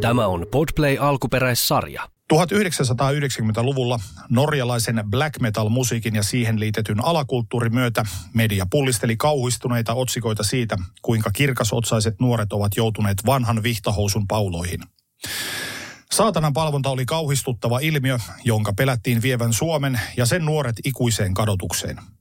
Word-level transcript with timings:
Tämä 0.00 0.26
on 0.26 0.46
Podplay 0.50 0.96
alkuperäissarja. 1.00 2.08
1990-luvulla 2.34 4.00
norjalaisen 4.30 5.02
black 5.10 5.40
metal-musiikin 5.40 6.14
ja 6.14 6.22
siihen 6.22 6.60
liitetyn 6.60 7.04
alakulttuurin 7.04 7.74
myötä 7.74 8.04
media 8.34 8.66
pullisteli 8.70 9.16
kauhistuneita 9.16 9.94
otsikoita 9.94 10.42
siitä, 10.42 10.76
kuinka 11.02 11.30
kirkasotsaiset 11.30 12.20
nuoret 12.20 12.52
ovat 12.52 12.76
joutuneet 12.76 13.26
vanhan 13.26 13.62
vihtahousun 13.62 14.26
pauloihin. 14.26 14.80
Saatanan 16.12 16.52
palvonta 16.52 16.90
oli 16.90 17.06
kauhistuttava 17.06 17.78
ilmiö, 17.78 18.18
jonka 18.44 18.72
pelättiin 18.72 19.22
vievän 19.22 19.52
Suomen 19.52 20.00
ja 20.16 20.26
sen 20.26 20.44
nuoret 20.44 20.76
ikuiseen 20.84 21.34
kadotukseen– 21.34 22.00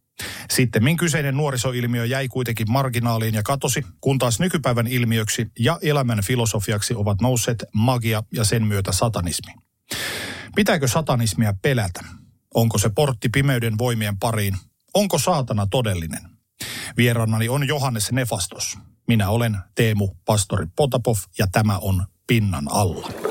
sitten 0.50 0.98
kyseinen 0.98 1.38
nuorisoilmiö 1.38 2.06
jäi 2.06 2.28
kuitenkin 2.28 2.72
marginaaliin 2.72 3.34
ja 3.34 3.44
katosi, 3.44 3.86
kun 4.02 4.20
taas 4.20 4.40
nykypäivän 4.40 4.88
ilmiöksi 4.88 5.48
ja 5.60 5.80
elämän 5.82 6.24
filosofiaksi 6.24 6.94
ovat 6.94 7.22
nousseet 7.22 7.66
magia 7.74 8.24
ja 8.34 8.44
sen 8.44 8.64
myötä 8.64 8.92
satanismi. 8.92 9.54
Pitääkö 10.56 10.88
satanismia 10.88 11.54
pelätä? 11.62 12.00
Onko 12.54 12.78
se 12.78 12.90
portti 12.90 13.30
pimeyden 13.30 13.78
voimien 13.78 14.20
pariin? 14.20 14.56
Onko 14.94 15.18
saatana 15.18 15.68
todellinen? 15.72 16.22
Vieraanani 16.98 17.50
on 17.50 17.68
Johannes 17.68 18.12
Nefastos. 18.12 18.78
Minä 19.08 19.30
olen 19.30 19.58
Teemu 19.76 20.10
Pastori 20.26 20.66
Potapov 20.76 21.16
ja 21.38 21.48
tämä 21.52 21.78
on 21.78 22.06
Pinnan 22.28 22.66
alla. 22.72 23.29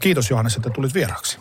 Kiitos 0.00 0.30
Johannes, 0.30 0.56
että 0.56 0.70
tulit 0.70 0.94
vieraaksi. 0.94 1.38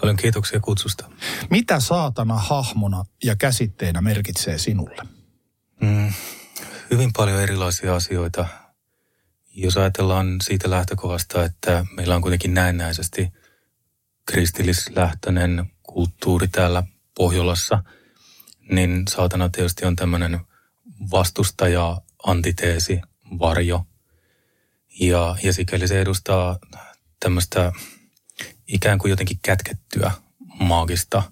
Paljon 0.00 0.16
kiitoksia 0.16 0.60
kutsusta. 0.60 1.10
Mitä 1.50 1.80
saatana 1.80 2.34
hahmona 2.34 3.04
ja 3.24 3.36
käsitteenä 3.36 4.00
merkitsee 4.00 4.58
sinulle? 4.58 5.02
Mm, 5.80 6.12
hyvin 6.90 7.10
paljon 7.16 7.40
erilaisia 7.40 7.94
asioita. 7.94 8.48
Jos 9.54 9.76
ajatellaan 9.76 10.36
siitä 10.42 10.70
lähtökohdasta, 10.70 11.44
että 11.44 11.86
meillä 11.96 12.14
on 12.14 12.22
kuitenkin 12.22 12.54
näennäisesti 12.54 13.32
kristillislähtöinen 14.26 15.70
kulttuuri 15.82 16.48
täällä 16.48 16.82
Pohjolassa, 17.16 17.84
niin 18.70 19.02
saatana 19.08 19.48
tietysti 19.48 19.84
on 19.84 19.96
tämmöinen 19.96 20.40
vastustaja, 21.10 22.00
antiteesi, 22.26 23.00
varjo. 23.38 23.86
Ja, 25.00 25.36
ja 25.42 25.52
sikäli 25.52 25.88
se 25.88 26.00
edustaa 26.00 26.58
tämmöistä 27.20 27.72
ikään 28.66 28.98
kuin 28.98 29.10
jotenkin 29.10 29.38
kätkettyä 29.42 30.10
maagista, 30.60 31.22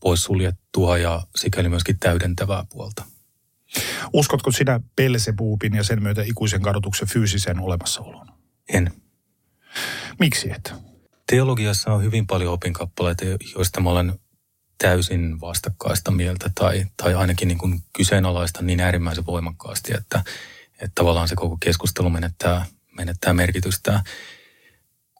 poissuljettua 0.00 0.98
ja 0.98 1.26
sikäli 1.36 1.68
myöskin 1.68 1.98
täydentävää 1.98 2.64
puolta. 2.70 3.04
Uskotko 4.12 4.50
sinä 4.52 4.80
Pelsebuupin 4.96 5.74
ja 5.74 5.82
sen 5.82 6.02
myötä 6.02 6.22
ikuisen 6.22 6.62
kadotuksen 6.62 7.08
fyysiseen 7.08 7.60
olemassaoloon? 7.60 8.28
En. 8.68 8.92
Miksi 10.18 10.50
et? 10.50 10.74
Teologiassa 11.26 11.92
on 11.92 12.02
hyvin 12.02 12.26
paljon 12.26 12.52
opinkappaleita, 12.52 13.24
joista 13.54 13.80
mä 13.80 13.90
olen 13.90 14.18
täysin 14.78 15.40
vastakkaista 15.40 16.10
mieltä 16.10 16.50
tai, 16.54 16.86
tai 17.02 17.14
ainakin 17.14 17.48
niin 17.48 17.58
kuin 17.58 17.80
kyseenalaista 17.96 18.62
niin 18.62 18.80
äärimmäisen 18.80 19.26
voimakkaasti, 19.26 19.94
että, 19.94 20.24
että 20.72 20.92
tavallaan 20.94 21.28
se 21.28 21.34
koko 21.34 21.56
keskustelu 21.60 22.10
menettää, 22.10 22.66
menettää 22.96 23.32
merkitystään 23.32 24.02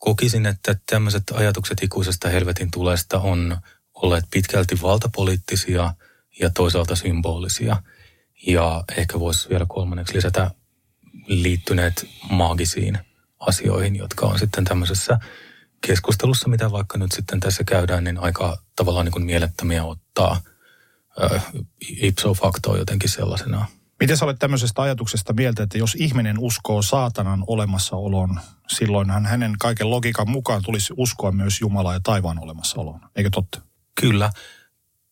kokisin, 0.00 0.46
että 0.46 0.76
tämmöiset 0.90 1.22
ajatukset 1.34 1.82
ikuisesta 1.82 2.28
helvetin 2.28 2.70
tulesta 2.70 3.18
on 3.18 3.56
olleet 3.94 4.24
pitkälti 4.30 4.82
valtapoliittisia 4.82 5.94
ja 6.40 6.50
toisaalta 6.50 6.96
symbolisia. 6.96 7.82
Ja 8.46 8.84
ehkä 8.96 9.20
voisi 9.20 9.48
vielä 9.48 9.66
kolmanneksi 9.68 10.16
lisätä 10.16 10.50
liittyneet 11.26 12.06
maagisiin 12.30 12.98
asioihin, 13.38 13.96
jotka 13.96 14.26
on 14.26 14.38
sitten 14.38 14.64
tämmöisessä 14.64 15.18
keskustelussa, 15.86 16.48
mitä 16.48 16.70
vaikka 16.70 16.98
nyt 16.98 17.12
sitten 17.12 17.40
tässä 17.40 17.64
käydään, 17.64 18.04
niin 18.04 18.18
aika 18.18 18.62
tavallaan 18.76 19.04
niin 19.04 19.12
kuin 19.12 19.24
mielettömiä 19.24 19.84
ottaa 19.84 20.40
ipso 21.80 22.34
facto 22.34 22.76
jotenkin 22.76 23.10
sellaisena 23.10 23.66
Miten 24.00 24.16
sä 24.16 24.24
olet 24.24 24.38
tämmöisestä 24.38 24.82
ajatuksesta 24.82 25.32
mieltä, 25.32 25.62
että 25.62 25.78
jos 25.78 25.94
ihminen 25.94 26.38
uskoo 26.38 26.82
saatanan 26.82 27.44
olemassaoloon, 27.46 28.40
silloinhan 28.68 29.26
hänen 29.26 29.54
kaiken 29.58 29.90
logiikan 29.90 30.30
mukaan 30.30 30.62
tulisi 30.62 30.94
uskoa 30.96 31.32
myös 31.32 31.60
Jumalaa 31.60 31.92
ja 31.92 32.00
taivaan 32.02 32.38
olemassaoloon. 32.38 33.00
Eikö 33.16 33.30
totta? 33.32 33.60
Kyllä. 34.00 34.30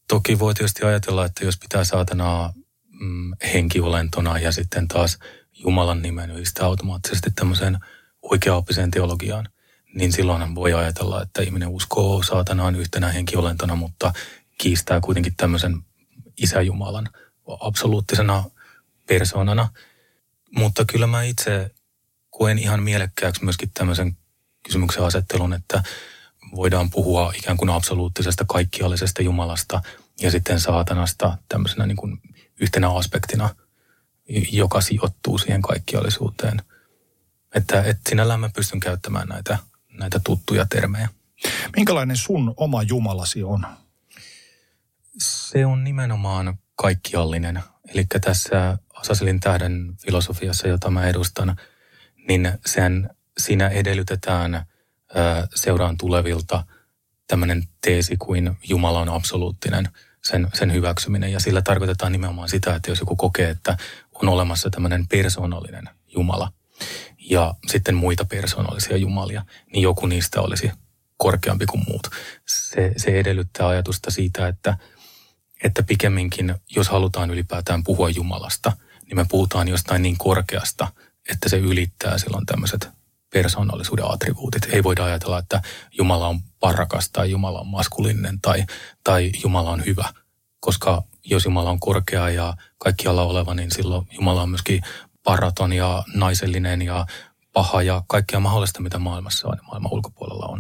Toki 0.09 0.39
voi 0.39 0.55
tietysti 0.55 0.85
ajatella, 0.85 1.25
että 1.25 1.45
jos 1.45 1.59
pitää 1.59 1.85
saatanaa 1.85 2.53
mm, 3.01 3.33
henkiolentona 3.53 4.39
ja 4.39 4.53
sitten 4.53 4.89
taas 4.89 5.19
Jumalan 5.53 6.03
nimen 6.03 6.31
yhdistää 6.31 6.67
automaattisesti 6.67 7.31
tämmöiseen 7.31 7.79
oikeaoppiseen 8.23 8.91
teologiaan, 8.91 9.49
niin 9.95 10.13
silloin 10.13 10.55
voi 10.55 10.75
ajatella, 10.75 11.23
että 11.23 11.43
ihminen 11.43 11.69
uskoo 11.69 12.23
saatanaan 12.23 12.77
yhtenä 12.77 13.09
henkiolentona, 13.09 13.77
mutta 13.77 14.13
kiistää 14.59 15.01
kuitenkin 15.01 15.35
tämmöisen 15.37 15.83
isäjumalan 16.37 17.09
absoluuttisena 17.61 18.45
persoonana. 19.07 19.69
Mutta 20.57 20.85
kyllä 20.85 21.07
mä 21.07 21.23
itse 21.23 21.71
koen 22.31 22.59
ihan 22.59 22.83
mielekkääksi 22.83 23.45
myöskin 23.45 23.71
tämmöisen 23.75 24.17
kysymyksen 24.63 25.05
asettelun, 25.05 25.53
että 25.53 25.83
voidaan 26.55 26.91
puhua 26.91 27.33
ikään 27.37 27.57
kuin 27.57 27.71
absoluuttisesta 27.71 28.45
kaikkiallisesta 28.49 29.23
Jumalasta 29.23 29.83
ja 30.21 30.31
sitten 30.31 30.61
saatanasta 30.61 31.39
tämmöisenä 31.49 31.87
niin 31.87 31.97
kuin 31.97 32.21
yhtenä 32.61 32.91
aspektina, 32.91 33.55
joka 34.53 34.81
sijoittuu 34.81 35.39
siihen 35.39 35.63
kaikkiallisuuteen. 35.63 36.63
Että, 37.55 37.83
että 37.83 38.09
sinällään 38.09 38.41
mä 38.41 38.51
pystyn 38.57 38.81
käyttämään 38.81 39.29
näitä, 39.29 39.59
näitä 39.99 40.21
tuttuja 40.25 40.67
termejä. 40.67 41.09
Minkälainen 41.77 42.17
sun 42.17 42.55
oma 42.57 42.83
Jumalasi 42.83 43.43
on? 43.43 43.67
Se 45.19 45.67
on 45.67 45.85
nimenomaan 45.85 46.59
kaikkiallinen. 46.75 47.63
Eli 47.95 48.07
tässä 48.21 48.79
Asaselin 48.95 49.41
tähden 49.41 49.95
filosofiassa, 50.03 50.69
jota 50.69 50.91
mä 50.91 51.07
edustan, 51.07 51.57
niin 52.29 52.53
sen, 52.67 53.11
siinä 53.39 53.69
edellytetään 53.69 54.55
ää, 54.55 54.67
seuraan 55.55 55.97
tulevilta 55.97 56.65
tämmöinen 57.27 57.63
teesi 57.81 58.17
kuin 58.17 58.57
Jumala 58.69 59.01
on 59.01 59.09
absoluuttinen, 59.09 59.89
sen, 60.25 60.49
sen 60.55 60.73
hyväksyminen. 60.73 61.33
Ja 61.33 61.41
sillä 61.41 61.63
tarkoitetaan 61.63 62.13
nimenomaan 62.13 62.49
sitä, 62.49 62.75
että 62.75 62.91
jos 62.91 63.01
joku 63.01 63.17
kokee, 63.17 63.51
että 63.51 63.77
on 64.23 64.29
olemassa 64.29 64.71
tämmöinen 64.71 65.07
persoonallinen 65.09 65.89
Jumala 66.07 66.53
ja 67.31 67.55
sitten 67.67 67.95
muita 67.95 68.25
persoonallisia 68.25 68.97
jumalia, 68.97 69.45
niin 69.73 69.83
joku 69.83 70.07
niistä 70.07 70.41
olisi 70.41 70.71
korkeampi 71.17 71.67
kuin 71.67 71.85
muut. 71.89 72.11
Se, 72.47 72.93
se 72.97 73.21
edellyttää 73.21 73.69
ajatusta 73.69 74.11
siitä, 74.11 74.49
että, 74.49 74.77
että 75.67 75.83
pikemminkin, 75.83 76.55
jos 76.77 76.89
halutaan 76.89 77.31
ylipäätään 77.31 77.85
puhua 77.85 78.11
Jumalasta– 78.11 78.73
niin 79.07 79.17
me 79.17 79.27
puhutaan 79.29 79.69
jostain 79.69 80.03
niin 80.03 80.19
korkeasta, 80.19 80.93
että 81.31 81.49
se 81.49 81.57
ylittää 81.59 82.19
silloin 82.19 82.47
tämmöiset 82.47 82.89
persoonallisuuden 83.31 84.11
attribuutit. 84.13 84.69
Ei 84.73 84.83
voida 84.83 85.05
ajatella, 85.05 85.39
että 85.39 85.63
Jumala 85.99 86.29
on 86.29 86.41
parrakas 86.61 87.11
tai 87.11 87.31
Jumala 87.31 87.61
on 87.61 87.67
maskuliininen 87.67 88.41
tai, 88.41 88.65
tai 89.05 89.33
Jumala 89.43 89.71
on 89.71 89.85
hyvä. 89.87 90.13
Koska 90.61 91.03
jos 91.25 91.45
Jumala 91.45 91.71
on 91.71 91.81
korkea 91.81 92.31
ja 92.31 92.55
kaikkialla 92.79 93.23
oleva, 93.23 93.55
niin 93.55 93.71
silloin 93.71 94.07
Jumala 94.13 94.43
on 94.43 94.51
myöskin 94.51 94.83
paraton 95.23 95.73
ja 95.73 96.05
naisellinen 96.15 96.83
ja 96.83 97.07
paha 97.53 97.83
ja 97.83 98.03
kaikkea 98.07 98.41
mahdollista, 98.41 98.81
mitä 98.81 98.99
maailmassa 98.99 99.49
on 99.49 99.57
ja 99.57 99.63
maailman 99.63 99.93
ulkopuolella 99.93 100.47
on. 100.47 100.59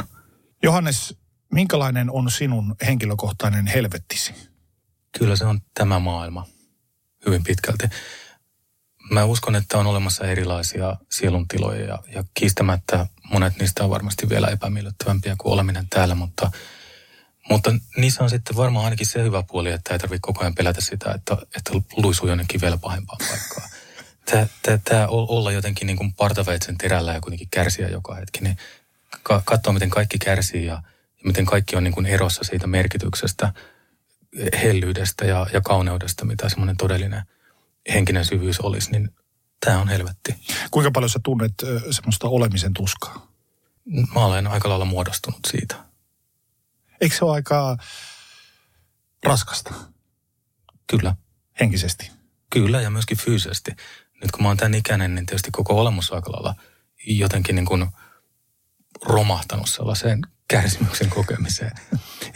Johannes, 0.62 1.14
minkälainen 1.52 2.10
on 2.10 2.30
sinun 2.30 2.74
henkilökohtainen 2.86 3.66
helvettisi? 3.66 4.55
Kyllä 5.18 5.36
se 5.36 5.44
on 5.44 5.60
tämä 5.74 5.98
maailma 5.98 6.46
hyvin 7.26 7.44
pitkälti. 7.44 7.86
Mä 9.10 9.24
uskon, 9.24 9.56
että 9.56 9.78
on 9.78 9.86
olemassa 9.86 10.24
erilaisia 10.24 10.96
sieluntiloja 11.10 11.86
ja, 11.86 11.98
ja 12.14 12.24
kiistämättä 12.34 13.06
monet 13.30 13.58
niistä 13.58 13.84
on 13.84 13.90
varmasti 13.90 14.28
vielä 14.28 14.46
epämiellyttävämpiä 14.46 15.36
kuin 15.38 15.52
oleminen 15.52 15.88
täällä, 15.90 16.14
mutta, 16.14 16.50
mutta 17.50 17.74
niissä 17.96 18.24
on 18.24 18.30
sitten 18.30 18.56
varmaan 18.56 18.84
ainakin 18.84 19.06
se 19.06 19.22
hyvä 19.22 19.42
puoli, 19.42 19.70
että 19.70 19.94
ei 19.94 19.98
tarvitse 19.98 20.20
koko 20.20 20.40
ajan 20.40 20.54
pelätä 20.54 20.80
sitä, 20.80 21.12
että, 21.12 21.36
että 21.56 21.70
luisuu 21.96 22.28
jonnekin 22.28 22.60
vielä 22.60 22.78
pahempaan 22.78 23.20
paikkaan. 23.28 23.70
Tämä 24.84 25.06
olla 25.08 25.52
jotenkin 25.52 25.86
niin 25.86 25.96
kuin 25.96 26.14
partaveitsen 26.14 26.78
terällä 26.78 27.12
ja 27.12 27.20
kuitenkin 27.20 27.48
kärsiä 27.50 27.88
joka 27.88 28.14
hetki, 28.14 28.40
niin 28.40 28.56
katsoa 29.44 29.72
miten 29.72 29.90
kaikki 29.90 30.18
kärsii 30.18 30.64
ja, 30.66 30.74
ja 30.74 31.24
miten 31.24 31.46
kaikki 31.46 31.76
on 31.76 31.84
niin 31.84 31.94
kuin 31.94 32.06
erossa 32.06 32.44
siitä 32.44 32.66
merkityksestä, 32.66 33.52
hellyydestä 34.62 35.24
ja, 35.24 35.46
ja 35.52 35.60
kauneudesta, 35.60 36.24
mitä 36.24 36.48
semmoinen 36.48 36.76
todellinen– 36.76 37.22
henkinen 37.92 38.24
syvyys 38.24 38.60
olisi, 38.60 38.90
niin 38.90 39.10
tämä 39.60 39.80
on 39.80 39.88
helvetti. 39.88 40.34
Kuinka 40.70 40.90
paljon 40.90 41.10
sä 41.10 41.20
tunnet 41.24 41.52
semmoista 41.90 42.28
olemisen 42.28 42.74
tuskaa? 42.74 43.32
Mä 44.14 44.24
olen 44.24 44.46
aika 44.46 44.68
lailla 44.68 44.84
muodostunut 44.84 45.40
siitä. 45.50 45.76
Eikö 47.00 47.16
se 47.16 47.24
ole 47.24 47.34
aika 47.34 47.76
raskasta? 49.24 49.74
Kyllä. 50.86 51.16
Henkisesti? 51.60 52.10
Kyllä 52.50 52.80
ja 52.80 52.90
myöskin 52.90 53.18
fyysisesti. 53.18 53.70
Nyt 54.22 54.30
kun 54.32 54.42
mä 54.42 54.48
oon 54.48 54.56
tämän 54.56 54.74
ikäinen, 54.74 55.14
niin 55.14 55.26
tietysti 55.26 55.50
koko 55.50 55.80
olemus 55.80 56.12
aika 56.12 56.32
lailla 56.32 56.54
jotenkin 57.06 57.54
niin 57.54 57.66
kuin 57.66 57.86
romahtanut 59.04 59.68
sellaiseen 59.68 60.20
kärsimyksen 60.48 61.10
kokemiseen. 61.10 61.72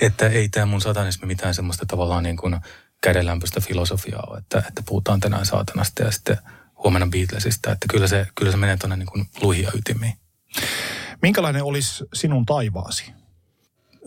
että 0.01 0.29
ei 0.29 0.49
tämä 0.49 0.67
mun 0.67 0.81
satanismi 0.81 1.27
mitään 1.27 1.55
semmoista 1.55 1.87
tavallaan 1.87 2.23
niin 2.23 2.37
kuin 2.37 2.61
kädenlämpöistä 3.03 3.61
filosofiaa 3.61 4.25
ole, 4.27 4.39
että, 4.39 4.63
että 4.69 4.83
puhutaan 4.87 5.21
tänään 5.21 5.47
saatanasta 5.47 6.03
ja 6.03 6.11
sitten 6.11 6.39
huomenna 6.85 7.07
Beatlesista. 7.07 7.73
Että 7.73 7.87
kyllä 7.91 8.07
se, 8.07 8.27
kyllä 8.35 8.51
se 8.51 8.57
menee 8.59 8.77
tuonne 8.77 8.97
niin 8.97 9.07
kuin 9.07 9.29
luihia 9.43 9.71
ytimiin. 9.75 10.15
Minkälainen 11.23 11.65
olisi 11.65 12.05
sinun 12.15 12.47
taivaasi? 12.47 13.13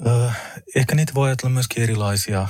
Öö, 0.08 0.30
ehkä 0.76 0.96
niitä 0.96 1.14
voi 1.14 1.28
ajatella 1.28 1.54
myöskin 1.54 1.84
erilaisia. 1.84 2.48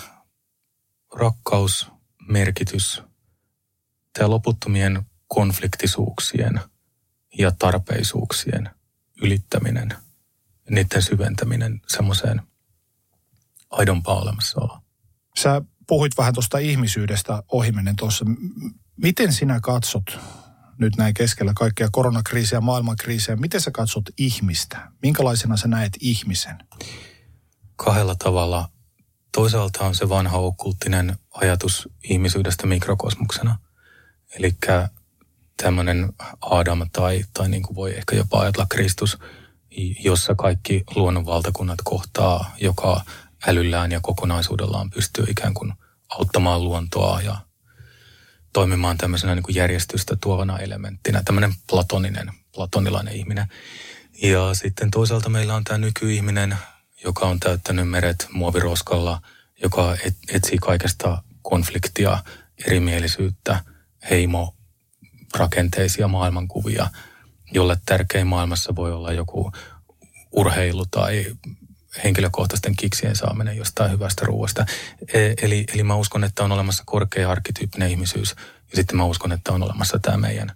Rakkaus, 1.16 1.88
merkitys, 2.28 3.02
tämä 4.14 4.30
loputtomien 4.30 5.06
konfliktisuuksien 5.28 6.60
ja 7.38 7.52
tarpeisuuksien 7.52 8.70
ylittäminen, 9.22 9.94
niiden 10.69 11.01
syventäminen 11.01 11.81
semmoiseen 11.88 12.42
aidompaan 13.69 14.21
olemassaoloon. 14.21 14.81
Sä 15.39 15.62
puhuit 15.88 16.18
vähän 16.18 16.33
tuosta 16.33 16.57
ihmisyydestä 16.57 17.44
ohimennen 17.51 17.95
tuossa. 17.95 18.25
Miten 18.98 19.33
sinä 19.33 19.60
katsot 19.60 20.19
nyt 20.77 20.98
näin 20.98 21.13
keskellä 21.13 21.54
kaikkea 21.56 21.89
koronakriisiä, 21.92 22.62
maailmankriisiä, 22.62 23.36
miten 23.36 23.62
sä 23.62 23.71
katsot 23.71 24.04
ihmistä? 24.18 24.92
Minkälaisena 25.01 25.57
sä 25.57 25.68
näet 25.68 25.94
ihmisen? 26.00 26.57
Kahdella 27.75 28.16
tavalla. 28.16 28.69
Toisaalta 29.31 29.86
on 29.86 29.95
se 29.95 30.09
vanha 30.09 30.38
okkulttinen 30.38 31.16
ajatus 31.31 31.89
ihmisyydestä 32.04 32.68
mikrokosmuksena. 32.68 33.57
Eli 34.36 34.56
tämmöinen 35.63 36.13
Adam 36.42 36.89
tai, 36.92 37.24
tai 37.33 37.50
niin 37.50 37.63
kuin 37.63 37.75
voi 37.75 37.98
ehkä 37.98 38.16
jopa 38.16 38.39
ajatella 38.39 38.68
Kristus, 38.69 39.18
jossa 40.04 40.36
kaikki 40.36 40.84
luonnonvaltakunnat 40.96 41.80
kohtaa, 41.84 42.56
joka 42.62 43.02
älyllään 43.48 43.92
ja 43.92 44.00
kokonaisuudellaan 44.02 44.90
pystyy 44.90 45.25
ikään 45.30 45.54
kuin 45.54 45.74
auttamaan 46.10 46.64
luontoa 46.64 47.22
ja 47.22 47.38
toimimaan 48.54 48.98
tämmöisenä 48.98 49.36
niin 49.36 49.44
kuin 49.44 49.56
järjestystä 49.56 50.18
tuovana 50.22 50.60
elementtinä, 50.60 51.22
tämmöinen 51.25 51.54
platoninen, 51.70 52.31
platonilainen 52.56 53.14
ihminen. 53.14 53.48
Ja 54.22 54.54
sitten 54.54 54.92
toisaalta 54.92 55.30
meillä 55.30 55.56
on 55.56 55.64
tämä 55.64 55.78
nykyihminen, 55.78 56.58
joka 57.04 57.26
on 57.26 57.40
täyttänyt 57.40 57.90
meret 57.90 58.28
muoviroskalla, 58.31 59.22
joka 59.64 59.98
et, 60.06 60.16
etsii 60.30 60.58
kaikesta 60.58 61.24
konfliktia, 61.42 62.24
erimielisyyttä, 62.68 63.64
heimo, 64.10 64.56
rakenteisia 65.38 66.08
maailmankuvia, 66.08 66.90
jolle 67.54 67.78
tärkein 67.86 68.28
maailmassa 68.28 68.76
voi 68.76 68.92
olla 68.92 69.14
joku 69.14 69.52
urheilu 70.32 70.86
tai 70.86 71.26
henkilökohtaisten 72.04 72.76
kiksien 72.76 73.16
saaminen 73.16 73.58
jostain 73.58 73.92
hyvästä 73.92 74.26
ruoasta. 74.26 74.66
E, 75.14 75.34
eli, 75.42 75.66
eli 75.74 75.84
mä 75.84 75.96
uskon, 75.96 76.24
että 76.24 76.44
on 76.44 76.52
olemassa 76.52 76.84
korkea 76.86 77.32
arkkityyppinen 77.32 77.90
ihmisyys 77.90 78.36
ja 78.70 78.76
sitten 78.76 78.98
mä 78.98 79.06
uskon, 79.06 79.32
että 79.32 79.52
on 79.52 79.64
olemassa 79.64 80.00
tämä 80.00 80.18
meidän 80.18 80.52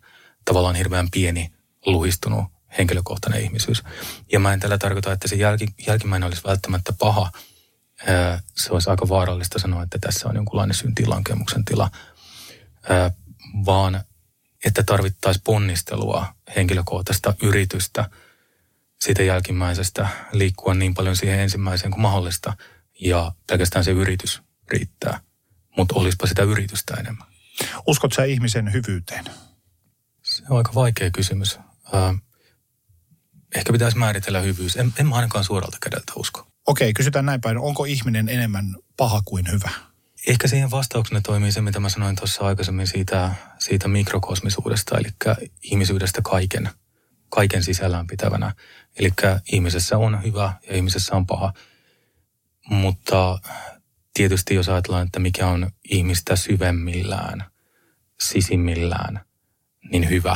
tavallaan 0.46 0.76
hirveän 0.76 1.08
pieni, 1.12 1.52
luhistunut 1.86 2.46
henkilökohtainen 2.78 3.42
ihmisyys. 3.42 3.84
Ja 4.32 4.40
mä 4.40 4.54
en 4.54 4.60
tällä 4.60 4.78
tarkoita, 4.78 5.12
että 5.12 5.28
se 5.28 5.36
jälki, 5.36 5.68
jälkimmäinen 5.88 6.28
olisi 6.28 6.44
välttämättä 6.44 6.94
paha. 7.00 7.32
Se 8.56 8.74
olisi 8.74 8.90
aika 8.90 9.10
vaarallista 9.10 9.60
sanoa, 9.60 9.84
että 9.84 9.98
tässä 10.02 10.30
on 10.30 10.36
jonkunlainen 10.36 10.76
syntilankemuksen 10.76 11.66
tila, 11.66 11.92
vaan 13.66 14.04
että 14.66 14.84
tarvittaisiin 14.84 15.44
ponnistelua, 15.44 16.37
henkilökohtaista 16.56 17.34
yritystä– 17.42 18.06
siitä 19.02 19.24
jälkimmäisestä 19.24 20.08
liikkua 20.32 20.74
niin 20.74 20.94
paljon 20.94 21.16
siihen 21.16 21.40
ensimmäiseen 21.40 21.92
kuin 21.92 22.02
mahdollista 22.02 22.54
ja 23.02 23.32
pelkästään 23.48 23.86
se 23.86 23.92
yritys 23.92 24.42
riittää. 24.72 25.20
Mutta 25.78 25.96
olispa 25.96 26.28
sitä 26.28 26.44
yritystä 26.44 26.94
enemmän. 26.94 27.28
Uskot 27.88 28.14
sä 28.14 28.24
ihmisen 28.24 28.74
hyvyyteen? 28.74 29.26
Se 30.24 30.44
on 30.50 30.58
aika 30.58 30.72
vaikea 30.76 31.12
kysymys. 31.12 31.60
Äh, 31.96 32.16
ehkä 33.56 33.74
pitäisi 33.74 33.98
määritellä 33.98 34.40
hyvyys. 34.40 34.76
En, 34.76 34.94
en 35.00 35.08
mä 35.08 35.16
ainakaan 35.16 35.44
suoralta 35.44 35.78
kädeltä 35.82 36.14
usko. 36.16 36.48
Okei, 36.68 36.94
kysytään 36.94 37.26
näin 37.26 37.42
päin. 37.42 37.58
Onko 37.58 37.86
ihminen 37.86 38.30
enemmän 38.30 38.76
paha 38.98 39.22
kuin 39.26 39.52
hyvä? 39.52 39.70
Ehkä 40.28 40.48
siihen 40.48 40.72
vastauksena 40.72 41.22
toimii 41.22 41.52
se, 41.52 41.62
mitä 41.62 41.80
mä 41.80 41.90
sanoin 41.90 42.16
tuossa 42.16 42.46
aikaisemmin 42.46 42.88
siitä, 42.88 43.32
siitä 43.60 43.88
mikrokosmisuudesta, 43.88 44.98
eli 44.98 45.38
ihmisyydestä 45.62 46.22
kaiken, 46.22 46.70
kaiken 47.30 47.64
sisällään 47.64 48.08
pitävänä. 48.08 48.56
Eli 49.00 49.10
ihmisessä 49.52 49.98
on 49.98 50.24
hyvä 50.24 50.54
ja 50.70 50.76
ihmisessä 50.76 51.16
on 51.16 51.28
paha. 51.28 51.54
Mutta 52.70 53.40
tietysti 54.14 54.56
jos 54.56 54.70
ajatellaan, 54.70 55.06
että 55.06 55.20
mikä 55.20 55.48
on 55.48 55.72
ihmistä 55.90 56.36
syvemmillään, 56.36 57.46
sisimmillään, 58.20 59.22
niin 59.92 60.10
hyvä. 60.10 60.36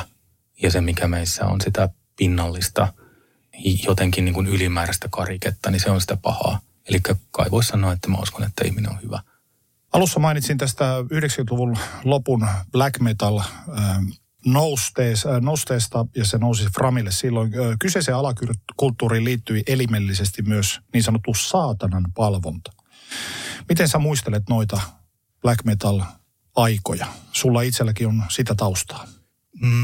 Ja 0.61 0.71
se, 0.71 0.81
mikä 0.81 1.07
meissä 1.07 1.45
on 1.45 1.61
sitä 1.61 1.89
pinnallista, 2.17 2.93
jotenkin 3.87 4.25
niin 4.25 4.33
kuin 4.33 4.47
ylimääräistä 4.47 5.07
kariketta, 5.11 5.71
niin 5.71 5.79
se 5.79 5.89
on 5.89 6.01
sitä 6.01 6.17
pahaa. 6.17 6.59
Eli 6.85 6.99
kai 7.31 7.51
voisi 7.51 7.67
sanoa, 7.67 7.91
että 7.91 8.07
mä 8.07 8.17
uskon, 8.17 8.43
että 8.43 8.65
ihminen 8.65 8.91
on 8.91 9.01
hyvä. 9.01 9.19
Alussa 9.93 10.19
mainitsin 10.19 10.57
tästä 10.57 10.95
90-luvun 11.01 11.77
lopun 12.03 12.47
black 12.71 12.99
metal 12.99 13.41
noustees, 14.45 15.25
äh, 15.25 15.41
nosteesta 15.41 16.05
ja 16.15 16.25
se 16.25 16.37
nousi 16.37 16.65
Framille 16.73 17.11
silloin. 17.11 17.51
Kyseiseen 17.79 18.17
alakulttuuriin 18.17 19.23
liittyi 19.23 19.63
elimellisesti 19.67 20.41
myös 20.41 20.79
niin 20.93 21.03
sanottu 21.03 21.33
saatanan 21.33 22.05
palvonta. 22.15 22.71
Miten 23.69 23.87
sä 23.87 23.99
muistelet 23.99 24.43
noita 24.49 24.81
black 25.41 25.65
metal 25.65 26.01
aikoja? 26.55 27.07
Sulla 27.31 27.61
itselläkin 27.61 28.07
on 28.07 28.23
sitä 28.29 28.55
taustaa. 28.55 29.07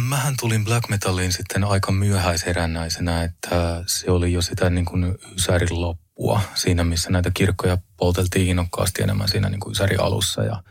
Mähän 0.10 0.34
tulin 0.40 0.66
black 0.66 0.90
metaliin 0.90 1.34
sitten 1.34 1.64
aika 1.64 1.92
myöhäiserännäisenä, 1.92 3.24
että 3.24 3.84
se 3.88 4.12
oli 4.12 4.34
jo 4.34 4.42
sitä 4.42 4.70
niin 4.70 4.86
kuin 4.86 5.16
ysärin 5.36 5.82
loppua 6.18 6.42
siinä, 6.56 6.84
missä 6.84 7.10
näitä 7.10 7.32
kirkkoja 7.34 7.78
polteltiin 7.98 8.48
innokkaasti 8.48 9.04
enemmän 9.04 9.28
siinä 9.28 9.50
niin 9.50 9.60
kuin 9.60 9.72
ysärin 9.72 10.02
alussa. 10.02 10.44
Ja, 10.44 10.64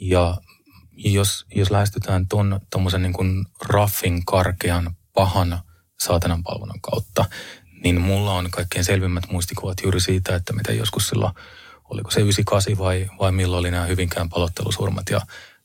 ja 0.00 0.36
jos, 0.96 1.46
jos 1.54 1.70
lähestytään 1.70 2.28
tuon 2.28 2.60
tuommoisen 2.70 3.02
niin 3.02 3.46
raffin, 3.62 4.24
karkean, 4.24 4.96
pahan 5.14 5.60
saatanan 6.00 6.42
palvonnan 6.42 6.80
kautta, 6.80 7.24
niin 7.82 8.00
mulla 8.00 8.32
on 8.32 8.50
kaikkein 8.50 8.84
selvimmät 8.84 9.30
muistikuvat 9.30 9.76
juuri 9.82 10.00
siitä, 10.00 10.36
että 10.36 10.52
mitä 10.52 10.72
joskus 10.72 11.08
silloin, 11.08 11.32
oliko 11.84 12.10
se 12.10 12.20
98 12.20 12.78
vai, 12.78 13.08
vai 13.18 13.32
milloin 13.32 13.60
oli 13.60 13.70
nämä 13.70 13.86
Hyvinkään 13.86 14.28
palottelusurmat. 14.28 15.10
Ja 15.10 15.20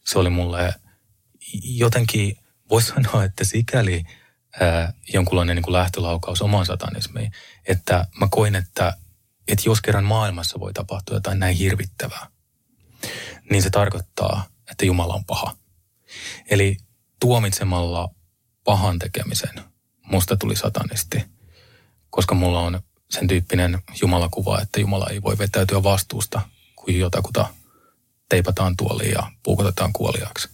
se 0.06 0.20
oli 0.20 0.30
mulle 0.30 0.74
jotenkin, 1.64 2.38
voisi 2.70 2.88
sanoa, 2.88 3.24
että 3.24 3.44
sikäli 3.44 4.04
ää, 4.60 4.94
jonkunlainen 5.14 5.56
niin 5.56 5.64
kuin 5.64 5.74
lähtölaukaus 5.74 6.42
omaan 6.42 6.66
satanismiin, 6.66 7.32
että 7.68 8.06
mä 8.20 8.28
koin, 8.32 8.56
että, 8.56 8.98
että 9.48 9.64
jos 9.66 9.82
kerran 9.82 10.04
maailmassa 10.04 10.60
voi 10.60 10.74
tapahtua 10.74 11.16
jotain 11.16 11.40
näin 11.40 11.56
hirvittävää, 11.56 12.28
niin 13.52 13.64
se 13.64 13.70
tarkoittaa, 13.70 14.46
että 14.72 14.86
Jumala 14.86 15.14
on 15.14 15.26
paha. 15.26 15.56
Eli 16.50 16.78
tuomitsemalla 17.20 18.10
pahan 18.64 19.00
tekemisen 19.00 19.62
musta 20.04 20.38
tuli 20.38 20.56
satanisti, 20.56 21.26
koska 22.10 22.36
mulla 22.36 22.60
on 22.60 22.82
sen 23.10 23.28
tyyppinen 23.28 23.82
Jumalakuva, 24.02 24.62
että 24.62 24.80
Jumala 24.80 25.08
ei 25.08 25.22
voi 25.22 25.38
vetäytyä 25.38 25.84
vastuusta, 25.84 26.42
kuin 26.76 27.00
jotakuta 27.00 27.48
teipataan 28.30 28.78
tuoliin 28.78 29.12
ja 29.12 29.32
puukotetaan 29.44 29.94
kuoliaaksi. 29.94 30.50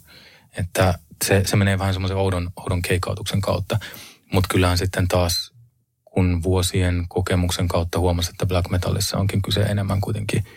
Että 0.57 0.99
se, 1.25 1.43
se 1.45 1.55
menee 1.55 1.79
vähän 1.79 1.93
semmoisen 1.93 2.17
oudon, 2.17 2.51
oudon 2.55 2.81
keikautuksen 2.81 3.41
kautta. 3.41 3.79
Mutta 4.33 4.47
kyllähän 4.47 4.77
sitten 4.77 5.07
taas, 5.07 5.48
kun 6.19 6.43
vuosien 6.43 7.05
kokemuksen 7.09 7.67
kautta 7.67 7.99
huomasi, 7.99 8.31
että 8.31 8.45
black 8.45 8.69
metallissa 8.69 9.17
onkin 9.17 9.41
kyse 9.41 9.61
enemmän 9.61 10.01
kuitenkin– 10.01 10.43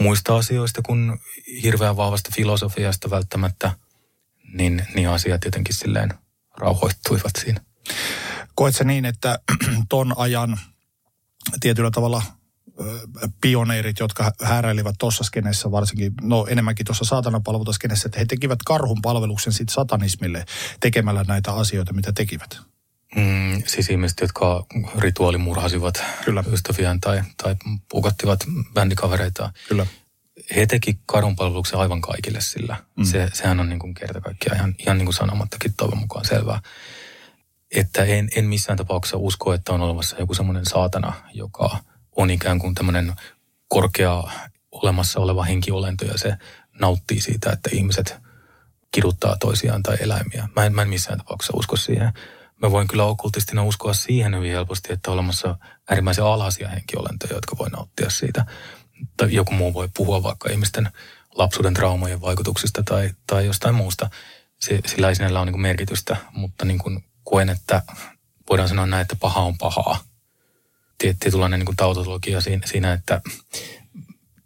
muista 0.00 0.36
asioista 0.36 0.82
kuin 0.82 1.18
hirveän 1.62 1.96
vahvasta 1.96 2.30
filosofiasta 2.34 3.10
välttämättä, 3.10 3.72
niin, 4.52 4.86
niin 4.94 5.08
asiat 5.08 5.44
jotenkin 5.44 5.74
silleen 5.74 6.14
rauhoittuivat 6.58 7.32
siinä. 7.38 7.60
Koet 8.54 8.76
sä 8.76 8.84
niin, 8.84 9.04
että 9.04 9.38
ton 9.88 10.14
ajan 10.16 10.58
tietyllä 11.60 11.90
tavalla 11.90 12.22
pioneerit, 13.40 13.98
jotka 13.98 14.32
hääräilivät 14.42 14.94
tuossa 14.98 15.24
skenessä 15.24 15.70
varsinkin, 15.70 16.12
no 16.20 16.46
enemmänkin 16.48 16.86
tuossa 16.86 17.04
saatanapalvelutaskenessä, 17.04 18.06
että 18.06 18.18
he 18.18 18.24
tekivät 18.24 18.58
karhun 18.66 19.02
palveluksen 19.02 19.52
sitten 19.52 19.74
satanismille 19.74 20.44
tekemällä 20.80 21.24
näitä 21.28 21.52
asioita, 21.52 21.92
mitä 21.92 22.12
tekivät. 22.12 22.71
Mm, 23.16 23.62
siis 23.66 23.90
ihmiset, 23.90 24.20
jotka 24.20 24.66
rituaalimurhasivat 24.98 26.04
Kyllä. 26.24 26.44
ystäviään 26.52 27.00
tai, 27.00 27.22
tai 27.42 27.56
pukottivat 27.88 28.40
bändikavereita. 28.74 29.52
Kyllä. 29.68 29.86
He 30.56 30.66
teki 30.66 30.98
karhunpalveluksen 31.06 31.78
aivan 31.78 32.00
kaikille 32.00 32.40
sillä. 32.40 32.76
Mm. 32.96 33.04
Se, 33.04 33.28
sehän 33.32 33.60
on 33.60 33.68
niin 33.68 33.78
kuin 33.78 33.94
kerta 33.94 34.20
kaikkiaan 34.20 34.56
ihan, 34.56 34.74
ihan 34.78 34.98
niin 34.98 35.06
kuin 35.06 35.14
sanomattakin 35.14 35.74
toivon 35.76 35.98
mukaan 35.98 36.24
selvää. 36.24 36.60
Että 37.70 38.04
en, 38.04 38.28
en 38.36 38.44
missään 38.44 38.78
tapauksessa 38.78 39.16
usko, 39.16 39.52
että 39.52 39.72
on 39.72 39.80
olemassa 39.80 40.16
joku 40.18 40.34
semmoinen 40.34 40.66
saatana, 40.66 41.12
joka 41.34 41.78
on 42.16 42.30
ikään 42.30 42.58
kuin 42.58 42.74
tämmöinen 42.74 43.12
korkea 43.68 44.24
olemassa 44.72 45.20
oleva 45.20 45.44
henkiolento 45.44 46.04
ja 46.04 46.18
se 46.18 46.36
nauttii 46.80 47.20
siitä, 47.20 47.50
että 47.50 47.70
ihmiset 47.72 48.16
kiduttaa 48.90 49.36
toisiaan 49.40 49.82
tai 49.82 49.96
eläimiä. 50.00 50.48
Mä 50.56 50.66
en, 50.66 50.74
mä 50.74 50.82
en 50.82 50.88
missään 50.88 51.18
tapauksessa 51.18 51.56
usko 51.56 51.76
siihen 51.76 52.12
mä 52.62 52.70
voin 52.70 52.88
kyllä 52.88 53.04
okkultistina 53.04 53.64
uskoa 53.64 53.94
siihen 53.94 54.36
hyvin 54.36 54.52
helposti, 54.52 54.92
että 54.92 55.10
on 55.10 55.14
olemassa 55.14 55.58
äärimmäisen 55.90 56.24
alhaisia 56.24 56.68
henkiolentoja, 56.68 57.34
jotka 57.34 57.58
voi 57.58 57.70
nauttia 57.70 58.10
siitä. 58.10 58.46
Tai 59.16 59.34
joku 59.34 59.54
muu 59.54 59.74
voi 59.74 59.88
puhua 59.96 60.22
vaikka 60.22 60.50
ihmisten 60.50 60.90
lapsuuden 61.34 61.74
traumojen 61.74 62.20
vaikutuksista 62.20 62.82
tai, 62.82 63.10
tai 63.26 63.46
jostain 63.46 63.74
muusta. 63.74 64.10
Se, 64.60 64.80
sillä 64.86 65.08
ei 65.08 65.14
sinällä 65.14 65.40
ole 65.40 65.50
niin 65.50 65.60
merkitystä, 65.60 66.16
mutta 66.32 66.64
niin 66.64 66.78
kuin 66.78 67.04
koen, 67.24 67.48
että 67.48 67.82
voidaan 68.50 68.68
sanoa 68.68 68.86
näin, 68.86 69.02
että 69.02 69.16
paha 69.16 69.40
on 69.40 69.58
pahaa. 69.58 69.98
Tietynlainen 70.98 71.60
niin 71.60 71.76
tautologia 71.76 72.40
siinä, 72.64 72.92
että 72.92 73.20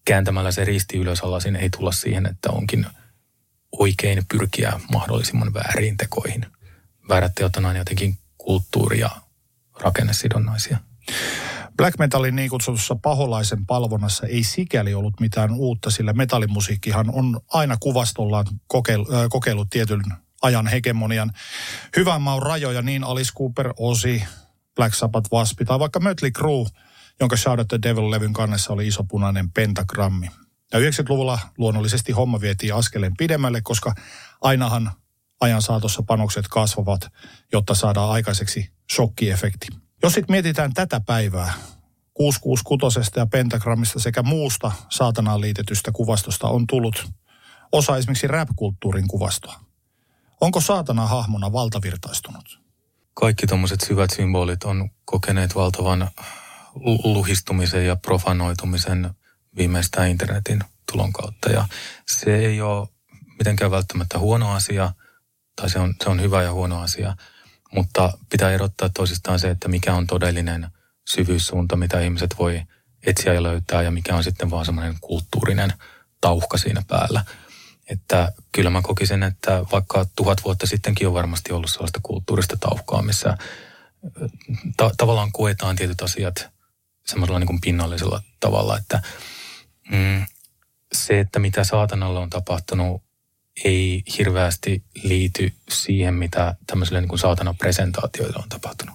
kääntämällä 0.05 0.53
se 0.53 0.65
risti 0.65 0.97
ylös 0.97 1.21
alasin 1.21 1.57
ei 1.57 1.71
tulla 1.71 1.93
siihen, 1.93 2.27
että 2.27 2.51
onkin 2.51 2.87
oikein 3.73 4.23
pyrkiä 4.29 4.81
mahdollisimman 4.93 5.55
väärin 5.55 5.97
tekoihin 5.97 6.47
väärät 7.09 7.35
teot 7.35 7.57
on 7.57 7.67
aina 7.67 7.79
jotenkin 7.79 8.19
kulttuuri- 8.39 9.01
ja 9.01 9.11
rakennesidonnaisia. 9.81 10.79
Black 11.77 11.99
metalin 11.99 12.37
niin 12.37 12.51
kutsutussa 12.51 12.97
paholaisen 13.03 13.67
palvonnassa 13.67 14.27
ei 14.27 14.45
sikäli 14.45 14.95
ollut 14.95 15.21
mitään 15.21 15.51
uutta, 15.55 15.91
sillä 15.91 16.13
metallimusiikkihan 16.13 17.11
on 17.13 17.41
aina 17.53 17.77
kuvastollaan 17.81 18.47
kokeillut, 18.67 19.15
äh, 19.15 19.27
kokeillut 19.31 19.71
tietyn 19.71 20.03
ajan 20.43 20.67
hegemonian. 20.67 21.33
Hyvän 21.97 22.23
maun 22.23 22.43
rajoja 22.43 22.83
niin 22.83 23.05
Alice 23.05 23.33
Cooper, 23.39 23.75
Osi, 23.79 24.25
Black 24.75 24.95
Sabbath, 24.95 25.33
Wasp 25.33 25.61
tai 25.67 25.79
vaikka 25.79 26.01
Mötley 26.01 26.31
Crue, 26.31 26.67
jonka 27.21 27.37
Shout 27.37 27.61
at 27.61 27.69
the 27.69 27.79
Devil-levyn 27.83 28.33
kannessa 28.33 28.73
oli 28.73 28.87
iso 28.87 29.05
punainen 29.05 29.51
pentagrammi. 29.51 30.31
Ja 30.73 30.79
90-luvulla 30.79 31.39
luonnollisesti 31.59 32.13
homma 32.13 32.41
vietiin 32.41 32.75
askeleen 32.75 33.17
pidemmälle, 33.17 33.61
koska 33.63 33.95
ainahan 34.41 34.93
ajan 35.41 35.63
saatossa 35.63 36.03
panokset 36.03 36.49
kasvavat, 36.49 37.01
jotta 37.53 37.75
saadaan 37.75 38.11
aikaiseksi 38.11 38.71
shokkiefekti. 38.93 39.67
Jos 40.03 40.13
sitten 40.13 40.35
mietitään 40.35 40.75
tätä 40.75 41.01
päivää, 41.01 41.53
666 42.15 43.11
ja 43.17 43.27
pentagrammista 43.27 44.01
sekä 44.01 44.23
muusta 44.23 44.73
saatanaan 44.89 45.41
liitetystä 45.41 45.93
kuvastosta 45.93 46.49
on 46.49 46.67
tullut 46.67 47.09
osa 47.73 47.97
esimerkiksi 47.97 48.27
rap-kulttuurin 48.27 49.09
kuvastoa. 49.09 49.61
Onko 50.41 50.61
saatana 50.61 51.07
hahmona 51.07 51.53
valtavirtaistunut? 51.53 52.61
Kaikki 53.15 53.47
tuommoiset 53.47 53.81
syvät 53.81 54.11
symbolit 54.11 54.65
on 54.65 54.91
kokeneet 55.05 55.55
valtavan 55.55 56.11
luhistumisen 57.05 57.87
ja 57.87 57.97
profanoitumisen 57.97 59.11
viimeistään 59.57 60.09
internetin 60.09 60.61
tulon 60.93 61.13
kautta. 61.13 61.51
Ja 61.51 61.69
se 62.07 62.37
ei 62.37 62.61
ole 62.61 62.89
mitenkään 63.39 63.71
välttämättä 63.71 64.19
huono 64.19 64.53
asia– 64.53 64.93
tai 65.57 65.71
se 65.71 65.79
on, 65.79 65.95
se 66.05 66.11
on 66.11 66.21
hyvä 66.21 66.43
ja 66.43 66.53
huono 66.53 66.81
asia. 66.81 67.17
Mutta 67.73 68.19
pitää 68.31 68.51
erottaa 68.51 68.89
toisistaan 68.89 69.39
se, 69.39 69.51
että 69.51 69.69
mikä 69.69 69.95
on 69.95 70.07
todellinen 70.07 70.69
syvyyssuunta, 71.09 71.77
mitä 71.77 72.01
ihmiset 72.01 72.35
voi 72.39 72.63
etsiä 73.07 73.35
ja 73.35 73.43
löytää 73.43 73.83
ja 73.83 73.91
mikä 73.91 74.17
on 74.17 74.25
sitten 74.25 74.51
vaan 74.51 74.65
semmoinen 74.65 74.97
kulttuurinen 75.01 75.73
tauhka 76.21 76.59
siinä 76.59 76.83
päällä. 76.89 77.25
Että 77.91 78.33
kyllä 78.53 78.71
mä 78.71 78.83
kokisin, 78.83 79.23
että 79.23 79.65
vaikka 79.73 80.07
tuhat 80.17 80.45
vuotta 80.45 80.67
sittenkin 80.67 81.09
on 81.09 81.15
varmasti 81.15 81.53
ollut 81.53 81.71
sellaista 81.71 82.01
kulttuurista 82.03 82.57
tauhkaa, 82.57 83.03
missä 83.03 83.39
ta- 84.77 84.91
tavallaan 84.97 85.33
koetaan 85.33 85.77
tietyt 85.77 86.03
asiat 86.03 86.49
semmoisella 87.07 87.39
niin 87.39 87.47
kuin 87.47 87.61
pinnallisella 87.61 88.23
tavalla, 88.41 88.79
että 88.79 89.03
mm, 89.91 90.27
se, 90.95 91.21
että 91.21 91.39
mitä 91.39 91.65
saatanalla 91.65 92.21
on 92.21 92.31
tapahtunut 92.31 93.06
ei 93.65 94.03
hirveästi 94.19 94.85
liity 95.03 95.53
siihen, 95.71 96.15
mitä 96.15 96.55
tämmöiselle 96.67 97.01
niin 97.01 97.09
kuin 97.09 97.19
saatana 97.19 97.55
presentaatioille 97.55 98.39
on 98.43 98.49
tapahtunut. 98.49 98.95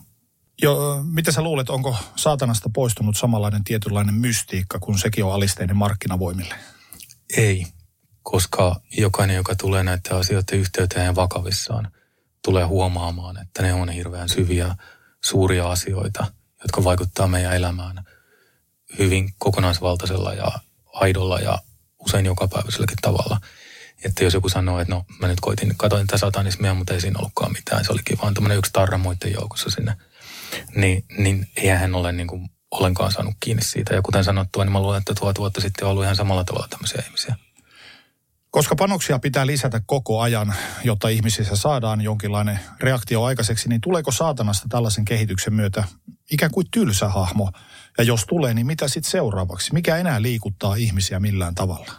Jo, 0.62 1.01
mitä 1.03 1.32
sä 1.32 1.41
luulet, 1.41 1.70
onko 1.70 1.96
saatanasta 2.15 2.70
poistunut 2.74 3.18
samanlainen 3.18 3.63
tietynlainen 3.63 4.15
mystiikka, 4.15 4.80
kun 4.80 5.00
sekin 5.00 5.25
on 5.25 5.34
alisteinen 5.34 5.77
markkinavoimille? 5.77 6.56
Ei, 7.38 7.68
koska 8.24 8.82
jokainen, 8.98 9.36
joka 9.36 9.56
tulee 9.56 9.84
näiden 9.84 10.15
asioiden 10.15 10.60
yhteyteen 10.60 11.06
ja 11.06 11.15
vakavissaan, 11.15 11.91
tulee 12.44 12.63
huomaamaan, 12.63 13.38
että 13.38 13.62
ne 13.62 13.74
on 13.74 13.89
hirveän 13.89 14.30
syviä, 14.30 14.75
suuria 15.24 15.72
asioita, 15.72 16.25
jotka 16.63 16.84
vaikuttaa 16.84 17.27
meidän 17.27 17.56
elämään 17.56 18.03
hyvin 19.00 19.34
kokonaisvaltaisella 19.38 20.34
ja 20.34 20.51
aidolla 20.94 21.39
ja 21.39 21.60
usein 22.00 22.25
jokapäiväiselläkin 22.25 22.98
tavalla– 23.01 23.41
että 24.03 24.24
jos 24.24 24.34
joku 24.34 24.50
sanoo, 24.50 24.79
että 24.79 24.93
no 24.93 25.05
mä 25.20 25.27
nyt 25.27 25.39
koitin, 25.39 25.74
katoin 25.77 26.08
tätä 26.08 26.17
satanismia, 26.17 26.74
mutta 26.74 26.93
ei 26.93 27.01
siinä 27.01 27.20
ollutkaan 27.20 27.51
mitään. 27.51 27.86
Se 27.86 27.91
olikin 27.91 28.17
vaan 28.22 28.34
tämmöinen 28.34 28.58
yksi 28.58 28.74
tarra 28.74 28.98
muiden 28.98 29.34
joukossa 29.34 29.70
sinne. 29.70 29.96
Niin, 30.75 31.05
niin 31.17 31.48
eihän 31.55 31.79
hän 31.79 31.96
ole 31.96 32.12
niin 32.12 32.27
kuin 32.27 32.50
ollenkaan 32.72 33.12
saanut 33.12 33.36
kiinni 33.39 33.63
siitä. 33.63 33.96
Ja 33.96 34.01
kuten 34.01 34.24
sanottua, 34.24 34.63
niin 34.63 34.72
mä 34.72 34.81
luulen, 34.81 34.98
että 34.98 35.13
tuhat 35.20 35.39
vuotta 35.39 35.62
sitten 35.62 35.86
on 35.86 35.91
ollut 35.91 36.03
ihan 36.03 36.15
samalla 36.15 36.43
tavalla 36.43 36.67
tämmöisiä 36.67 37.03
ihmisiä. 37.05 37.36
Koska 38.51 38.75
panoksia 38.75 39.20
pitää 39.20 39.48
lisätä 39.48 39.81
koko 39.86 40.22
ajan, 40.22 40.53
jotta 40.84 41.08
ihmisissä 41.10 41.55
saadaan 41.55 42.01
jonkinlainen 42.01 42.60
reaktio 42.79 43.24
aikaiseksi, 43.24 43.70
niin 43.70 43.81
tuleeko 43.81 44.12
saatanasta 44.12 44.67
tällaisen 44.70 45.05
kehityksen 45.05 45.53
myötä 45.53 45.84
ikään 46.31 46.51
kuin 46.51 46.67
tylsä 46.72 47.10
hahmo? 47.10 47.51
Ja 47.98 48.03
jos 48.03 48.25
tulee, 48.25 48.53
niin 48.53 48.67
mitä 48.67 48.88
sitten 48.88 49.12
seuraavaksi? 49.12 49.74
Mikä 49.74 49.98
enää 49.98 50.22
liikuttaa 50.22 50.75
ihmisiä 50.75 51.20
millään 51.20 51.55
tavalla? 51.55 51.91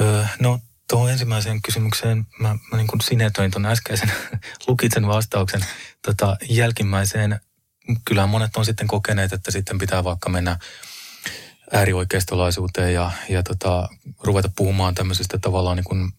Öö, 0.00 0.24
no 0.40 0.60
Tuohon 0.90 1.10
ensimmäiseen 1.10 1.62
kysymykseen 1.62 2.26
mä, 2.38 2.48
mä 2.48 2.76
niin 2.76 2.86
kuin 2.86 3.00
sinetoin 3.00 3.50
tuon 3.50 3.66
äskeisen 3.66 4.12
lukitsen 4.66 5.06
vastauksen. 5.06 5.60
Tota, 6.06 6.36
jälkimmäiseen 6.48 7.40
kyllä 8.04 8.26
monet 8.26 8.56
on 8.56 8.64
sitten 8.64 8.86
kokeneet, 8.86 9.32
että 9.32 9.50
sitten 9.50 9.78
pitää 9.78 10.04
vaikka 10.04 10.30
mennä 10.30 10.58
äärioikeistolaisuuteen 11.72 12.94
ja, 12.94 13.10
ja 13.28 13.42
tota, 13.42 13.88
ruveta 14.20 14.50
puhumaan 14.56 14.94
tämmöisistä 14.94 15.38
tavallaan 15.38 15.76
niin 15.76 15.84
kuin 15.84 16.12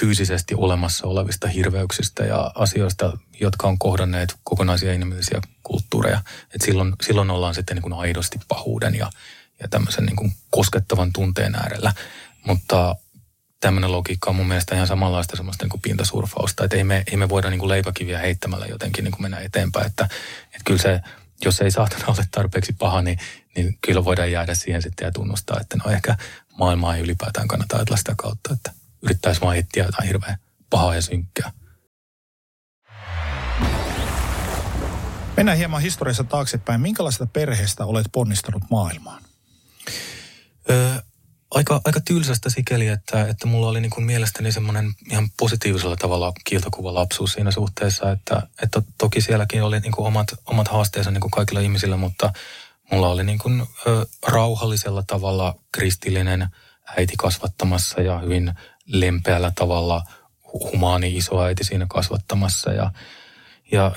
fyysisesti 0.00 0.54
olemassa 0.54 1.06
olevista 1.06 1.48
hirveyksistä 1.48 2.24
ja 2.24 2.52
asioista, 2.54 3.18
jotka 3.40 3.68
on 3.68 3.78
kohdanneet 3.78 4.34
kokonaisia 4.44 4.92
inhimillisiä 4.92 5.40
kulttuureja. 5.62 6.22
Et 6.54 6.60
silloin, 6.62 6.92
silloin 7.02 7.30
ollaan 7.30 7.54
sitten 7.54 7.74
niin 7.74 7.82
kuin 7.82 7.92
aidosti 7.92 8.38
pahuuden 8.48 8.94
ja, 8.94 9.10
ja 9.62 9.68
tämmöisen 9.68 10.06
niin 10.06 10.16
kuin 10.16 10.32
koskettavan 10.50 11.12
tunteen 11.12 11.54
äärellä. 11.54 11.92
Mutta 12.46 12.96
tämmöinen 13.60 13.92
logiikka 13.92 14.30
on 14.30 14.36
mun 14.36 14.48
mielestä 14.48 14.74
ihan 14.74 14.86
samanlaista 14.86 15.36
semmoista 15.36 15.64
niin 15.64 15.70
kuin 15.70 15.80
pintasurfausta, 15.80 16.64
että 16.64 16.76
ei 16.76 16.84
me, 16.84 17.02
ei 17.10 17.16
me 17.16 17.28
voida 17.28 17.50
niin 17.50 17.58
kuin 17.58 17.68
leipäkiviä 17.68 18.18
heittämällä 18.18 18.66
jotenkin 18.66 19.04
niin 19.04 19.12
kuin 19.12 19.22
mennä 19.22 19.38
eteenpäin, 19.38 19.86
että, 19.86 20.04
että 20.44 20.62
kyllä 20.64 20.82
se, 20.82 21.00
jos 21.44 21.60
ei 21.60 21.70
saatana 21.70 22.04
ole 22.08 22.26
tarpeeksi 22.30 22.72
paha, 22.72 23.02
niin, 23.02 23.18
niin 23.56 23.78
kyllä 23.86 24.04
voidaan 24.04 24.32
jäädä 24.32 24.54
siihen 24.54 24.82
sitten 24.82 25.06
ja 25.06 25.12
tunnustaa, 25.12 25.60
että 25.60 25.76
no 25.84 25.90
ehkä 25.90 26.16
maailmaa 26.58 26.96
ei 26.96 27.02
ylipäätään 27.02 27.48
kannata 27.48 27.76
ajatella 27.76 27.96
sitä 27.96 28.14
kautta, 28.16 28.52
että 28.52 28.72
yrittäisi 29.02 29.40
vaan 29.40 29.56
etsiä 29.56 29.84
jotain 29.84 30.06
hirveän 30.08 30.38
pahaa 30.70 30.94
ja 30.94 31.02
synkkää. 31.02 31.52
Mennään 35.36 35.58
hieman 35.58 35.82
historiassa 35.82 36.24
taaksepäin. 36.24 36.80
Minkälaista 36.80 37.26
perheestä 37.26 37.84
olet 37.84 38.06
ponnistanut 38.12 38.62
maailmaan? 38.70 39.22
Öö, 40.70 40.98
aika, 41.50 41.80
aika 41.84 42.00
tylsästä 42.00 42.50
sikäli, 42.50 42.88
että, 42.88 43.28
että 43.28 43.46
mulla 43.46 43.68
oli 43.68 43.80
niin 43.80 43.90
kuin 43.90 44.04
mielestäni 44.04 44.52
semmoinen 44.52 44.94
ihan 45.10 45.28
positiivisella 45.38 45.96
tavalla 45.96 46.32
kiiltokuva 46.44 46.94
lapsuus 46.94 47.32
siinä 47.32 47.50
suhteessa, 47.50 48.10
että, 48.10 48.42
että 48.62 48.82
toki 48.98 49.20
sielläkin 49.20 49.62
oli 49.62 49.80
niin 49.80 49.92
kuin 49.92 50.06
omat, 50.06 50.28
omat 50.46 50.68
haasteensa 50.68 51.10
niin 51.10 51.20
kuin 51.20 51.30
kaikilla 51.30 51.60
ihmisillä, 51.60 51.96
mutta 51.96 52.32
mulla 52.92 53.08
oli 53.08 53.24
niin 53.24 53.38
kuin, 53.38 53.66
ö, 53.86 54.06
rauhallisella 54.26 55.02
tavalla 55.06 55.54
kristillinen 55.72 56.48
äiti 56.96 57.14
kasvattamassa 57.18 58.00
ja 58.00 58.18
hyvin 58.18 58.54
lempeällä 58.86 59.52
tavalla 59.54 60.02
humaani 60.52 61.16
isoäiti 61.16 61.64
siinä 61.64 61.86
kasvattamassa 61.88 62.72
ja, 62.72 62.90
ja 63.72 63.92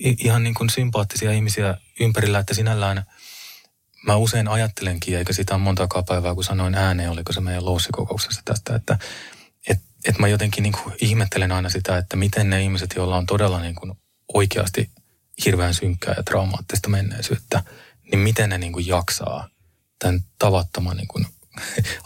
ihan 0.00 0.42
niin 0.42 0.54
kuin 0.54 0.70
sympaattisia 0.70 1.32
ihmisiä 1.32 1.74
ympärillä, 2.00 2.38
että 2.38 2.54
sinällään 2.54 3.04
mä 4.06 4.16
usein 4.16 4.48
ajattelenkin, 4.48 5.18
eikä 5.18 5.32
sitä 5.32 5.54
on 5.54 5.60
monta 5.60 5.88
päivää, 6.08 6.34
kun 6.34 6.44
sanoin 6.44 6.74
ääneen, 6.74 7.10
oliko 7.10 7.32
se 7.32 7.40
meidän 7.40 7.64
loussikokouksessa 7.64 8.42
tästä, 8.44 8.76
että 8.76 8.98
et, 9.68 9.78
et 10.04 10.18
mä 10.18 10.28
jotenkin 10.28 10.62
niin 10.62 10.74
kuin 10.82 10.94
ihmettelen 11.00 11.52
aina 11.52 11.68
sitä, 11.68 11.98
että 11.98 12.16
miten 12.16 12.50
ne 12.50 12.62
ihmiset, 12.62 12.90
joilla 12.96 13.16
on 13.16 13.26
todella 13.26 13.60
niin 13.60 13.74
kuin 13.74 13.92
oikeasti 14.34 14.90
hirveän 15.44 15.74
synkkää 15.74 16.14
ja 16.16 16.22
traumaattista 16.22 16.88
menneisyyttä, 16.88 17.62
niin 18.10 18.18
miten 18.18 18.50
ne 18.50 18.58
niin 18.58 18.72
kuin 18.72 18.86
jaksaa 18.86 19.48
tämän 19.98 20.20
tavattoman 20.38 20.96
niin 20.96 21.08
kuin 21.08 21.26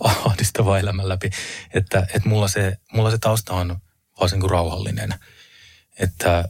ahdistavaa 0.00 0.78
elämän 0.78 1.08
läpi. 1.08 1.30
Että, 1.74 2.06
että 2.14 2.28
mulla, 2.28 2.48
se, 2.48 2.76
mulla 2.92 3.10
se 3.10 3.18
tausta 3.18 3.54
on 3.54 3.76
varsin 4.20 4.40
kuin 4.40 4.50
rauhallinen. 4.50 5.14
Että 5.98 6.48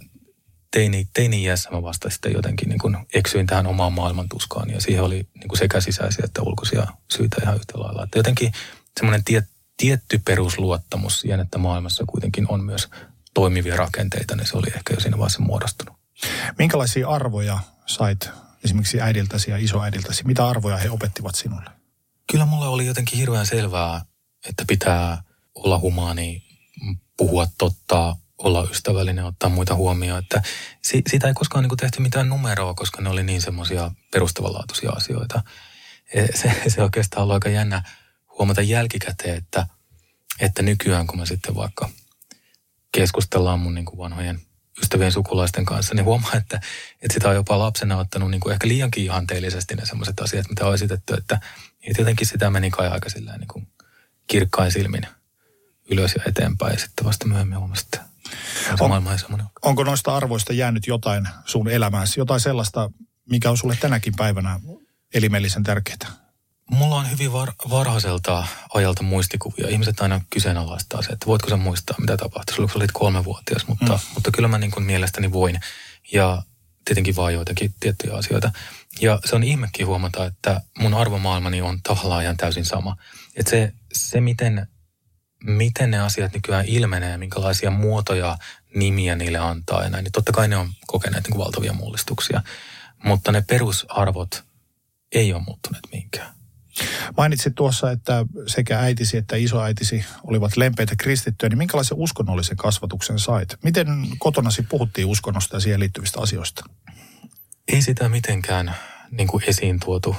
teini, 0.71 1.09
teini 1.15 1.43
iässä 1.43 1.71
mä 1.71 1.83
vasta 1.83 2.11
sitten 2.11 2.33
jotenkin 2.33 2.69
niin 2.69 2.79
kuin 2.79 2.97
eksyin 3.15 3.47
tähän 3.47 3.67
omaan 3.67 3.93
maailman 3.93 4.29
tuskaan 4.29 4.71
ja 4.71 4.81
siihen 4.81 5.03
oli 5.03 5.29
niin 5.35 5.49
kuin 5.49 5.59
sekä 5.59 5.81
sisäisiä 5.81 6.25
että 6.25 6.43
ulkoisia 6.43 6.87
syitä 7.11 7.37
ihan 7.43 7.57
yhtä 7.57 7.81
lailla. 7.81 8.05
Että 8.05 8.19
jotenkin 8.19 8.53
semmoinen 8.99 9.25
tie, 9.25 9.43
tietty 9.77 10.21
perusluottamus 10.25 11.21
siihen, 11.21 11.41
että 11.41 11.59
maailmassa 11.59 12.05
kuitenkin 12.07 12.47
on 12.49 12.65
myös 12.65 12.89
toimivia 13.35 13.77
rakenteita, 13.77 14.37
niin 14.37 14.47
se 14.47 14.57
oli 14.57 14.67
ehkä 14.77 14.95
jo 14.95 15.01
siinä 15.01 15.19
vaiheessa 15.19 15.43
muodostunut. 15.43 15.97
Minkälaisia 16.59 17.09
arvoja 17.09 17.59
sait 17.87 18.31
esimerkiksi 18.65 19.01
äidiltäsi 19.01 19.51
ja 19.51 19.57
isoäidiltäsi? 19.57 20.25
Mitä 20.25 20.49
arvoja 20.49 20.77
he 20.77 20.91
opettivat 20.91 21.35
sinulle? 21.35 21.71
Kyllä 22.31 22.47
mulle 22.47 22.69
oli 22.69 22.87
jotenkin 22.87 23.19
hirveän 23.19 23.47
selvää, 23.47 24.05
että 24.49 24.65
pitää 24.69 25.23
olla 25.55 25.79
humaani, 25.79 26.43
puhua 27.17 27.47
totta, 27.59 28.17
olla 28.39 28.69
ystävällinen, 28.71 29.25
ottaa 29.25 29.51
muita 29.51 29.75
huomioon. 29.75 30.19
Että 30.19 30.43
si- 30.83 31.03
siitä 31.07 31.29
ei 31.29 31.35
koskaan 31.35 31.63
niin 31.63 31.69
kuin 31.69 31.79
tehty 31.79 32.01
mitään 32.01 32.29
numeroa, 32.29 32.75
koska 32.75 33.03
ne 33.03 33.11
oli 33.11 33.23
niin 33.23 33.43
semmoisia 33.43 33.91
perustavanlaatuisia 34.13 34.91
asioita. 34.91 35.43
E, 36.15 36.27
se, 36.35 36.53
se 36.69 36.83
oikeastaan 36.83 37.27
on 37.27 37.35
aika 37.35 37.49
jännä 37.49 37.83
huomata 38.39 38.63
jälkikäteen, 38.63 39.37
että, 39.37 39.67
että 40.41 40.63
nykyään 40.63 41.07
kun 41.07 41.19
mä 41.19 41.27
sitten 41.27 41.55
vaikka 41.55 41.89
keskustellaan 42.93 43.61
mun 43.61 43.75
niin 43.75 43.85
kuin 43.85 43.99
vanhojen 43.99 44.41
ystävien 44.83 45.13
sukulaisten 45.13 45.65
kanssa, 45.65 45.95
niin 45.95 46.05
huomaa, 46.05 46.33
että, 46.33 46.61
että 47.03 47.15
sitä 47.15 47.29
on 47.29 47.35
jopa 47.35 47.59
lapsena 47.59 47.99
ottanut 47.99 48.31
niin 48.31 48.41
kuin 48.41 48.53
ehkä 48.53 48.69
liiankin 48.69 49.05
ihanteellisesti 49.05 49.75
ne 49.75 49.87
sellaiset 49.87 50.21
asiat, 50.21 50.49
mitä 50.49 50.67
on 50.67 50.75
esitetty, 50.75 51.15
että, 51.15 51.41
että 51.87 52.01
jotenkin 52.01 52.27
sitä 52.27 52.51
meni 52.51 52.71
kai 52.71 52.89
aika 52.89 53.09
niin 53.17 53.49
kuin 53.49 53.69
kirkkain 54.27 54.73
silmin 54.73 55.07
ylös 55.91 56.15
ja 56.15 56.23
eteenpäin 56.27 56.73
ja 56.73 56.79
sitten 56.79 57.07
vasta 57.07 57.29
myöhemmin 57.29 57.59
huomasi, 57.59 57.85
että 57.85 58.16
on, 58.81 58.89
maailma 58.89 59.13
ei 59.13 59.19
semmoinen. 59.19 59.47
Onko 59.63 59.85
noista 59.85 60.17
arvoista 60.17 60.53
jäänyt 60.53 60.87
jotain 60.87 61.29
sun 61.45 61.69
elämääsi, 61.69 62.21
jotain 62.21 62.41
sellaista, 62.41 62.91
mikä 63.31 63.51
on 63.51 63.57
sulle 63.57 63.77
tänäkin 63.81 64.15
päivänä 64.17 64.61
elimellisen 65.15 65.63
tärkeää? 65.63 66.27
Mulla 66.71 66.95
on 66.95 67.11
hyvin 67.11 67.33
var, 67.33 67.53
varhaiselta 67.71 68.47
ajalta 68.75 69.03
muistikuvia. 69.03 69.69
Ihmiset 69.69 70.01
aina 70.01 70.21
kyseenalaistaa 70.31 71.03
se, 71.03 71.13
että 71.13 71.27
voitko 71.27 71.49
sä 71.49 71.57
muistaa, 71.57 71.97
mitä 72.01 72.17
tapahtui. 72.17 72.57
Sulla 72.57 72.71
olit 72.77 72.93
kolmevuotias, 72.93 73.67
mutta, 73.67 73.93
mm. 73.93 74.15
mutta 74.15 74.31
kyllä 74.31 74.49
mä 74.49 74.59
niin 74.59 74.71
kuin 74.71 74.87
mielestäni 74.87 75.33
voin. 75.33 75.61
Ja 76.13 76.43
tietenkin 76.85 77.17
vaan 77.17 77.35
joitakin 77.35 77.75
tiettyjä 77.81 78.15
asioita. 78.15 78.53
Ja 79.01 79.21
se 79.25 79.37
on 79.37 79.43
ihmekin 79.43 79.87
huomata, 79.87 80.25
että 80.27 80.61
mun 80.79 80.95
arvomaailmani 80.95 81.63
on 81.63 81.83
tavallaan 81.83 82.23
ihan 82.23 82.37
täysin 82.37 82.65
sama. 82.65 82.97
Että 83.37 83.51
se, 83.51 83.73
se 83.93 84.21
miten, 84.21 84.69
miten 85.47 85.91
ne 85.91 85.99
asiat 86.01 86.35
nykyään 86.35 86.65
ilmenee, 86.67 87.17
minkälaisia 87.17 87.71
muotoja, 87.71 88.39
nimiä 88.75 89.17
niille 89.17 89.39
antaa 89.39 89.83
ja 89.83 89.91
näin, 89.91 90.05
niin 90.05 90.13
totta 90.13 90.33
kai 90.33 90.49
ne 90.49 90.57
on 90.57 90.69
kokeneet 90.87 91.25
niin 91.25 91.33
kuin 91.33 91.45
valtavia 91.45 91.73
mullistuksia. 91.73 92.43
Mutta 93.05 93.33
ne 93.33 93.43
perusarvot 93.49 94.45
ei 95.13 95.33
ole 95.33 95.43
muuttuneet 95.47 95.85
mihinkään. 95.93 96.37
Mainitsit 97.17 97.55
tuossa, 97.55 97.91
että 97.91 98.27
sekä 98.47 98.81
äitisi 98.81 99.17
että 99.17 99.37
isoäitisi 99.37 100.05
olivat 100.25 100.57
lempeitä 100.57 100.97
kristittyjä, 100.97 101.49
niin 101.49 101.59
minkälaisen 101.59 101.97
uskonnollisen 101.97 102.57
kasvatuksen 102.57 103.19
sait? 103.19 103.57
Miten 103.63 103.89
kotonasi 104.19 104.63
puhuttiin 104.63 105.07
uskonnosta 105.07 105.57
ja 105.57 105.61
siihen 105.61 105.81
liittyvistä 105.81 106.21
asioista? 106.21 106.65
Ei 107.73 107.83
sitä 107.83 108.09
mitenkään 108.09 108.75
niin 109.11 109.29
kuin 109.29 109.45
esiin 109.47 109.81
tuotu. 109.81 110.17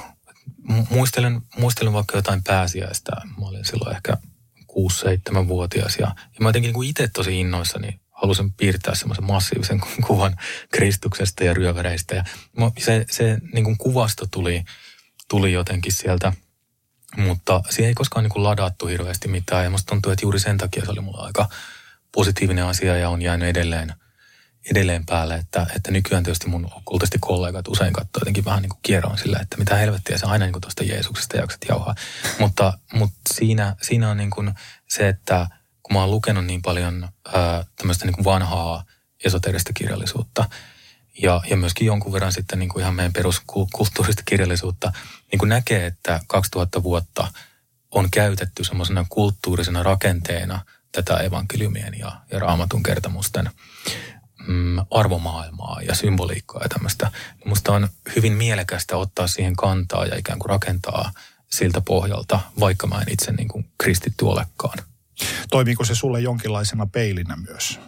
Muistelen, 0.90 1.40
muistelen 1.58 1.92
vaikka 1.92 2.16
jotain 2.16 2.44
pääsiäistä. 2.44 3.12
Mä 3.40 3.46
olin 3.46 3.64
silloin 3.64 3.96
ehkä 3.96 4.16
6-7-vuotias 4.78 5.96
ja, 5.96 6.06
ja 6.06 6.40
mä 6.40 6.48
jotenkin 6.48 6.72
niin 6.72 6.90
itse 6.90 7.08
tosi 7.08 7.40
innoissani 7.40 8.00
halusin 8.10 8.52
piirtää 8.52 8.94
semmoisen 8.94 9.24
massiivisen 9.24 9.80
kuvan 10.06 10.36
Kristuksesta 10.72 11.44
ja 11.44 11.54
ryöväreistä. 11.54 12.14
Ja 12.14 12.24
se, 12.78 13.04
se 13.10 13.38
niin 13.52 13.64
kuin 13.64 13.78
kuvasto 13.78 14.26
tuli, 14.30 14.64
tuli 15.28 15.52
jotenkin 15.52 15.92
sieltä– 15.92 16.32
mutta 17.16 17.62
siihen 17.70 17.88
ei 17.88 17.94
koskaan 17.94 18.24
niin 18.24 18.32
kuin 18.32 18.44
ladattu 18.44 18.86
hirveästi 18.86 19.28
mitään 19.28 19.64
ja 19.64 19.70
musta 19.70 19.90
tuntuu, 19.90 20.12
että 20.12 20.24
juuri 20.24 20.40
sen 20.40 20.58
takia 20.58 20.84
se 20.84 20.90
oli 20.90 21.00
mulla 21.00 21.26
aika 21.26 21.48
positiivinen 22.12 22.64
asia 22.64 22.96
ja 22.96 23.10
on 23.10 23.22
jäänyt 23.22 23.48
edelleen, 23.48 23.94
edelleen 24.70 25.06
päälle, 25.06 25.34
että, 25.34 25.66
että 25.76 25.90
nykyään 25.90 26.24
tietysti 26.24 26.48
mun 26.48 26.70
kultaisesti 26.84 27.18
kollegat 27.20 27.68
usein 27.68 27.92
katsoo 27.92 28.20
jotenkin 28.20 28.44
vähän 28.44 28.62
niin 28.62 28.70
kuin 28.70 28.80
kierroon 28.82 29.18
sillä, 29.18 29.38
että 29.42 29.56
mitä 29.56 29.76
helvettiä 29.76 30.18
se 30.18 30.26
aina 30.26 30.44
niin 30.44 30.52
kuin 30.52 30.60
tuosta 30.60 30.84
Jeesuksesta 30.84 31.36
jaksat 31.36 31.60
jauhaa. 31.68 31.94
mutta, 32.40 32.78
mutta 32.92 33.20
siinä, 33.34 33.76
siinä 33.82 34.10
on 34.10 34.16
niin 34.16 34.30
kuin 34.30 34.54
se, 34.88 35.08
että 35.08 35.46
kun 35.82 35.92
mä 35.94 36.00
oon 36.00 36.10
lukenut 36.10 36.44
niin 36.44 36.62
paljon 36.62 37.08
ää, 37.34 37.64
tämmöistä 37.76 38.04
niin 38.04 38.14
kuin 38.14 38.24
vanhaa 38.24 38.84
esoterista 39.24 39.72
kirjallisuutta, 39.72 40.44
ja, 41.22 41.40
ja 41.50 41.56
myöskin 41.56 41.86
jonkun 41.86 42.12
verran 42.12 42.32
sitten 42.32 42.58
niin 42.58 42.68
kuin 42.68 42.82
ihan 42.82 42.94
meidän 42.94 43.12
peruskulttuurista 43.12 44.22
kirjallisuutta, 44.24 44.92
niin 45.32 45.38
kuin 45.38 45.48
näkee, 45.48 45.86
että 45.86 46.20
2000 46.26 46.82
vuotta 46.82 47.28
on 47.90 48.10
käytetty 48.10 48.64
semmoisena 48.64 49.06
kulttuurisena 49.08 49.82
rakenteena 49.82 50.60
tätä 50.92 51.16
evankeliumien 51.16 51.98
ja, 51.98 52.20
ja 52.30 52.38
raamatun 52.38 52.82
kertomusten 52.82 53.50
mm, 54.48 54.78
arvomaailmaa 54.90 55.82
ja 55.82 55.94
symboliikkaa 55.94 56.62
ja 56.62 56.68
tämmöistä. 56.68 57.10
Musta 57.44 57.72
on 57.72 57.88
hyvin 58.16 58.32
mielekästä 58.32 58.96
ottaa 58.96 59.26
siihen 59.26 59.56
kantaa 59.56 60.06
ja 60.06 60.16
ikään 60.16 60.38
kuin 60.38 60.50
rakentaa 60.50 61.12
siltä 61.50 61.80
pohjalta, 61.80 62.40
vaikka 62.60 62.86
mä 62.86 63.00
en 63.00 63.12
itse 63.12 63.32
niin 63.32 63.48
kuin 63.48 63.70
kristitty 63.78 64.24
olekaan. 64.24 64.78
Toimiiko 65.50 65.84
se 65.84 65.94
sulle 65.94 66.20
jonkinlaisena 66.20 66.86
peilinä 66.86 67.36
myös, 67.36 67.80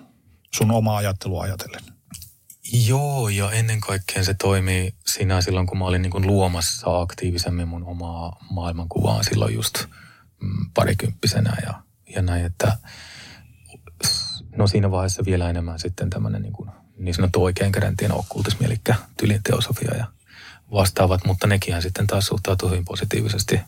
sun 0.54 0.70
omaa 0.70 0.96
ajattelua 0.96 1.42
ajatellen? 1.42 1.82
Joo, 2.72 3.28
ja 3.28 3.50
ennen 3.50 3.80
kaikkea 3.80 4.24
se 4.24 4.34
toimii 4.34 4.94
siinä 5.06 5.40
silloin, 5.40 5.66
kun 5.66 5.78
mä 5.78 5.84
olin 5.84 6.02
niin 6.02 6.10
kuin 6.10 6.26
luomassa 6.26 7.00
aktiivisemmin 7.00 7.68
mun 7.68 7.84
omaa 7.84 8.36
maailmankuvaa 8.50 9.22
silloin 9.22 9.54
just 9.54 9.84
mm, 10.40 10.70
parikymppisenä 10.74 11.56
ja, 11.62 11.82
ja 12.14 12.22
näin, 12.22 12.44
että 12.44 12.78
no 14.60 14.66
siinä 14.66 14.90
vaiheessa 14.90 15.24
vielä 15.24 15.50
enemmän 15.50 15.78
sitten 15.78 16.10
tämmöinen 16.10 16.42
niin, 16.42 16.52
niin 16.98 17.14
sanottu 17.14 17.44
oikein 17.44 17.72
kädentien 17.72 18.12
okkultismi, 18.12 18.66
eli 18.66 18.80
tyylin 19.16 19.42
teosofia 19.42 19.96
ja 19.96 20.06
vastaavat, 20.72 21.24
mutta 21.24 21.46
nekin 21.46 21.82
sitten 21.82 22.06
taas 22.06 22.26
suhtautuu 22.26 22.68
hyvin 22.68 22.84
positiivisesti 22.84 23.60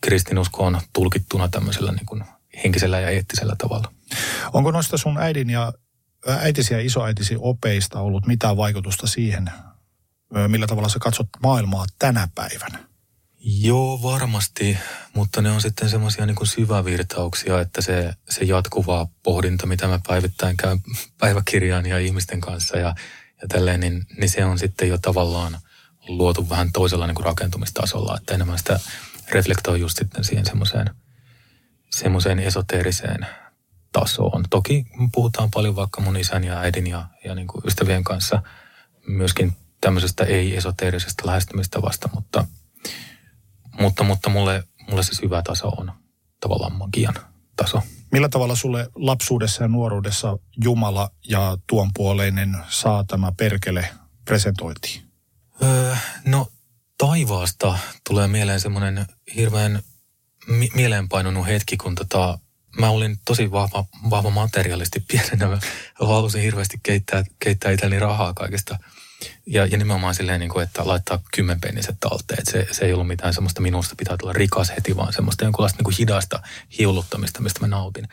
kristinuskoon 0.00 0.80
tulkittuna 0.92 1.48
tämmöisellä 1.48 1.92
niin 1.92 2.06
kuin 2.06 2.24
henkisellä 2.64 3.00
ja 3.00 3.10
eettisellä 3.10 3.56
tavalla. 3.58 3.92
Onko 4.52 4.70
noista 4.70 4.98
sun 4.98 5.18
äidin 5.18 5.50
ja 5.50 5.72
äitisi 6.26 6.74
ja 6.74 6.80
isoäitisi 6.80 7.36
opeista 7.38 8.00
ollut 8.00 8.26
mitään 8.26 8.56
vaikutusta 8.56 9.06
siihen, 9.06 9.50
millä 10.48 10.66
tavalla 10.66 10.88
sä 10.88 10.98
katsot 10.98 11.28
maailmaa 11.42 11.84
tänä 11.98 12.28
päivänä? 12.34 12.89
Joo, 13.42 14.02
varmasti, 14.02 14.78
mutta 15.14 15.42
ne 15.42 15.50
on 15.50 15.60
sitten 15.60 15.88
semmoisia 15.88 16.26
niin 16.26 16.36
syvävirtauksia, 16.46 17.60
että 17.60 17.82
se, 17.82 18.12
se 18.28 18.44
jatkuva 18.44 19.08
pohdinta, 19.22 19.66
mitä 19.66 19.86
mä 19.88 20.00
päivittäin 20.06 20.56
käyn 20.56 20.80
päiväkirjaan 21.18 21.86
ja 21.86 21.98
ihmisten 21.98 22.40
kanssa 22.40 22.78
ja, 22.78 22.94
ja 23.42 23.48
tälleen, 23.48 23.80
niin, 23.80 24.06
niin 24.18 24.30
se 24.30 24.44
on 24.44 24.58
sitten 24.58 24.88
jo 24.88 24.98
tavallaan 24.98 25.58
luotu 26.08 26.48
vähän 26.48 26.72
toisella 26.72 27.06
niin 27.06 27.14
kuin 27.14 27.24
rakentumistasolla, 27.24 28.16
että 28.16 28.34
enemmän 28.34 28.58
sitä 28.58 28.80
reflektoi 29.30 29.80
just 29.80 29.98
sitten 29.98 30.24
siihen 30.24 30.46
semmoiseen, 30.46 30.90
semmoiseen 31.90 32.38
esoteeriseen 32.38 33.26
tasoon. 33.92 34.44
Toki 34.50 34.86
puhutaan 35.12 35.50
paljon 35.50 35.76
vaikka 35.76 36.00
mun 36.00 36.16
isän 36.16 36.44
ja 36.44 36.60
äidin 36.60 36.86
ja, 36.86 37.06
ja 37.24 37.34
niin 37.34 37.46
kuin 37.46 37.62
ystävien 37.66 38.04
kanssa 38.04 38.42
myöskin 39.06 39.56
tämmöisestä 39.80 40.24
ei-esoteerisesta 40.24 41.26
lähestymistavasta, 41.26 42.08
mutta, 42.14 42.44
mutta, 43.80 44.04
mutta 44.04 44.30
mulle, 44.30 44.64
mulle 44.90 45.02
se 45.02 45.14
syvä 45.14 45.42
taso 45.42 45.68
on 45.68 45.92
tavallaan 46.40 46.72
magian 46.72 47.14
taso. 47.56 47.82
Millä 48.12 48.28
tavalla 48.28 48.54
sulle 48.54 48.88
lapsuudessa 48.94 49.62
ja 49.64 49.68
nuoruudessa 49.68 50.38
Jumala 50.64 51.10
ja 51.28 51.58
tuon 51.66 51.90
puoleinen 51.94 52.56
saatama 52.68 53.32
perkele 53.32 53.88
presentoitiin? 54.24 55.02
Öö, 55.62 55.96
no 56.24 56.46
taivaasta 56.98 57.78
tulee 58.08 58.28
mieleen 58.28 58.60
semmoinen 58.60 59.06
hirveän 59.36 59.82
mi- 60.46 60.70
mieleenpainunut 60.74 61.46
hetki, 61.46 61.76
kun 61.76 61.94
tota, 61.94 62.38
mä 62.78 62.90
olin 62.90 63.16
tosi 63.24 63.50
vahva, 63.50 63.84
vahva 64.10 64.30
materiaalisti 64.30 65.00
pienenä. 65.00 65.46
Mä 65.46 65.58
halusin 66.06 66.42
hirveästi 66.42 66.80
keittää, 66.82 67.24
keittää 67.38 67.70
itselleni 67.70 68.00
rahaa 68.00 68.34
kaikesta 68.34 68.78
Ja, 69.46 69.66
ja 69.66 69.78
nimenomaan 69.78 70.14
silleen, 70.14 70.40
niin 70.40 70.50
kuin, 70.50 70.64
että 70.64 70.86
laittaa 70.86 71.22
kymmenpenniset 71.34 71.96
talteen. 72.00 72.38
Että 72.38 72.52
se, 72.52 72.66
se 72.70 72.84
ei 72.84 72.92
ollut 72.92 73.06
mitään 73.06 73.34
semmoista 73.34 73.60
minusta 73.60 73.94
pitää 73.98 74.16
tulla 74.16 74.32
rikas 74.32 74.70
heti, 74.70 74.96
vaan 74.96 75.12
semmoista 75.12 75.44
jonkunlaista 75.44 75.78
niin 75.78 75.84
kuin 75.84 75.96
hidasta 75.98 76.42
hiuluttamista, 76.78 77.42
mistä 77.42 77.60
mä 77.60 77.66
nautin. 77.66 78.08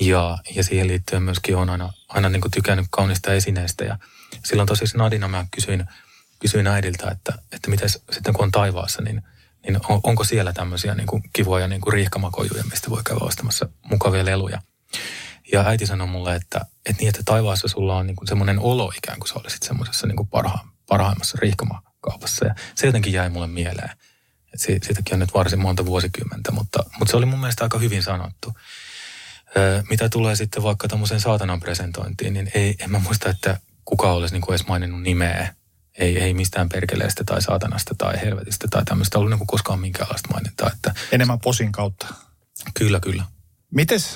Ja, 0.00 0.38
ja 0.54 0.64
siihen 0.64 0.88
liittyen 0.88 1.22
myöskin 1.22 1.56
on 1.56 1.70
aina, 1.70 1.92
aina 2.08 2.28
niin 2.28 2.40
kuin 2.40 2.50
tykännyt 2.50 2.86
kaunista 2.90 3.32
esineistä. 3.32 3.84
Ja 3.84 3.98
silloin 4.44 4.66
tosiaan 4.66 4.98
Nadina 4.98 5.28
mä 5.28 5.46
kysyin, 5.50 5.84
kysyin 6.38 6.66
äidiltä, 6.66 7.10
että, 7.10 7.32
että 7.52 7.70
miten 7.70 7.88
sitten 7.88 8.34
kun 8.34 8.44
on 8.44 8.52
taivaassa, 8.52 9.02
niin, 9.02 9.22
niin 9.62 9.76
on, 9.88 10.00
onko 10.02 10.24
siellä 10.24 10.52
tämmöisiä 10.52 10.94
niin 10.94 11.06
kuin 11.06 11.22
kivoja 11.32 11.68
niin 11.68 11.80
kuin 11.80 11.92
riihkamakojuja, 11.92 12.64
mistä 12.70 12.90
voi 12.90 13.02
käydä 13.04 13.24
ostamassa 13.24 13.68
mukavia 13.82 14.24
leluja. 14.24 14.62
Ja 15.52 15.66
äiti 15.66 15.86
sanoi 15.86 16.06
mulle, 16.06 16.34
että, 16.34 16.60
että 16.86 17.00
niin, 17.00 17.08
että 17.08 17.22
taivaassa 17.24 17.68
sulla 17.68 17.96
on 17.96 18.06
niin 18.06 18.16
kuin 18.16 18.28
semmoinen 18.28 18.58
olo 18.58 18.92
ikään 18.96 19.18
kuin 19.18 19.28
sä 19.28 19.34
olisit 19.34 19.62
semmoisessa 19.62 20.06
niin 20.06 20.16
kuin 20.16 20.28
parha, 20.28 20.58
parhaimmassa 20.88 21.38
riihkamakaupassa. 21.40 22.46
Ja 22.46 22.54
se 22.74 22.86
jotenkin 22.86 23.12
jäi 23.12 23.30
mulle 23.30 23.46
mieleen. 23.46 23.90
Et 24.54 24.60
siitäkin 24.60 25.12
on 25.12 25.18
nyt 25.18 25.34
varsin 25.34 25.58
monta 25.58 25.86
vuosikymmentä, 25.86 26.52
mutta, 26.52 26.84
mutta 26.98 27.10
se 27.10 27.16
oli 27.16 27.26
mun 27.26 27.38
mielestä 27.38 27.64
aika 27.64 27.78
hyvin 27.78 28.02
sanottu. 28.02 28.52
Öö, 29.56 29.82
mitä 29.90 30.08
tulee 30.08 30.36
sitten 30.36 30.62
vaikka 30.62 30.88
tämmöiseen 30.88 31.20
saatanan 31.20 31.60
presentointiin, 31.60 32.34
niin 32.34 32.50
ei, 32.54 32.74
en 32.78 32.90
mä 32.90 32.98
muista, 32.98 33.28
että 33.28 33.60
kuka 33.84 34.12
olisi 34.12 34.34
niin 34.34 34.42
kuin 34.42 34.54
edes 34.54 34.66
maininnut 34.66 35.02
nimeä. 35.02 35.54
Ei, 35.98 36.18
ei 36.18 36.34
mistään 36.34 36.68
perkeleestä 36.68 37.24
tai 37.24 37.42
saatanasta 37.42 37.94
tai 37.98 38.20
helvetistä 38.20 38.68
tai 38.70 38.84
tämmöistä 38.84 39.18
ollut 39.18 39.30
niin 39.30 39.38
kuin 39.38 39.46
koskaan 39.46 39.80
minkäänlaista 39.80 40.28
mainintaa. 40.32 40.70
Että... 40.72 40.94
Enemmän 41.12 41.40
posin 41.40 41.72
kautta. 41.72 42.06
Kyllä, 42.74 43.00
kyllä. 43.00 43.24
Mites 43.70 44.14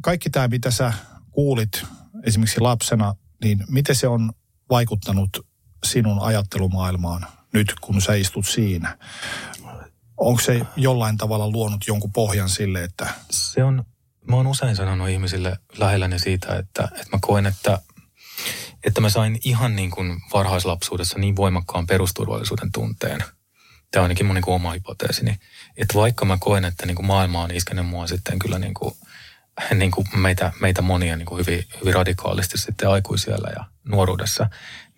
kaikki 0.00 0.30
tämä, 0.30 0.48
mitä 0.48 0.70
sä 0.70 0.92
kuulit 1.30 1.84
esimerkiksi 2.26 2.60
lapsena, 2.60 3.14
niin 3.44 3.64
miten 3.68 3.96
se 3.96 4.08
on 4.08 4.32
vaikuttanut 4.70 5.46
sinun 5.84 6.20
ajattelumaailmaan 6.20 7.26
nyt, 7.52 7.74
kun 7.80 8.02
sä 8.02 8.14
istut 8.14 8.46
siinä? 8.46 8.98
Onko 10.16 10.40
se 10.40 10.66
jollain 10.76 11.16
tavalla 11.16 11.50
luonut 11.50 11.86
jonkun 11.86 12.12
pohjan 12.12 12.48
sille, 12.48 12.84
että... 12.84 13.14
Se 13.30 13.64
on, 13.64 13.84
mä 14.28 14.36
oon 14.36 14.46
usein 14.46 14.76
sanonut 14.76 15.08
ihmisille 15.08 15.56
lähelläni 15.78 16.18
siitä, 16.18 16.56
että, 16.56 16.84
että 16.84 17.08
mä 17.12 17.18
koen, 17.20 17.46
että, 17.46 17.78
että 18.84 19.00
mä 19.00 19.10
sain 19.10 19.38
ihan 19.44 19.76
niin 19.76 19.90
kuin 19.90 20.20
varhaislapsuudessa 20.32 21.18
niin 21.18 21.36
voimakkaan 21.36 21.86
perusturvallisuuden 21.86 22.72
tunteen. 22.72 23.24
Tämä 23.90 24.00
on 24.00 24.04
ainakin 24.04 24.26
mun 24.26 24.34
niin 24.34 24.48
oma 24.48 24.72
hypoteesini 24.72 25.38
että 25.80 25.94
vaikka 25.94 26.24
mä 26.24 26.38
koen, 26.40 26.64
että 26.64 26.86
niin 26.86 26.94
kuin 26.94 27.06
maailma 27.06 27.42
on 27.42 27.50
iskenyt 27.50 27.86
mua 27.86 28.06
sitten 28.06 28.38
kyllä 28.38 28.58
niin 28.58 28.74
kuin, 28.74 28.94
niin 29.74 29.90
kuin 29.90 30.06
meitä, 30.16 30.52
meitä 30.60 30.82
monia 30.82 31.16
niin 31.16 31.26
kuin 31.26 31.46
hyvin, 31.46 31.64
hyvin 31.80 31.94
radikaalisti 31.94 32.58
sitten 32.58 32.88
aikuisiellä 32.88 33.48
ja 33.56 33.64
nuoruudessa, 33.84 34.50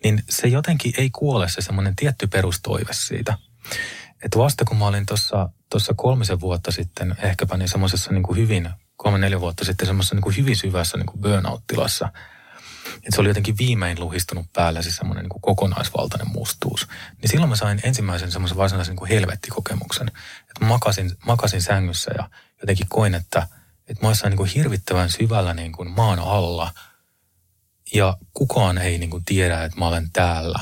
niin 0.03 0.23
se 0.29 0.47
jotenkin 0.47 0.93
ei 0.97 1.09
kuole 1.09 1.49
se 1.49 1.61
semmoinen 1.61 1.95
tietty 1.95 2.27
perustoive 2.27 2.93
siitä. 2.93 3.37
Että 4.23 4.39
vasta 4.39 4.65
kun 4.65 4.77
mä 4.77 4.87
olin 4.87 5.05
tuossa 5.69 5.93
kolmisen 5.95 6.39
vuotta 6.39 6.71
sitten 6.71 7.15
ehkäpä 7.23 7.57
niin 7.57 7.69
semmoisessa 7.69 8.11
niin 8.11 8.23
kuin 8.23 8.37
hyvin, 8.37 8.69
kolme 8.95 9.17
neljä 9.17 9.39
vuotta 9.39 9.65
sitten 9.65 9.87
semmoisessa 9.87 10.15
niin 10.15 10.23
kuin 10.23 10.37
hyvin 10.37 10.55
syvässä 10.55 10.97
niin 10.97 11.21
burnout-tilassa– 11.21 12.09
että 13.03 13.15
se 13.15 13.21
oli 13.21 13.29
jotenkin 13.29 13.57
viimein 13.57 13.99
luhistunut 13.99 14.53
päällä 14.53 14.81
siis 14.81 14.95
semmoinen 14.95 15.23
niin 15.23 15.41
kokonaisvaltainen 15.41 16.31
mustuus. 16.31 16.87
Niin 17.21 17.29
silloin 17.29 17.49
mä 17.49 17.55
sain 17.55 17.79
ensimmäisen 17.83 18.31
semmoisen 18.31 18.57
varsinaisen 18.57 18.95
niin 18.95 19.09
helvettikokemuksen. 19.09 20.07
Että 20.49 20.65
makasin, 20.65 21.11
makasin 21.25 21.61
sängyssä 21.61 22.11
ja 22.17 22.29
jotenkin 22.61 22.87
koin, 22.89 23.15
että, 23.15 23.47
että 23.87 24.01
mä 24.01 24.07
olisin 24.07 24.29
niin 24.29 24.45
hirvittävän 24.45 25.09
syvällä 25.09 25.53
niin 25.53 25.71
kuin 25.71 25.91
maan 25.91 26.19
alla. 26.19 26.71
Ja 27.93 28.17
kukaan 28.33 28.77
ei 28.77 28.97
niin 28.97 29.09
kuin 29.09 29.25
tiedä, 29.25 29.63
että 29.63 29.79
mä 29.79 29.87
olen 29.87 30.09
täällä. 30.13 30.59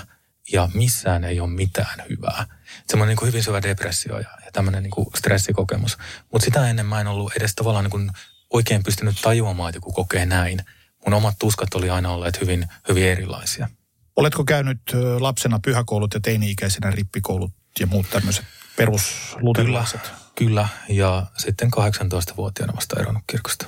Ja 0.52 0.70
missään 0.74 1.24
ei 1.24 1.40
ole 1.40 1.50
mitään 1.50 2.04
hyvää. 2.10 2.46
Semmoinen 2.88 3.18
niin 3.18 3.28
hyvin 3.28 3.44
syvä 3.44 3.62
depressio 3.62 4.20
ja, 4.20 4.30
ja 4.46 4.52
tämmöinen 4.54 4.84
niin 4.84 5.18
stressikokemus. 5.18 5.98
Mutta 6.32 6.46
sitä 6.46 6.70
ennen 6.70 6.86
mä 6.86 7.02
en 7.02 7.08
ollut 7.08 7.34
edes 7.36 7.56
tavallaan 7.56 7.86
niin 7.86 7.92
kuin 7.92 8.12
oikein 8.50 8.84
pystynyt 8.84 9.22
tajuamaan, 9.22 9.70
että 9.70 9.78
joku 9.78 9.92
kokee 9.92 10.26
näin– 10.26 10.62
mun 11.06 11.14
omat 11.14 11.36
tuskat 11.40 11.74
oli 11.74 11.90
aina 11.90 12.12
olleet 12.12 12.42
hyvin, 12.42 12.68
hyvin 12.90 13.04
erilaisia. 13.04 13.70
Oletko 14.16 14.44
käynyt 14.44 14.82
lapsena 15.20 15.60
pyhäkoulut 15.60 16.14
ja 16.14 16.20
teini-ikäisenä 16.20 16.92
rippikoulut 16.92 17.52
ja 17.80 17.88
muut 17.88 18.10
tämmöiset 18.10 18.46
perusluterilaiset? 18.78 20.02
Kyllä, 20.02 20.18
kyllä, 20.36 20.68
ja 20.90 21.26
sitten 21.38 21.72
18-vuotiaana 21.74 22.76
vasta 22.76 23.00
eronnut 23.00 23.24
kirkosta. 23.28 23.68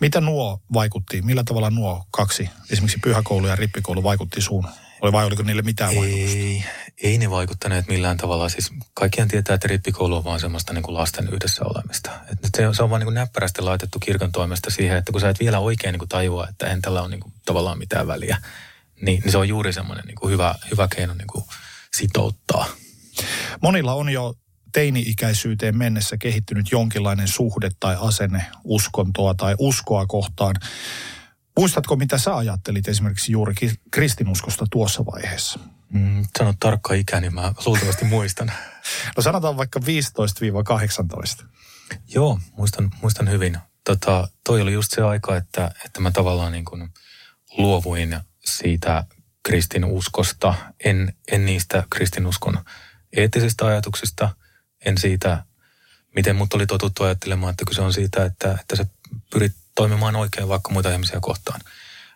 Mitä 0.00 0.20
nuo 0.20 0.60
vaikutti? 0.72 1.22
Millä 1.22 1.44
tavalla 1.44 1.70
nuo 1.70 2.06
kaksi, 2.10 2.50
esimerkiksi 2.70 2.98
pyhäkoulu 3.02 3.46
ja 3.46 3.56
rippikoulu, 3.56 4.02
vaikutti 4.02 4.40
suun? 4.40 4.66
Oli 5.02 5.12
vai 5.12 5.26
oliko 5.26 5.42
niille 5.42 5.62
mitään 5.62 5.96
vaikutusta? 5.96 6.38
Ei, 6.38 6.64
ei 7.02 7.18
ne 7.18 7.30
vaikuttaneet 7.30 7.88
millään 7.88 8.16
tavalla. 8.16 8.48
Siis 8.48 8.70
kaikkihan 8.94 9.28
tietää, 9.28 9.54
että 9.54 9.68
rippikoulu 9.68 10.16
on 10.16 10.24
vaan 10.24 10.40
semmoista 10.40 10.72
niin 10.72 10.82
kuin 10.82 10.94
lasten 10.94 11.28
yhdessä 11.32 11.64
olemista. 11.64 12.10
Et 12.32 12.38
se, 12.56 12.68
se 12.72 12.82
on 12.82 12.90
vaan 12.90 13.00
niin 13.00 13.06
kuin 13.06 13.14
näppärästi 13.14 13.62
laitettu 13.62 13.98
kirkon 13.98 14.32
toimesta 14.32 14.70
siihen, 14.70 14.96
että 14.96 15.12
kun 15.12 15.20
sä 15.20 15.28
et 15.28 15.40
vielä 15.40 15.58
oikein 15.58 15.92
niin 15.92 15.98
kuin 15.98 16.08
tajua, 16.08 16.46
että 16.48 16.66
en 16.66 16.82
tällä 16.82 17.00
ole 17.00 17.10
niin 17.10 17.20
kuin 17.20 17.32
tavallaan 17.46 17.78
mitään 17.78 18.06
väliä, 18.06 18.36
niin, 19.00 19.20
niin 19.22 19.32
se 19.32 19.38
on 19.38 19.48
juuri 19.48 19.72
semmoinen 19.72 20.04
niin 20.06 20.16
kuin 20.16 20.32
hyvä, 20.32 20.54
hyvä 20.70 20.88
keino 20.96 21.14
niin 21.14 21.26
kuin 21.26 21.44
sitouttaa. 21.96 22.66
Monilla 23.60 23.94
on 23.94 24.08
jo 24.08 24.34
teini-ikäisyyteen 24.72 25.76
mennessä 25.76 26.16
kehittynyt 26.16 26.66
jonkinlainen 26.72 27.28
suhde 27.28 27.70
tai 27.80 27.96
asenne 28.00 28.44
uskontoa 28.64 29.34
tai 29.34 29.54
uskoa 29.58 30.06
kohtaan. 30.06 30.54
Muistatko, 31.58 31.96
mitä 31.96 32.18
sä 32.18 32.36
ajattelit 32.36 32.88
esimerkiksi 32.88 33.32
juuri 33.32 33.54
kristinuskosta 33.90 34.66
tuossa 34.70 35.06
vaiheessa? 35.06 35.60
Mm, 35.92 36.24
sano 36.38 36.54
tarkka 36.60 36.94
ikä, 36.94 37.20
niin 37.20 37.34
mä 37.34 37.52
luultavasti 37.66 38.04
muistan. 38.04 38.52
no 39.16 39.22
sanotaan 39.22 39.56
vaikka 39.56 39.80
15-18. 41.40 41.44
Joo, 42.14 42.40
muistan, 42.52 42.90
muistan 43.02 43.30
hyvin. 43.30 43.58
Tota, 43.84 44.28
toi 44.46 44.60
oli 44.60 44.72
just 44.72 44.92
se 44.94 45.02
aika, 45.02 45.36
että, 45.36 45.70
että 45.84 46.00
mä 46.00 46.10
tavallaan 46.10 46.52
niin 46.52 46.64
kuin 46.64 46.88
luovuin 47.58 48.16
siitä 48.44 49.04
kristinuskosta. 49.42 50.54
En, 50.84 51.14
en 51.32 51.44
niistä 51.44 51.84
kristinuskon 51.90 52.64
eettisistä 53.16 53.66
ajatuksista, 53.66 54.28
en 54.84 54.98
siitä, 54.98 55.44
miten 56.14 56.36
mut 56.36 56.54
oli 56.54 56.66
totuttu 56.66 57.02
ajattelemaan, 57.02 57.50
että 57.50 57.64
kyse 57.64 57.82
on 57.82 57.92
siitä, 57.92 58.24
että, 58.24 58.58
että 58.60 58.76
sä 58.76 58.86
pyrit 59.32 59.52
toimimaan 59.80 60.16
oikein 60.16 60.48
vaikka 60.48 60.72
muita 60.72 60.92
ihmisiä 60.92 61.18
kohtaan. 61.20 61.60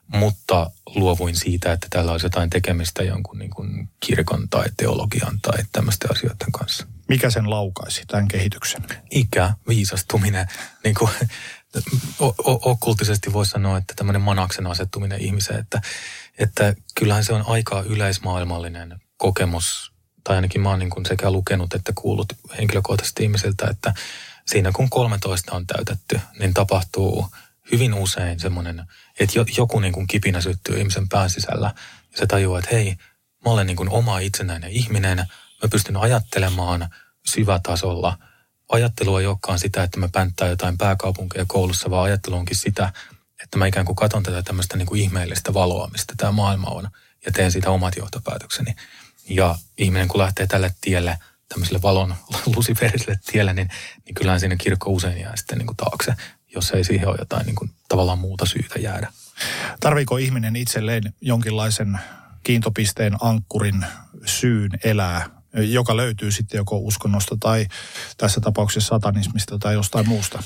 Mutta 0.06 0.70
luovuin 0.86 1.36
siitä, 1.36 1.72
että 1.72 1.86
täällä 1.90 2.12
olisi 2.12 2.26
jotain 2.26 2.50
tekemistä 2.50 3.02
jonkun 3.02 3.38
niin 3.38 3.50
kuin 3.50 3.88
kirkon 4.00 4.48
tai 4.48 4.64
teologian 4.76 5.40
tai 5.40 5.58
tämmöisten 5.72 6.10
asioiden 6.10 6.52
kanssa. 6.52 6.86
Mikä 7.08 7.30
sen 7.30 7.50
laukaisi, 7.50 8.02
tämän 8.06 8.28
kehityksen? 8.28 8.84
Ikä, 9.10 9.54
viisastuminen. 9.68 10.46
Niin 10.84 10.94
kuin, 10.94 11.10
okkultisesti 12.44 13.32
voisi 13.32 13.50
sanoa, 13.50 13.78
että 13.78 13.94
tämmöinen 13.96 14.22
manaksen 14.22 14.66
asettuminen 14.66 15.20
ihmiseen, 15.20 15.60
että, 15.60 15.80
että 16.38 16.74
kyllähän 16.94 17.24
se 17.24 17.32
on 17.32 17.44
aika 17.46 17.82
yleismaailmallinen 17.86 19.00
kokemus, 19.16 19.92
tai 20.24 20.36
ainakin 20.36 20.60
mä 20.60 20.70
oon 20.70 20.78
niin 20.78 20.90
kuin 20.90 21.06
sekä 21.06 21.30
lukenut 21.30 21.74
että 21.74 21.92
kuullut 21.94 22.32
henkilökohtaisesti 22.58 23.22
ihmisiltä, 23.22 23.66
että 23.70 23.94
siinä 24.46 24.72
kun 24.72 24.90
13 24.90 25.52
on 25.52 25.66
täytetty, 25.66 26.20
niin 26.38 26.54
tapahtuu– 26.54 27.26
hyvin 27.72 27.94
usein 27.94 28.40
semmoinen, 28.40 28.86
että 29.20 29.34
joku 29.56 29.80
niin 29.80 29.92
kuin 29.92 30.06
kipinä 30.06 30.40
syttyy 30.40 30.78
ihmisen 30.78 31.08
pään 31.08 31.30
sisällä 31.30 31.74
ja 32.12 32.18
se 32.18 32.26
tajuaa, 32.26 32.58
että 32.58 32.70
hei, 32.72 32.96
mä 33.44 33.50
olen 33.50 33.66
niin 33.66 33.76
kuin 33.76 33.88
oma 33.88 34.18
itsenäinen 34.18 34.70
ihminen, 34.70 35.16
mä 35.62 35.68
pystyn 35.70 35.96
ajattelemaan 35.96 36.88
syvätasolla. 37.26 38.18
Ajattelu 38.68 39.16
ei 39.16 39.26
olekaan 39.26 39.58
sitä, 39.58 39.82
että 39.82 40.00
mä 40.00 40.08
pänttää 40.08 40.48
jotain 40.48 40.78
pääkaupunkeja 40.78 41.44
koulussa, 41.48 41.90
vaan 41.90 42.04
ajattelu 42.04 42.36
onkin 42.36 42.56
sitä, 42.56 42.92
että 43.42 43.58
mä 43.58 43.66
ikään 43.66 43.86
kuin 43.86 43.96
katon 43.96 44.22
tätä 44.22 44.42
tämmöistä 44.42 44.76
niin 44.76 44.86
kuin 44.86 45.00
ihmeellistä 45.00 45.54
valoa, 45.54 45.88
mistä 45.92 46.14
tämä 46.16 46.32
maailma 46.32 46.70
on, 46.70 46.88
ja 47.26 47.32
teen 47.32 47.52
siitä 47.52 47.70
omat 47.70 47.96
johtopäätökseni. 47.96 48.76
Ja 49.28 49.58
ihminen 49.78 50.08
kun 50.08 50.20
lähtee 50.20 50.46
tälle 50.46 50.74
tielle, 50.80 51.18
tämmöiselle 51.48 51.82
valon 51.82 52.14
lusiferiselle 52.56 53.18
tielle, 53.32 53.52
niin, 53.52 53.68
niin 54.04 54.14
kyllähän 54.14 54.40
siinä 54.40 54.56
kirkko 54.56 54.90
usein 54.90 55.20
jää 55.20 55.36
sitten 55.36 55.58
niin 55.58 55.66
kuin 55.66 55.76
taakse 55.76 56.14
jos 56.54 56.70
ei 56.70 56.84
siihen 56.84 57.08
ole 57.08 57.16
jotain 57.18 57.46
niin 57.46 57.56
kuin, 57.56 57.70
tavallaan 57.88 58.18
muuta 58.18 58.46
syytä 58.46 58.78
jäädä. 58.78 59.12
Tarviiko 59.80 60.16
ihminen 60.16 60.56
itselleen 60.56 61.14
jonkinlaisen 61.20 61.98
kiintopisteen, 62.42 63.16
ankkurin, 63.20 63.86
syyn 64.26 64.70
elää, 64.84 65.30
joka 65.54 65.96
löytyy 65.96 66.30
sitten 66.30 66.58
joko 66.58 66.78
uskonnosta 66.78 67.36
tai 67.40 67.66
tässä 68.16 68.40
tapauksessa 68.40 68.88
satanismista 68.88 69.58
tai 69.58 69.74
jostain 69.74 70.08
muusta? 70.08 70.42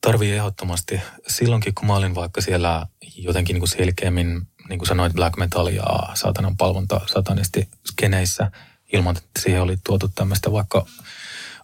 Tarvii 0.00 0.32
ehdottomasti. 0.32 1.00
Silloinkin, 1.28 1.74
kun 1.74 1.86
mä 1.86 1.96
olin 1.96 2.14
vaikka 2.14 2.40
siellä 2.40 2.86
jotenkin 3.16 3.54
niin 3.54 3.60
kuin 3.60 3.68
selkeämmin, 3.68 4.42
niin 4.68 4.78
kuin 4.78 4.88
sanoit, 4.88 5.12
black 5.12 5.36
metal 5.36 5.66
ja 5.66 5.84
saatanan 6.14 6.56
palvonta 6.56 7.00
satanisti 7.06 7.68
skeneissä, 7.90 8.50
ilman, 8.92 9.16
että 9.16 9.42
siihen 9.42 9.62
oli 9.62 9.76
tuotu 9.86 10.08
tämmöistä 10.08 10.52
vaikka 10.52 10.86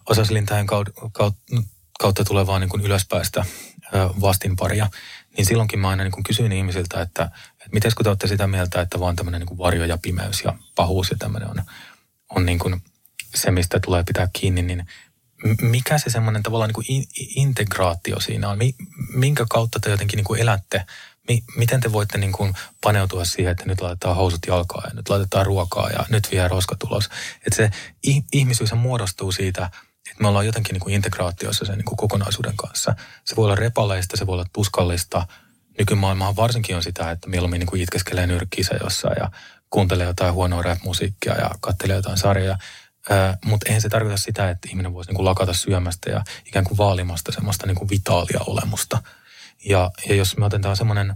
osasilin 0.09 0.45
tähän 0.45 0.65
kautta, 0.65 0.91
kautta 1.99 2.23
tulevaa 2.23 2.59
niin 2.59 2.69
kuin 2.69 2.83
ylöspäistä 2.83 3.45
vastinparia, 4.21 4.89
niin 5.37 5.45
silloinkin 5.45 5.79
mä 5.79 5.89
aina 5.89 6.03
niin 6.03 6.11
kuin 6.11 6.23
kysyin 6.23 6.51
ihmisiltä, 6.51 7.01
että, 7.01 7.23
että 7.51 7.69
miten 7.71 7.91
kun 7.95 8.03
te 8.03 8.09
olette 8.09 8.27
sitä 8.27 8.47
mieltä, 8.47 8.81
että 8.81 8.99
vaan 8.99 9.15
tämmöinen 9.15 9.41
niin 9.41 9.47
kuin 9.47 9.57
varjo 9.57 9.85
ja 9.85 9.97
pimeys 9.97 10.41
ja 10.41 10.53
pahuus 10.75 11.11
ja 11.11 11.17
tämmöinen 11.19 11.49
on, 11.49 11.63
on 12.29 12.45
niin 12.45 12.59
kuin 12.59 12.81
se, 13.35 13.51
mistä 13.51 13.79
tulee 13.79 14.03
pitää 14.03 14.27
kiinni, 14.33 14.61
niin 14.61 14.85
mikä 15.61 15.97
se 15.97 16.09
semmoinen 16.09 16.43
tavallaan 16.43 16.67
niin 16.69 16.73
kuin 16.73 17.07
integraatio 17.35 18.19
siinä 18.19 18.49
on? 18.49 18.59
Minkä 19.13 19.45
kautta 19.49 19.79
te 19.79 19.89
jotenkin 19.89 20.17
niin 20.17 20.25
kuin 20.25 20.41
elätte? 20.41 20.85
Miten 21.57 21.81
te 21.81 21.91
voitte 21.91 22.17
niin 22.17 22.31
kuin 22.31 22.53
paneutua 22.81 23.25
siihen, 23.25 23.51
että 23.51 23.65
nyt 23.65 23.81
laitetaan 23.81 24.15
housut 24.15 24.39
jalkaan 24.47 24.89
ja 24.89 24.95
nyt 24.95 25.09
laitetaan 25.09 25.45
ruokaa 25.45 25.89
ja 25.89 26.05
nyt 26.09 26.31
vie 26.31 26.47
roskatulos? 26.47 27.09
Että 27.45 27.55
se 27.55 27.71
ihmisyys 28.33 28.73
muodostuu 28.73 29.31
siitä, 29.31 29.69
että 30.15 30.23
me 30.23 30.27
ollaan 30.27 30.45
jotenkin 30.45 30.73
niin 30.73 30.81
kuin 30.81 30.93
integraatiossa 30.93 31.65
sen 31.65 31.77
niin 31.77 31.85
kuin 31.85 31.97
kokonaisuuden 31.97 32.57
kanssa. 32.57 32.95
Se 33.25 33.35
voi 33.35 33.45
olla 33.45 33.55
repaleista, 33.55 34.17
se 34.17 34.27
voi 34.27 34.33
olla 34.33 34.45
tuskallista. 34.53 35.27
Nykymaailmahan 35.77 36.35
varsinkin 36.35 36.75
on 36.75 36.83
sitä, 36.83 37.11
että 37.11 37.29
mieluummin 37.29 37.59
niin 37.59 37.67
kuin 37.67 37.81
itkeskelee 37.81 38.27
nyrkkiinsä 38.27 38.75
jossain 38.83 39.15
ja 39.19 39.31
kuuntelee 39.69 40.07
jotain 40.07 40.33
huonoa 40.33 40.61
rap-musiikkia 40.61 41.35
ja 41.35 41.49
katselee 41.59 41.95
jotain 41.95 42.17
sarjaa. 42.17 42.57
Mutta 43.45 43.65
eihän 43.65 43.81
se 43.81 43.89
tarkoita 43.89 44.17
sitä, 44.17 44.49
että 44.49 44.67
ihminen 44.69 44.93
voisi 44.93 45.09
niin 45.09 45.15
kuin 45.15 45.25
lakata 45.25 45.53
syömästä 45.53 46.11
ja 46.11 46.23
ikään 46.45 46.65
kuin 46.65 46.77
vaalimasta 46.77 47.31
semmoista 47.31 47.67
niin 47.67 47.77
kuin 47.77 47.89
vitaalia 47.89 48.39
olemusta. 48.47 49.03
Ja, 49.65 49.91
ja 50.09 50.15
jos 50.15 50.37
me 50.37 50.45
otetaan 50.45 50.77
semmoinen 50.77 51.15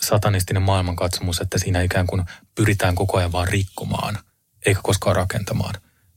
satanistinen 0.00 0.62
maailmankatsomus, 0.62 1.40
että 1.40 1.58
siinä 1.58 1.82
ikään 1.82 2.06
kuin 2.06 2.24
pyritään 2.54 2.94
koko 2.94 3.18
ajan 3.18 3.32
vaan 3.32 3.48
rikkomaan, 3.48 4.18
eikä 4.66 4.80
koskaan 4.82 5.16
rakentamaan, 5.16 5.74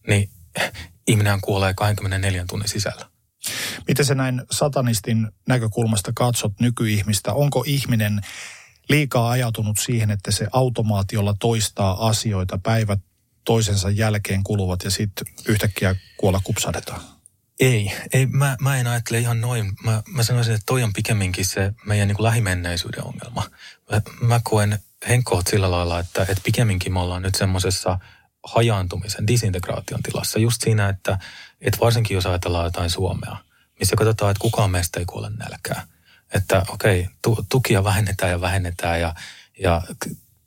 niin 0.08 0.30
ihminen 1.08 1.42
kuolee 1.42 1.74
24 1.74 2.46
tunnin 2.50 2.70
sisällä. 2.70 3.06
Miten 3.88 4.06
se 4.06 4.16
näin 4.16 4.42
satanistin 4.52 5.28
näkökulmasta 5.48 6.12
katsot 6.16 6.54
nykyihmistä? 6.60 7.34
Onko 7.34 7.64
ihminen 7.68 8.22
liikaa 8.90 9.30
ajautunut 9.30 9.78
siihen, 9.78 10.12
että 10.12 10.32
se 10.32 10.48
automaatiolla 10.52 11.36
toistaa 11.40 12.08
asioita 12.08 12.60
päivät 12.64 13.00
toisensa 13.46 13.90
jälkeen 13.90 14.44
kuluvat 14.44 14.84
ja 14.84 14.92
sitten 14.92 15.28
yhtäkkiä 15.48 15.96
kuolla 16.18 16.42
kupsadetaan? 16.44 17.02
Ei, 17.60 17.92
ei 18.14 18.26
mä, 18.26 18.58
mä 18.62 18.78
en 18.78 18.88
ajattele 18.88 19.20
ihan 19.20 19.42
noin. 19.42 19.72
Mä, 19.84 20.04
mä 20.08 20.24
sanoisin, 20.24 20.54
että 20.54 20.66
toi 20.66 20.84
on 20.84 20.94
pikemminkin 20.94 21.46
se 21.46 21.74
meidän 21.86 22.08
niin 22.08 22.16
kuin 22.16 22.24
lähimenneisyyden 22.24 23.04
ongelma. 23.04 23.50
Mä, 23.92 24.02
mä 24.22 24.40
koen 24.44 24.80
henkkoot 25.08 25.48
sillä 25.48 25.72
lailla, 25.72 26.00
että, 26.00 26.22
että 26.22 26.42
pikemminkin 26.44 26.94
me 26.94 27.00
ollaan 27.00 27.22
nyt 27.22 27.36
semmoisessa 27.36 28.00
hajaantumisen, 28.46 29.28
disintegraation 29.28 30.04
tilassa. 30.04 30.40
Just 30.40 30.62
siinä, 30.62 30.90
että, 30.90 31.20
että 31.62 31.80
varsinkin 31.80 32.16
jos 32.16 32.26
ajatellaan 32.26 32.66
jotain 32.66 32.90
Suomea, 32.90 33.38
missä 33.80 33.96
katsotaan, 33.96 34.32
että 34.32 34.42
kukaan 34.42 34.72
meistä 34.72 35.00
ei 35.00 35.06
kuole 35.06 35.30
nälkää. 35.30 35.88
Että 36.34 36.66
okei, 36.70 37.02
okay, 37.02 37.14
tu, 37.22 37.46
tukia 37.50 37.84
vähennetään 37.84 38.32
ja 38.32 38.42
vähennetään 38.42 39.02
ja, 39.02 39.16
ja 39.60 39.82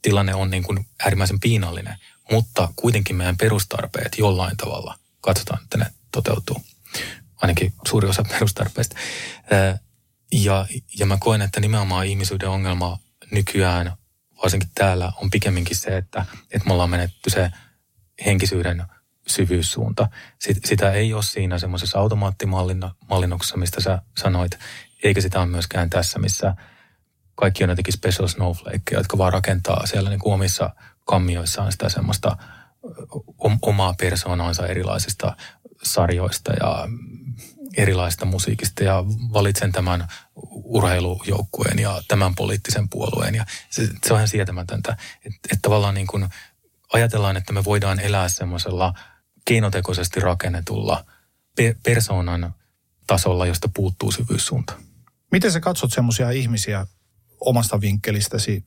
tilanne 0.02 0.34
on 0.34 0.50
niin 0.50 0.62
kuin 0.62 0.86
äärimmäisen 1.00 1.40
piinallinen 1.40 1.96
mutta 2.30 2.72
kuitenkin 2.76 3.16
meidän 3.16 3.36
perustarpeet 3.36 4.18
jollain 4.18 4.56
tavalla 4.56 4.98
katsotaan, 5.20 5.62
että 5.62 5.78
ne 5.78 5.86
toteutuu. 6.12 6.64
Ainakin 7.36 7.72
suuri 7.88 8.08
osa 8.08 8.24
perustarpeista. 8.28 8.96
Ja, 10.32 10.66
ja 10.98 11.06
mä 11.06 11.18
koen, 11.20 11.42
että 11.42 11.60
nimenomaan 11.60 12.06
ihmisyyden 12.06 12.48
ongelma 12.48 12.98
nykyään, 13.30 13.92
varsinkin 14.42 14.70
täällä, 14.74 15.12
on 15.22 15.30
pikemminkin 15.30 15.76
se, 15.76 15.96
että, 15.96 16.26
että 16.50 16.66
me 16.66 16.72
ollaan 16.72 16.90
menetty 16.90 17.30
se 17.30 17.50
henkisyyden 18.26 18.84
syvyyssuunta. 19.26 20.08
Sitä 20.64 20.92
ei 20.92 21.14
ole 21.14 21.22
siinä 21.22 21.58
semmoisessa 21.58 21.98
automaattimallinnoksessa, 21.98 23.56
mistä 23.56 23.80
sä 23.80 24.02
sanoit, 24.18 24.52
eikä 25.02 25.20
sitä 25.20 25.38
ole 25.38 25.46
myöskään 25.46 25.90
tässä, 25.90 26.18
missä 26.18 26.54
kaikki 27.34 27.64
on 27.64 27.70
jotenkin 27.70 27.94
special 27.94 28.28
snowflake, 28.28 28.94
jotka 28.94 29.18
vaan 29.18 29.32
rakentaa 29.32 29.86
siellä 29.86 30.10
niin 30.10 30.20
omissa 30.24 30.70
kammioissaan 31.04 31.72
sitä 31.72 31.88
semmoista 31.88 32.36
omaa 33.62 33.94
persoonansa 33.94 34.66
erilaisista 34.66 35.36
sarjoista 35.82 36.52
ja 36.52 36.88
erilaisista 37.76 38.24
musiikista 38.24 38.84
ja 38.84 39.04
valitsen 39.32 39.72
tämän 39.72 40.08
urheilujoukkueen 40.52 41.78
ja 41.78 42.02
tämän 42.08 42.34
poliittisen 42.34 42.88
puolueen. 42.88 43.34
Ja 43.34 43.46
se, 43.70 43.88
se 44.06 44.12
on 44.12 44.18
ihan 44.18 44.28
sietämätöntä, 44.28 44.96
että 45.24 45.48
et 45.52 45.58
tavallaan 45.62 45.94
niin 45.94 46.06
kuin 46.06 46.28
ajatellaan, 46.92 47.36
että 47.36 47.52
me 47.52 47.64
voidaan 47.64 48.00
elää 48.00 48.28
semmoisella 48.28 48.94
keinotekoisesti 49.44 50.20
rakennetulla 50.20 51.04
pe- 51.56 51.76
persoonan 51.82 52.54
tasolla, 53.06 53.46
josta 53.46 53.68
puuttuu 53.74 54.12
syvyyssuunta. 54.12 54.72
Miten 55.32 55.52
sä 55.52 55.60
katsot 55.60 55.92
semmoisia 55.92 56.30
ihmisiä 56.30 56.86
omasta 57.40 57.80
vinkkelistäsi, 57.80 58.64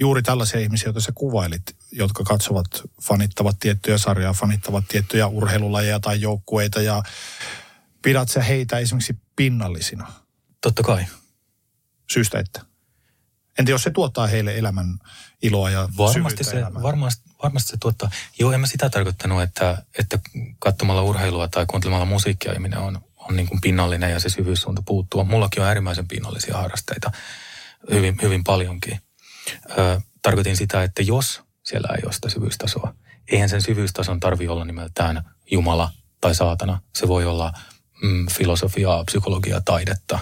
juuri 0.00 0.22
tällaisia 0.22 0.60
ihmisiä, 0.60 0.86
joita 0.86 1.00
sä 1.00 1.12
kuvailit, 1.14 1.62
jotka 1.92 2.24
katsovat, 2.24 2.66
fanittavat 3.02 3.56
tiettyjä 3.60 3.98
sarjaa, 3.98 4.32
fanittavat 4.32 4.84
tiettyjä 4.88 5.26
urheilulajeja 5.26 6.00
tai 6.00 6.20
joukkueita 6.20 6.82
ja 6.82 7.02
pidät 8.02 8.28
sä 8.28 8.42
heitä 8.42 8.78
esimerkiksi 8.78 9.18
pinnallisina? 9.36 10.12
Totta 10.60 10.82
kai. 10.82 11.06
Syystä 12.12 12.38
että? 12.38 12.73
Entä 13.58 13.70
jos 13.70 13.82
se 13.82 13.90
tuottaa 13.90 14.26
heille 14.26 14.58
elämän 14.58 14.98
iloa 15.42 15.70
ja 15.70 15.88
varmasti 15.96 16.44
se, 16.44 16.62
varmasti, 16.82 17.30
varmasti 17.42 17.70
se 17.70 17.76
tuottaa. 17.80 18.10
Joo, 18.38 18.52
en 18.52 18.60
mä 18.60 18.66
sitä 18.66 18.90
tarkoittanut, 18.90 19.42
että, 19.42 19.82
että 19.98 20.18
katsomalla 20.58 21.02
urheilua 21.02 21.48
tai 21.48 21.66
kuuntelemalla 21.66 22.04
musiikkia 22.04 22.52
ihminen 22.52 22.78
on, 22.78 23.00
on 23.16 23.36
niin 23.36 23.46
kuin 23.46 23.60
pinnallinen 23.60 24.10
ja 24.10 24.20
se 24.20 24.28
syvyyssuunta 24.28 24.82
puuttuu. 24.86 25.24
Mullakin 25.24 25.62
on 25.62 25.68
äärimmäisen 25.68 26.08
pinnallisia 26.08 26.56
harrasteita 26.56 27.10
hyvin, 27.90 28.16
hyvin 28.22 28.44
paljonkin. 28.44 29.00
Ö, 29.78 30.00
tarkoitin 30.22 30.56
sitä, 30.56 30.82
että 30.82 31.02
jos 31.02 31.42
siellä 31.62 31.88
ei 31.96 32.02
ole 32.04 32.12
sitä 32.12 32.28
syvyystasoa, 32.28 32.94
eihän 33.32 33.48
sen 33.48 33.62
syvyystason 33.62 34.20
tarvi 34.20 34.48
olla 34.48 34.64
nimeltään 34.64 35.24
Jumala 35.50 35.90
tai 36.20 36.34
saatana. 36.34 36.80
Se 36.94 37.08
voi 37.08 37.24
olla 37.24 37.52
mm, 38.02 38.26
filosofiaa, 38.26 39.04
psykologiaa, 39.04 39.60
taidetta. 39.64 40.18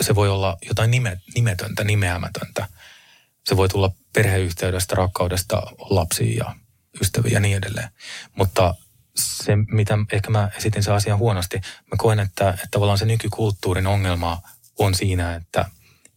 Se 0.00 0.14
voi 0.14 0.28
olla 0.28 0.56
jotain 0.68 0.90
nime, 0.90 1.20
nimetöntä, 1.34 1.84
nimeämätöntä. 1.84 2.68
Se 3.48 3.56
voi 3.56 3.68
tulla 3.68 3.90
perheyhteydestä, 4.12 4.94
rakkaudesta 4.94 5.62
lapsiin 5.78 6.36
ja 6.36 6.54
ystäviä 7.00 7.32
ja 7.32 7.40
niin 7.40 7.56
edelleen. 7.56 7.88
Mutta 8.36 8.74
se, 9.16 9.56
mitä 9.56 9.98
ehkä 10.12 10.30
mä 10.30 10.50
esitin 10.56 10.82
se 10.82 10.92
asian 10.92 11.18
huonosti, 11.18 11.56
mä 11.56 11.96
koen, 11.98 12.20
että, 12.20 12.50
että 12.50 12.68
tavallaan 12.70 12.98
se 12.98 13.04
nykykulttuurin 13.04 13.86
ongelma 13.86 14.42
on 14.78 14.94
siinä, 14.94 15.34
että– 15.34 15.64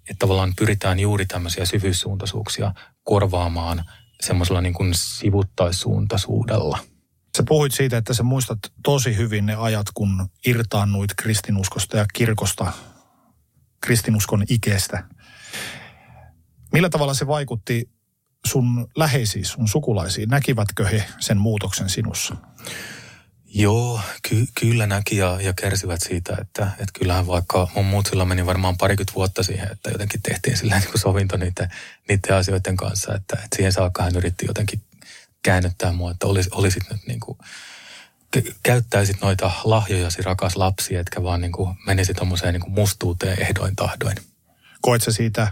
että 0.09 0.19
tavallaan 0.19 0.53
pyritään 0.59 0.99
juuri 0.99 1.25
tämmöisiä 1.25 1.65
syvyyssuuntaisuuksia 1.65 2.73
korvaamaan 3.03 3.85
semmoisella 4.21 4.61
niin 4.61 4.73
kuin 4.73 4.93
sivuttaissuuntaisuudella. 4.93 6.79
Sä 7.37 7.43
puhuit 7.47 7.71
siitä, 7.71 7.97
että 7.97 8.13
sä 8.13 8.23
muistat 8.23 8.59
tosi 8.83 9.17
hyvin 9.17 9.45
ne 9.45 9.55
ajat, 9.55 9.87
kun 9.93 10.29
irtaannuit 10.45 11.11
kristinuskosta 11.17 11.97
ja 11.97 12.05
kirkosta, 12.13 12.73
kristinuskon 13.81 14.43
ikeestä. 14.49 15.03
Millä 16.73 16.89
tavalla 16.89 17.13
se 17.13 17.27
vaikutti 17.27 17.89
sun 18.45 18.87
läheisiin, 18.95 19.45
sun 19.45 19.67
sukulaisiin? 19.67 20.29
Näkivätkö 20.29 20.87
he 20.87 21.03
sen 21.19 21.37
muutoksen 21.37 21.89
sinussa? 21.89 22.35
Joo, 23.45 24.01
ky- 24.29 24.47
kyllä 24.59 24.87
näki 24.87 25.17
ja, 25.17 25.41
ja 25.41 25.53
kärsivät 25.53 25.99
siitä, 26.07 26.37
että, 26.41 26.63
että 26.63 26.99
kyllähän 26.99 27.27
vaikka 27.27 27.67
mun 27.75 27.85
muut 27.85 28.05
sillä 28.05 28.25
meni 28.25 28.45
varmaan 28.45 28.77
parikymmentä 28.77 29.13
vuotta 29.15 29.43
siihen, 29.43 29.71
että 29.71 29.89
jotenkin 29.89 30.21
tehtiin 30.21 30.57
sillä 30.57 30.79
niin 30.79 30.91
kuin 30.91 31.01
sovinto 31.01 31.37
niiden, 31.37 31.69
niiden 32.09 32.35
asioiden 32.35 32.77
kanssa, 32.77 33.15
että, 33.15 33.35
että 33.43 33.55
siihen 33.55 33.71
saakka 33.71 34.03
hän 34.03 34.15
yritti 34.15 34.45
jotenkin 34.45 34.81
käännyttää 35.43 35.91
mua, 35.91 36.11
että 36.11 36.27
olis, 36.27 36.47
olisit 36.47 36.83
nyt 36.91 37.07
niin 37.07 37.19
kuin, 37.19 37.37
käyttäisit 38.63 39.21
noita 39.21 39.51
lahjojasi 39.63 40.21
rakas 40.21 40.55
lapsi, 40.55 40.95
etkä 40.95 41.23
vaan 41.23 41.41
niin 41.41 41.51
kuin 41.51 41.75
menisi 41.85 42.13
tuommoiseen 42.13 42.53
niin 42.53 42.71
mustuuteen 42.71 43.41
ehdoin 43.41 43.75
tahdoin. 43.75 44.17
Koit 44.81 45.03
sä 45.03 45.11
siitä, 45.11 45.51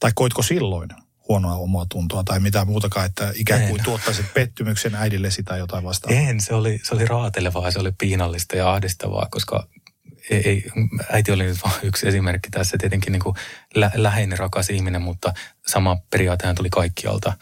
tai 0.00 0.10
koitko 0.14 0.42
silloin 0.42 0.88
huonoa 1.28 1.54
omaa 1.54 1.86
tuntoa 1.88 2.24
tai 2.24 2.40
mitään 2.40 2.66
muutakaan, 2.66 3.06
että 3.06 3.32
ikään 3.34 3.68
kuin 3.68 3.80
en. 3.80 3.84
tuottaisit 3.84 4.34
pettymyksen 4.34 4.94
äidillesi 4.94 5.42
tai 5.42 5.58
jotain 5.58 5.84
vastaan? 5.84 6.14
En, 6.14 6.40
se 6.40 6.54
oli, 6.54 6.80
se 6.82 6.94
oli 6.94 7.06
raatelevaa, 7.06 7.70
se 7.70 7.78
oli 7.78 7.92
piinallista 7.98 8.56
ja 8.56 8.72
ahdistavaa, 8.72 9.26
koska 9.30 9.68
ei, 10.30 10.48
ei, 10.48 10.64
äiti 11.10 11.32
oli 11.32 11.44
nyt 11.44 11.58
vain 11.64 11.80
yksi 11.82 12.08
esimerkki 12.08 12.50
tässä, 12.50 12.78
tietenkin 12.78 13.12
niin 13.12 13.22
kuin 13.22 13.36
lä, 13.74 13.90
läheinen 13.94 14.38
rakas 14.38 14.70
ihminen, 14.70 15.02
mutta 15.02 15.34
sama 15.66 15.96
periaatehan 16.10 16.54
tuli 16.54 16.70
kaikkialta. 16.70 17.32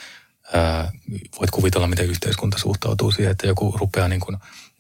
Ää, 0.53 0.93
voit 1.39 1.51
kuvitella, 1.51 1.87
miten 1.87 2.07
yhteiskunta 2.07 2.59
suhtautuu 2.59 3.11
siihen, 3.11 3.33
että 3.33 3.47
joku 3.47 3.77
rupeaa 3.81 4.09
niin 4.09 4.21
kuin 4.21 4.37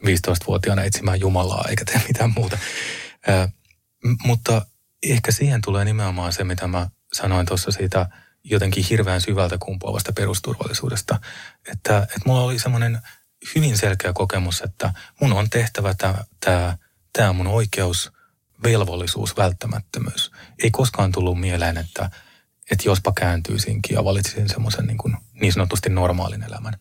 15-vuotiaana 0.07 0.83
etsimään 0.83 1.21
Jumalaa 1.21 1.65
eikä 1.69 1.85
tee 1.85 2.03
mitään 2.09 2.33
muuta. 2.37 2.59
Ää, 3.27 3.49
mutta 4.25 4.67
ehkä 5.03 5.33
siihen 5.33 5.61
tulee 5.61 5.85
nimenomaan 5.85 6.33
se, 6.33 6.45
mitä 6.45 6.67
mä 6.67 6.91
sanoin 7.13 7.47
tuossa 7.47 7.71
siitä– 7.71 8.07
jotenkin 8.45 8.85
hirveän 8.91 9.21
syvältä 9.21 9.59
kumpuavasta 9.59 10.13
perusturvallisuudesta. 10.13 11.21
Että, 11.73 11.99
että 11.99 12.21
mulla 12.27 12.43
oli 12.43 12.59
semmoinen 12.59 13.01
hyvin 13.55 13.79
selkeä 13.79 14.13
kokemus, 14.13 14.61
että 14.61 14.93
mun 15.21 15.33
on 15.33 15.51
tehtävä 15.51 15.95
tämä 16.41 16.79
tämä 17.13 17.33
mun 17.33 17.47
oikeus, 17.47 18.13
velvollisuus, 18.65 19.37
välttämättömyys. 19.37 20.31
Ei 20.63 20.71
koskaan 20.71 21.13
tullut 21.13 21.41
mieleen, 21.41 21.77
että, 21.77 22.11
että 22.71 22.89
jospa 22.89 23.13
kääntyisinkin 23.13 23.95
ja 23.95 24.05
valitsisin 24.05 24.49
semmoisen 24.49 24.87
niin, 24.87 24.99
kuin 24.99 25.17
niin 25.41 25.53
sanotusti 25.53 25.91
normaalin 25.91 26.43
elämän. 26.43 26.77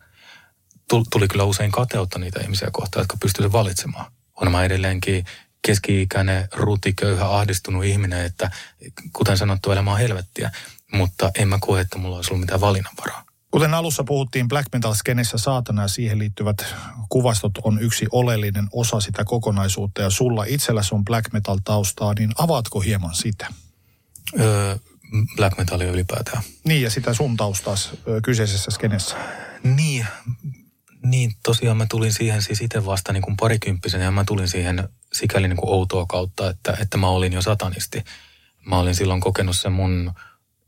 Tuli 0.88 1.28
kyllä 1.28 1.44
usein 1.44 1.70
kateutta 1.70 2.18
niitä 2.18 2.40
ihmisiä 2.40 2.68
kohtaan, 2.72 3.00
jotka 3.00 3.16
pystyivät 3.20 3.52
valitsemaan. 3.52 4.12
On 4.40 4.52
mä 4.52 4.64
edelleenkin 4.64 5.24
keski-ikäinen, 5.66 6.48
rutiköyhä, 6.52 7.36
ahdistunut 7.36 7.84
ihminen, 7.84 8.24
että 8.24 8.50
kuten 9.12 9.38
sanottu, 9.38 9.72
elämä 9.72 9.92
on 9.92 9.98
helvettiä. 9.98 10.50
Mutta 10.92 11.30
en 11.38 11.48
mä 11.48 11.58
koe, 11.60 11.80
että 11.80 11.98
mulla 11.98 12.16
olisi 12.16 12.30
ollut 12.30 12.40
mitään 12.40 12.60
valinnanvaraa. 12.60 13.24
Kuten 13.50 13.74
alussa 13.74 14.04
puhuttiin, 14.04 14.48
black 14.48 14.68
metal 14.72 14.94
skenissä 14.94 15.38
saatana 15.38 15.82
ja 15.82 15.88
siihen 15.88 16.18
liittyvät 16.18 16.74
kuvastot 17.08 17.52
on 17.62 17.82
yksi 17.82 18.06
oleellinen 18.12 18.68
osa 18.72 19.00
sitä 19.00 19.24
kokonaisuutta 19.24 20.02
ja 20.02 20.10
sulla 20.10 20.44
itselläsi 20.44 20.94
on 20.94 21.04
black 21.04 21.32
metal 21.32 21.58
taustaa, 21.64 22.14
niin 22.18 22.32
avaatko 22.38 22.80
hieman 22.80 23.14
sitä? 23.14 23.46
Öö, 24.40 24.76
black 25.36 25.58
metalia 25.58 25.90
ylipäätään. 25.90 26.42
Niin 26.64 26.82
ja 26.82 26.90
sitä 26.90 27.14
sun 27.14 27.36
taustas 27.36 27.90
kyseisessä 28.22 28.70
skenessä. 28.70 29.16
Niin, 29.62 30.06
niin, 31.04 31.32
tosiaan 31.42 31.76
mä 31.76 31.86
tulin 31.90 32.12
siihen 32.12 32.42
siis 32.42 32.60
itse 32.60 32.86
vasta 32.86 33.12
niin 33.12 33.22
kuin 33.22 33.36
parikymppisen 33.36 34.00
ja 34.00 34.10
mä 34.10 34.24
tulin 34.24 34.48
siihen 34.48 34.88
sikäli 35.12 35.48
niin 35.48 35.56
kuin 35.56 35.70
outoa 35.70 36.06
kautta, 36.06 36.50
että, 36.50 36.76
että 36.80 36.96
mä 36.96 37.08
olin 37.08 37.32
jo 37.32 37.42
satanisti. 37.42 38.04
Mä 38.66 38.78
olin 38.78 38.94
silloin 38.94 39.20
kokenut 39.20 39.56
sen 39.56 39.72
mun 39.72 40.12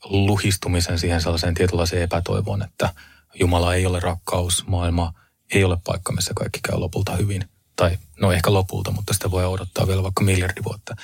luhistumisen 0.04 0.98
siihen 0.98 1.20
sellaiseen 1.20 1.54
tietynlaiseen 1.54 2.02
epätoivoon, 2.02 2.62
että 2.62 2.94
Jumala 3.34 3.74
ei 3.74 3.86
ole 3.86 4.00
rakkaus, 4.00 4.66
maailma 4.66 5.14
ei 5.52 5.64
ole 5.64 5.76
paikka, 5.84 6.12
missä 6.12 6.32
kaikki 6.36 6.60
käy 6.62 6.78
lopulta 6.78 7.16
hyvin. 7.16 7.48
Tai 7.76 7.98
no 8.20 8.32
ehkä 8.32 8.52
lopulta, 8.52 8.90
mutta 8.90 9.14
sitä 9.14 9.30
voi 9.30 9.46
odottaa 9.46 9.86
vielä 9.86 10.02
vaikka 10.02 10.24
miljardi 10.24 10.64
vuotta. 10.64 10.96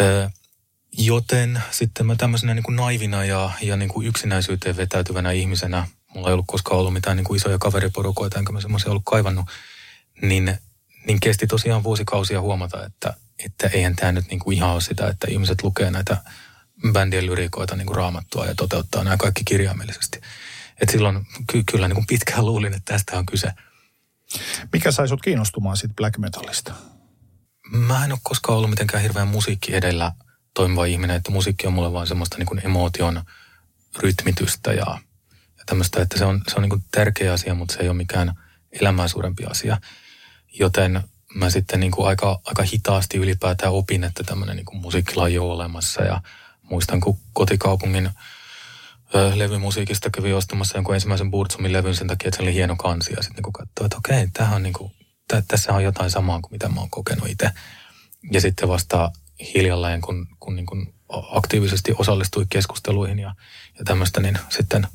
Ö, 0.00 0.30
joten 0.92 1.62
sitten 1.70 2.06
mä 2.06 2.16
tämmöisenä 2.16 2.54
niin 2.54 2.62
kuin 2.62 2.76
naivina 2.76 3.24
ja, 3.24 3.50
ja 3.62 3.76
niin 3.76 3.88
kuin 3.88 4.06
yksinäisyyteen 4.06 4.76
vetäytyvänä 4.76 5.30
ihmisenä, 5.30 5.86
mulla 6.14 6.28
ei 6.28 6.32
ollut 6.32 6.46
koskaan 6.48 6.80
ollut 6.80 6.92
mitään 6.92 7.16
niin 7.16 7.24
kuin 7.24 7.36
isoja 7.36 7.58
kaveriporukoita, 7.58 8.38
enkä 8.38 8.52
mä 8.52 8.60
semmoisia 8.60 8.90
ollut 8.90 9.02
kaivannut, 9.06 9.46
niin, 10.22 10.58
niin 11.06 11.20
kesti 11.20 11.46
tosiaan 11.46 11.82
vuosikausia 11.82 12.40
huomata, 12.40 12.86
että, 12.86 13.14
että 13.44 13.66
eihän 13.68 13.96
tämä 13.96 14.12
nyt 14.12 14.28
niin 14.30 14.40
kuin 14.40 14.56
ihan 14.56 14.70
ole 14.70 14.80
sitä, 14.80 15.08
että 15.08 15.26
ihmiset 15.30 15.62
lukee 15.62 15.90
näitä 15.90 16.16
bändien 16.92 17.26
lyrikoita 17.26 17.76
niin 17.76 17.86
kuin 17.86 17.96
raamattua 17.96 18.46
ja 18.46 18.54
toteuttaa 18.54 19.04
nämä 19.04 19.16
kaikki 19.16 19.44
kirjaimellisesti. 19.44 20.20
Et 20.80 20.88
silloin 20.88 21.26
ky- 21.52 21.64
kyllä 21.70 21.88
niin 21.88 21.94
kuin 21.94 22.06
pitkään 22.06 22.46
luulin, 22.46 22.74
että 22.74 22.92
tästä 22.92 23.18
on 23.18 23.26
kyse. 23.26 23.52
Mikä 24.72 24.92
sai 24.92 25.08
sut 25.08 25.22
kiinnostumaan 25.22 25.76
siitä 25.76 25.94
black 25.94 26.18
metalista? 26.18 26.74
Mä 27.72 28.04
en 28.04 28.12
ole 28.12 28.18
koskaan 28.22 28.58
ollut 28.58 28.70
mitenkään 28.70 29.02
hirveän 29.02 29.28
musiikki 29.28 29.74
edellä 29.74 30.12
toimiva 30.54 30.84
ihminen, 30.84 31.16
että 31.16 31.32
musiikki 31.32 31.66
on 31.66 31.72
mulle 31.72 31.92
vaan 31.92 32.06
semmoista 32.06 32.38
niin 32.38 32.46
kuin 32.46 32.66
emootion 32.66 33.22
rytmitystä 33.98 34.72
ja, 34.72 34.98
ja 35.58 35.64
tämmöistä, 35.66 36.02
että 36.02 36.18
se 36.18 36.24
on, 36.24 36.42
se 36.48 36.54
on 36.56 36.62
niin 36.62 36.70
kuin 36.70 36.84
tärkeä 36.90 37.32
asia, 37.32 37.54
mutta 37.54 37.74
se 37.74 37.80
ei 37.80 37.88
ole 37.88 37.96
mikään 37.96 38.34
elämää 38.80 39.08
suurempi 39.08 39.44
asia. 39.44 39.80
Joten 40.52 41.02
mä 41.34 41.50
sitten 41.50 41.80
niin 41.80 41.92
kuin 41.92 42.08
aika, 42.08 42.40
aika 42.44 42.62
hitaasti 42.62 43.18
ylipäätään 43.18 43.72
opin, 43.72 44.04
että 44.04 44.24
tämmöinen 44.24 44.56
niin 44.56 44.66
kuin 44.66 44.80
musiikkilaji 44.80 45.38
on 45.38 45.50
olemassa 45.50 46.02
ja 46.02 46.20
muistan, 46.62 47.00
kun 47.00 47.18
kotikaupungin 47.32 48.10
levymusiikista 49.34 50.10
kävi 50.10 50.32
ostamassa 50.32 50.76
jonkun 50.76 50.94
ensimmäisen 50.94 51.30
Burtsumin 51.30 51.72
levyn 51.72 51.94
sen 51.94 52.06
takia, 52.06 52.28
että 52.28 52.36
se 52.36 52.42
oli 52.42 52.54
hieno 52.54 52.76
kansi. 52.76 53.12
Ja 53.16 53.22
sitten 53.22 53.42
niin 53.42 53.52
katsoi, 53.52 53.86
että 53.86 53.96
okei, 53.96 54.28
tämähän 54.32 54.56
on 54.56 54.62
niin 54.62 54.72
kuin, 54.72 54.92
tä, 55.28 55.42
tässä 55.48 55.72
on 55.72 55.84
jotain 55.84 56.10
samaa 56.10 56.40
kuin 56.40 56.52
mitä 56.52 56.68
mä 56.68 56.80
oon 56.80 56.90
kokenut 56.90 57.28
itse. 57.28 57.50
Ja 58.32 58.40
sitten 58.40 58.68
vasta 58.68 59.12
hiljalleen, 59.54 60.00
kun, 60.00 60.26
kun 60.40 60.56
niin 60.56 60.66
kuin 60.66 60.94
aktiivisesti 61.30 61.94
osallistui 61.98 62.46
keskusteluihin 62.50 63.18
ja, 63.18 63.34
ja 63.78 63.84
tämmöistä, 63.84 64.20
niin 64.20 64.38
sitten 64.48 64.86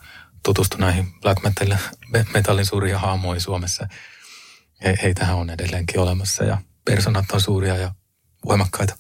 tutustui 0.46 0.80
näihin 0.80 1.14
black 1.22 1.44
metalin, 1.44 1.80
metallin 2.34 2.66
suuria 2.66 3.00
haamoja 3.00 3.40
Suomessa. 3.40 3.88
He, 4.84 4.98
heitähän 5.02 5.36
on 5.36 5.50
edelleenkin 5.50 6.00
olemassa 6.00 6.44
ja 6.44 6.58
persoonat 6.86 7.32
on 7.34 7.42
suuria 7.42 7.78
ja 7.78 7.94
voimakkaita. 8.46 8.96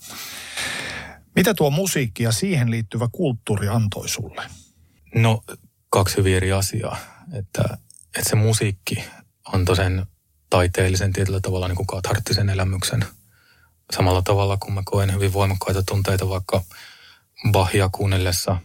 Mitä 1.35 1.53
tuo 1.53 1.69
musiikki 1.69 2.23
ja 2.23 2.31
siihen 2.31 2.71
liittyvä 2.71 3.07
kulttuuri 3.11 3.67
antoi 3.67 4.09
sulle? 4.09 4.43
No, 5.15 5.43
kaksi 5.89 6.17
hyvin 6.17 6.35
eri 6.35 6.51
asiaa. 6.51 6.97
Että, 7.33 7.77
että 8.15 8.29
se 8.29 8.35
musiikki 8.35 9.03
antoi 9.45 9.75
sen 9.75 10.05
taiteellisen 10.49 11.13
tietyllä 11.13 11.39
tavalla 11.39 11.67
niin 11.67 11.75
kuin 11.75 11.87
katharttisen 11.87 12.49
elämyksen. 12.49 13.05
Samalla 13.93 14.21
tavalla 14.21 14.57
kuin 14.57 14.73
mä 14.73 14.81
koen 14.85 15.13
hyvin 15.13 15.33
voimakkaita 15.33 15.83
tunteita 15.83 16.29
vaikka 16.29 16.63
Bachia 17.51 17.89
kuunnellessa, 17.91 18.57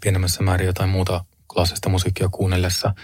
pienemmässä 0.00 0.42
määrin 0.42 0.66
jotain 0.66 0.90
muuta 0.90 1.24
klassista 1.52 1.88
musiikkia 1.88 2.28
kuunnellessa– 2.28 2.94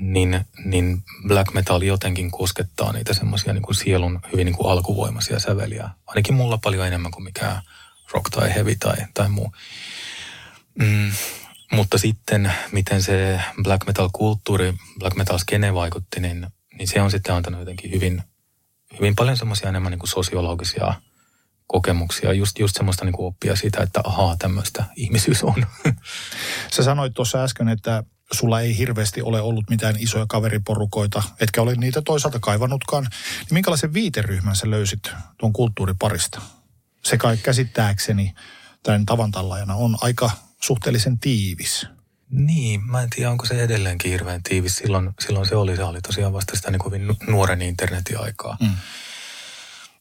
niin, 0.00 0.44
niin 0.64 1.02
black 1.28 1.54
metal 1.54 1.82
jotenkin 1.82 2.30
koskettaa 2.30 2.92
niitä 2.92 3.14
semmoisia 3.14 3.52
niin 3.52 3.62
kuin 3.62 3.74
sielun 3.74 4.20
hyvin 4.32 4.44
niin 4.44 4.56
kuin 4.56 4.70
alkuvoimaisia 4.70 5.38
säveliä. 5.38 5.90
Ainakin 6.06 6.34
mulla 6.34 6.58
paljon 6.58 6.86
enemmän 6.86 7.12
kuin 7.12 7.24
mikään 7.24 7.62
rock 8.12 8.30
tai 8.30 8.54
heavy 8.54 8.76
tai, 8.76 8.96
tai 9.14 9.28
muu. 9.28 9.52
Mm, 10.78 11.12
mutta 11.72 11.98
sitten, 11.98 12.52
miten 12.72 13.02
se 13.02 13.40
black 13.62 13.86
metal-kulttuuri, 13.86 14.74
black 14.98 15.16
metal-skene 15.16 15.74
vaikutti, 15.74 16.20
niin, 16.20 16.46
niin 16.78 16.88
se 16.88 17.00
on 17.00 17.10
sitten 17.10 17.34
antanut 17.34 17.60
jotenkin 17.60 17.90
hyvin, 17.90 18.22
hyvin 18.98 19.14
paljon 19.14 19.36
semmoisia 19.36 19.68
enemmän 19.68 19.90
niin 19.90 19.98
kuin 19.98 20.10
sosiologisia 20.10 20.94
kokemuksia, 21.66 22.32
just, 22.32 22.58
just 22.58 22.76
semmoista 22.76 23.04
niin 23.04 23.12
kuin 23.12 23.26
oppia 23.26 23.56
siitä, 23.56 23.82
että 23.82 24.00
ahaa, 24.04 24.36
tämmöistä 24.38 24.84
ihmisyys 24.96 25.42
on. 25.42 25.66
Sä 26.74 26.82
sanoit 26.82 27.14
tuossa 27.14 27.44
äsken, 27.44 27.68
että 27.68 28.04
sulla 28.32 28.60
ei 28.60 28.78
hirveästi 28.78 29.22
ole 29.22 29.40
ollut 29.40 29.70
mitään 29.70 29.94
isoja 29.98 30.26
kaveriporukoita, 30.28 31.22
etkä 31.40 31.62
ole 31.62 31.74
niitä 31.74 32.02
toisaalta 32.02 32.38
kaivannutkaan, 32.40 33.04
niin 33.40 33.54
minkälaisen 33.54 33.94
viiteryhmän 33.94 34.56
sä 34.56 34.70
löysit 34.70 35.10
tuon 35.38 35.52
kulttuuriparista? 35.52 36.40
Se 37.04 37.16
kai 37.16 37.36
käsittääkseni 37.36 38.34
tämän 38.82 39.06
tavantallajana 39.06 39.74
on 39.74 39.96
aika 40.00 40.30
suhteellisen 40.60 41.18
tiivis. 41.18 41.86
Niin, 42.34 42.86
mä 42.90 43.02
en 43.02 43.10
tiedä, 43.10 43.30
onko 43.30 43.46
se 43.46 43.62
edelleenkin 43.62 44.10
hirveän 44.10 44.42
tiivis. 44.42 44.76
Silloin, 44.76 45.10
silloin 45.26 45.46
se 45.46 45.56
oli, 45.56 45.76
se 45.76 45.84
oli 45.84 46.00
tosiaan 46.00 46.32
vasta 46.32 46.56
sitä 46.56 46.70
niin 46.70 46.80
kuin 46.80 47.16
nuoren 47.26 47.62
internetin 47.62 48.20
aikaa. 48.20 48.56
Mm. 48.60 48.76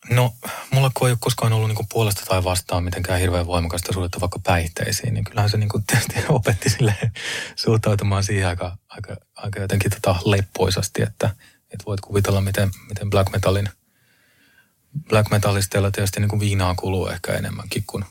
No, 0.10 0.34
mulla 0.72 0.92
kun 0.94 1.08
ei 1.08 1.12
ole 1.12 1.18
koskaan 1.22 1.54
ollut 1.54 1.70
niin 1.70 1.88
puolesta 1.94 2.22
tai 2.26 2.44
vastaan 2.44 2.84
mitenkään 2.84 3.20
hirveän 3.20 3.48
voimakasta 3.48 3.94
suhdetta 3.94 4.20
vaikka 4.20 4.40
päihteisiin, 4.40 5.14
niin 5.14 5.24
kyllähän 5.24 5.50
se 5.50 5.58
niin 5.58 5.70
kuin 5.70 5.84
tietysti 5.84 6.16
opetti 6.30 6.70
sille 6.70 6.96
suhtautumaan 7.56 8.24
siihen 8.24 8.48
aika, 8.48 8.78
aika, 8.90 9.16
aika 9.36 9.60
jotenkin 9.60 9.92
tota 9.92 10.16
leppoisasti, 10.26 11.02
että, 11.02 11.30
että 11.72 11.86
voit 11.86 12.02
kuvitella, 12.02 12.42
miten, 12.42 12.72
miten 12.90 13.10
black 13.10 13.32
metalin, 13.32 13.70
black 15.10 15.32
metalisteilla 15.32 15.92
tietysti 15.92 16.20
niin 16.20 16.30
kuin 16.30 16.40
viinaa 16.40 16.76
kuluu 16.76 17.08
ehkä 17.08 17.34
enemmänkin 17.34 17.84
kuin, 17.88 18.06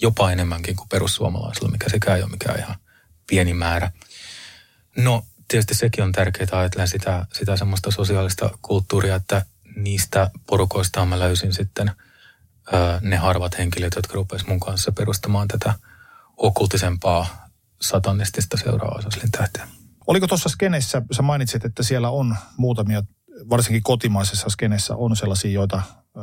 jopa 0.00 0.30
enemmänkin 0.30 0.76
kuin 0.76 0.88
perussuomalaisilla, 0.88 1.70
mikä 1.70 1.88
sekä 1.88 2.16
ei 2.16 2.22
ole 2.22 2.30
mikään 2.30 2.58
ihan 2.58 2.76
pieni 3.28 3.54
määrä. 3.54 3.90
No, 4.96 5.24
tietysti 5.48 5.74
sekin 5.74 6.04
on 6.04 6.12
tärkeää 6.12 6.48
ajatella 6.52 6.86
sitä, 6.86 7.26
sitä 7.32 7.56
semmoista 7.56 7.90
sosiaalista 7.90 8.50
kulttuuria, 8.62 9.14
että 9.14 9.44
niistä 9.76 10.30
porukoista 10.46 11.04
mä 11.04 11.18
löysin 11.18 11.54
sitten 11.54 11.90
ö, 12.72 12.98
ne 13.00 13.16
harvat 13.16 13.58
henkilöt, 13.58 13.92
jotka 13.96 14.14
rupesivat 14.14 14.48
mun 14.48 14.60
kanssa 14.60 14.92
perustamaan 14.92 15.48
tätä 15.48 15.74
okultisempaa 16.36 17.48
satanistista 17.80 18.56
seuraa 18.56 18.94
Asaslin 18.94 19.32
tähteä. 19.32 19.68
Oliko 20.06 20.26
tuossa 20.26 20.48
skenessä, 20.48 21.02
sä 21.12 21.22
mainitsit, 21.22 21.64
että 21.64 21.82
siellä 21.82 22.10
on 22.10 22.36
muutamia, 22.56 23.02
varsinkin 23.50 23.82
kotimaisessa 23.82 24.48
skenessä 24.48 24.96
on 24.96 25.16
sellaisia, 25.16 25.50
joita 25.50 25.82
ö, 26.16 26.20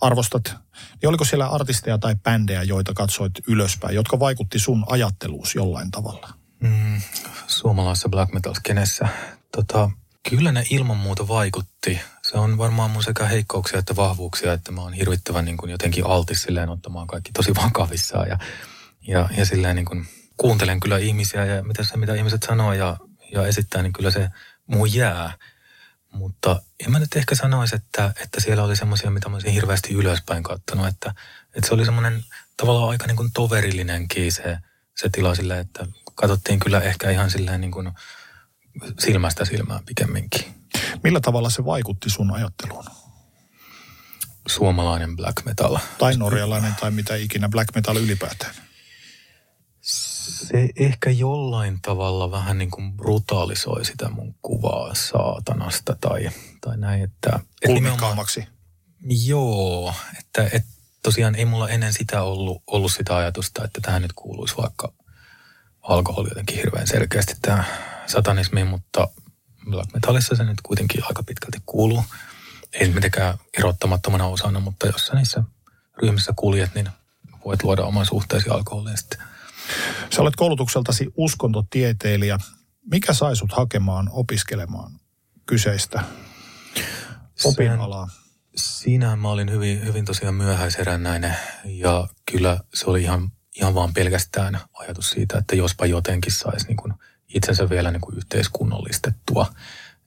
arvostat. 0.00 0.54
Niin 1.02 1.08
oliko 1.08 1.24
siellä 1.24 1.48
artisteja 1.48 1.98
tai 1.98 2.14
bändejä, 2.22 2.62
joita 2.62 2.94
katsoit 2.94 3.32
ylöspäin, 3.48 3.94
jotka 3.94 4.18
vaikutti 4.18 4.58
sun 4.58 4.84
ajatteluus 4.88 5.54
jollain 5.54 5.90
tavalla? 5.90 6.41
Mm, 6.62 7.00
suomalaisessa 7.46 8.08
black 8.08 8.32
metal 8.32 8.54
skenessä. 8.54 9.08
Tota, 9.56 9.90
kyllä 10.30 10.52
ne 10.52 10.64
ilman 10.70 10.96
muuta 10.96 11.28
vaikutti 11.28 12.00
se 12.22 12.38
on 12.38 12.58
varmaan 12.58 12.90
mun 12.90 13.02
sekä 13.02 13.26
heikkouksia 13.26 13.78
että 13.78 13.96
vahvuuksia, 13.96 14.52
että 14.52 14.72
mä 14.72 14.80
oon 14.80 14.92
hirvittävän 14.92 15.44
niin 15.44 15.56
kuin 15.56 15.70
jotenkin 15.70 16.06
altis 16.06 16.42
silleen 16.42 16.68
ottamaan 16.68 17.06
kaikki 17.06 17.32
tosi 17.32 17.54
vakavissaan 17.64 18.28
ja, 18.28 18.38
ja, 19.08 19.28
ja 19.36 19.46
silleen 19.46 19.76
niin 19.76 19.86
kuin 19.86 20.06
kuuntelen 20.36 20.80
kyllä 20.80 20.98
ihmisiä 20.98 21.44
ja 21.44 21.62
mitä 21.62 21.84
se, 21.84 21.96
mitä 21.96 22.14
ihmiset 22.14 22.42
sanoo 22.42 22.72
ja, 22.72 22.96
ja 23.32 23.46
esittää, 23.46 23.82
niin 23.82 23.92
kyllä 23.92 24.10
se 24.10 24.28
muu 24.66 24.86
jää. 24.86 25.32
Mutta 26.12 26.62
en 26.86 26.92
mä 26.92 26.98
nyt 26.98 27.16
ehkä 27.16 27.34
sanoisi, 27.34 27.76
että, 27.76 28.12
että 28.22 28.40
siellä 28.40 28.64
oli 28.64 28.76
semmoisia, 28.76 29.10
mitä 29.10 29.28
mä 29.28 29.36
olisin 29.36 29.52
hirveästi 29.52 29.94
ylöspäin 29.94 30.42
kattonut, 30.42 30.86
että, 30.86 31.14
että 31.54 31.68
se 31.68 31.74
oli 31.74 31.84
semmoinen 31.84 32.24
tavallaan 32.56 32.90
aika 32.90 33.06
niin 33.06 33.16
kuin 33.16 33.32
toverillinenkin 33.32 34.32
se, 34.32 34.58
se 34.96 35.08
tila 35.12 35.34
sille, 35.34 35.58
että 35.58 35.86
katsottiin 36.14 36.60
kyllä 36.60 36.80
ehkä 36.80 37.10
ihan 37.10 37.30
silleen 37.30 37.60
niin 37.60 37.70
kuin 37.70 37.92
silmästä 38.98 39.44
silmään 39.44 39.84
pikemminkin. 39.86 40.54
Millä 41.02 41.20
tavalla 41.20 41.50
se 41.50 41.64
vaikutti 41.64 42.10
sun 42.10 42.30
ajatteluun? 42.30 42.84
suomalainen 44.48 45.16
black 45.16 45.44
metal. 45.44 45.78
Tai 45.98 46.16
norjalainen 46.16 46.74
tai 46.80 46.90
mitä 46.90 47.16
ikinä 47.16 47.48
black 47.48 47.74
metal 47.74 47.96
ylipäätään. 47.96 48.54
Se 49.80 50.68
ehkä 50.76 51.10
jollain 51.10 51.78
tavalla 51.82 52.30
vähän 52.30 52.58
niin 52.58 52.70
kuin 52.70 52.92
brutaalisoi 52.92 53.84
sitä 53.84 54.08
mun 54.08 54.34
kuvaa 54.42 54.94
saatanasta 54.94 55.96
tai, 56.00 56.30
tai 56.60 56.76
näin, 56.76 57.02
että... 57.02 57.40
Kulmikkaammaksi. 57.66 58.46
Joo, 59.26 59.94
että, 60.18 60.44
että 60.44 60.68
tosiaan 61.02 61.34
ei 61.34 61.44
mulla 61.44 61.68
ennen 61.68 61.92
sitä 61.92 62.22
ollut, 62.22 62.62
ollut 62.66 62.92
sitä 62.92 63.16
ajatusta, 63.16 63.64
että 63.64 63.80
tähän 63.80 64.02
nyt 64.02 64.12
kuuluisi 64.12 64.56
vaikka 64.56 64.92
alkoholi 65.82 66.28
jotenkin 66.28 66.56
hirveän 66.56 66.86
selkeästi 66.86 67.34
tämä 67.42 67.64
satanismi, 68.06 68.64
mutta 68.64 69.08
black 69.70 69.94
metallissa 69.94 70.36
se 70.36 70.44
nyt 70.44 70.60
kuitenkin 70.62 71.04
aika 71.04 71.22
pitkälti 71.22 71.58
kuuluu. 71.66 72.04
Ei 72.72 72.92
mitenkään 72.92 73.38
erottamattomana 73.58 74.26
osana, 74.26 74.60
mutta 74.60 74.86
jos 74.86 75.06
sä 75.06 75.14
niissä 75.14 75.42
ryhmissä 76.02 76.32
kuljet, 76.36 76.74
niin 76.74 76.88
voit 77.44 77.62
luoda 77.62 77.82
oman 77.82 78.06
suhteesi 78.06 78.50
alkoholiin 78.50 78.98
sitten. 78.98 79.18
Sä 80.10 80.22
olet 80.22 80.36
koulutukseltasi 80.36 81.06
uskontotieteilijä. 81.16 82.38
Mikä 82.90 83.12
sai 83.12 83.36
sut 83.36 83.52
hakemaan 83.52 84.08
opiskelemaan 84.12 84.92
kyseistä 85.46 86.04
opinalaa? 87.44 88.08
Siinä 88.56 89.16
mä 89.16 89.28
olin 89.28 89.50
hyvin, 89.50 89.84
hyvin 89.84 90.04
tosiaan 90.04 90.34
myöhäiserännäinen 90.34 91.36
ja 91.64 92.08
kyllä 92.32 92.58
se 92.74 92.86
oli 92.86 93.02
ihan, 93.02 93.32
ihan 93.56 93.74
vaan 93.74 93.94
pelkästään 93.94 94.60
ajatus 94.72 95.10
siitä, 95.10 95.38
että 95.38 95.56
jospa 95.56 95.86
jotenkin 95.86 96.32
saisi 96.32 96.66
niin 96.66 96.76
kuin 96.76 96.92
itsensä 97.34 97.70
vielä 97.70 97.90
niin 97.90 98.00
kuin 98.00 98.16
yhteiskunnallistettua. 98.16 99.46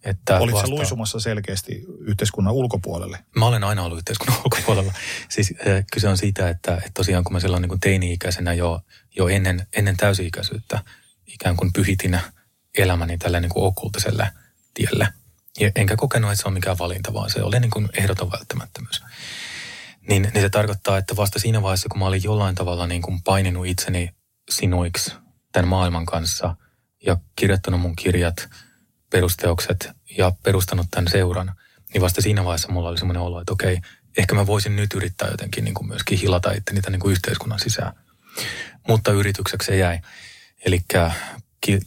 Että 0.03 0.39
Olitko 0.39 0.59
vasta... 0.59 0.75
luisumassa 0.75 1.19
selkeästi 1.19 1.83
yhteiskunnan 1.99 2.53
ulkopuolelle? 2.53 3.19
Mä 3.35 3.45
olen 3.45 3.63
aina 3.63 3.83
ollut 3.83 3.97
yhteiskunnan 3.97 4.37
ulkopuolella. 4.45 4.93
siis 5.29 5.53
äh, 5.67 5.85
kyse 5.93 6.07
on 6.07 6.17
siitä, 6.17 6.49
että, 6.49 6.75
että 6.75 6.91
tosiaan 6.93 7.23
kun 7.23 7.33
mä 7.33 7.39
silloin 7.39 7.61
niin 7.61 7.69
kuin 7.69 7.79
teini-ikäisenä 7.79 8.53
jo, 8.53 8.81
jo 9.15 9.27
ennen, 9.27 9.67
ennen 9.73 9.97
täysi-ikäisyyttä 9.97 10.83
ikään 11.27 11.57
kuin 11.57 11.73
pyhitin 11.73 12.19
elämäni 12.77 13.17
tällä 13.17 13.39
niin 13.39 13.49
kuin 13.49 13.65
okkultiselle 13.65 14.31
tielle. 14.73 15.07
Ja 15.59 15.71
enkä 15.75 15.95
kokenut, 15.95 16.31
että 16.31 16.41
se 16.41 16.47
on 16.47 16.53
mikään 16.53 16.77
valinta, 16.77 17.13
vaan 17.13 17.29
se 17.29 17.43
oli 17.43 17.59
niin 17.59 17.71
kuin 17.71 17.89
ehdoton 17.93 18.31
välttämättömyys. 18.31 19.03
Niin, 20.09 20.21
niin 20.21 20.41
se 20.41 20.49
tarkoittaa, 20.49 20.97
että 20.97 21.15
vasta 21.15 21.39
siinä 21.39 21.61
vaiheessa, 21.61 21.89
kun 21.89 21.99
mä 21.99 22.05
olin 22.05 22.23
jollain 22.23 22.55
tavalla 22.55 22.87
niin 22.87 23.01
kuin 23.01 23.23
paininut 23.23 23.65
itseni 23.65 24.09
sinuiksi 24.49 25.13
tämän 25.51 25.67
maailman 25.67 26.05
kanssa 26.05 26.55
ja 27.05 27.17
kirjoittanut 27.35 27.81
mun 27.81 27.95
kirjat– 27.95 28.35
perusteokset 29.15 29.89
ja 30.17 30.31
perustanut 30.43 30.87
tämän 30.91 31.07
seuran, 31.07 31.51
niin 31.93 32.01
vasta 32.01 32.21
siinä 32.21 32.45
vaiheessa 32.45 32.71
mulla 32.71 32.89
oli 32.89 32.97
semmoinen 32.97 33.23
olo, 33.23 33.41
että 33.41 33.53
okei, 33.53 33.77
ehkä 34.17 34.35
mä 34.35 34.47
voisin 34.47 34.75
nyt 34.75 34.93
yrittää 34.93 35.27
jotenkin 35.31 35.63
niin 35.63 35.73
kuin 35.73 35.87
myöskin 35.87 36.19
hilata 36.19 36.51
itteni 36.51 36.81
niin 36.89 36.99
kuin 36.99 37.11
yhteiskunnan 37.11 37.59
sisään. 37.59 37.93
Mutta 38.87 39.11
yritykseksi 39.11 39.65
se 39.65 39.77
jäi. 39.77 39.99
Eli 40.65 40.81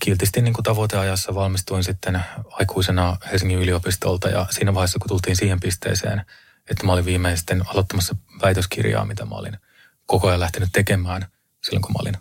kiltisti 0.01 0.43
niin 0.43 0.55
kuin 0.55 0.65
tavoiteajassa 0.65 1.35
valmistuin 1.35 1.85
sitten 1.85 2.21
aikuisena 2.51 3.17
Helsingin 3.33 3.59
yliopistolta 3.59 4.29
ja 4.29 4.47
siinä 4.51 4.75
vaiheessa, 4.75 4.99
kun 4.99 5.09
tultiin 5.09 5.37
siihen 5.37 5.61
pisteeseen, 5.61 6.25
että 6.71 6.87
mä 6.87 6.93
olin 6.93 7.05
viimeisten 7.05 7.63
aloittamassa 7.69 8.17
väitöskirjaa, 8.43 9.05
mitä 9.05 9.25
mä 9.25 9.35
olin 9.35 9.59
koko 10.07 10.29
ajan 10.29 10.41
lähtenyt 10.41 10.69
tekemään 10.73 11.27
silloin, 11.65 11.83
kun 11.83 11.93
mä 11.93 11.99
olin 12.01 12.17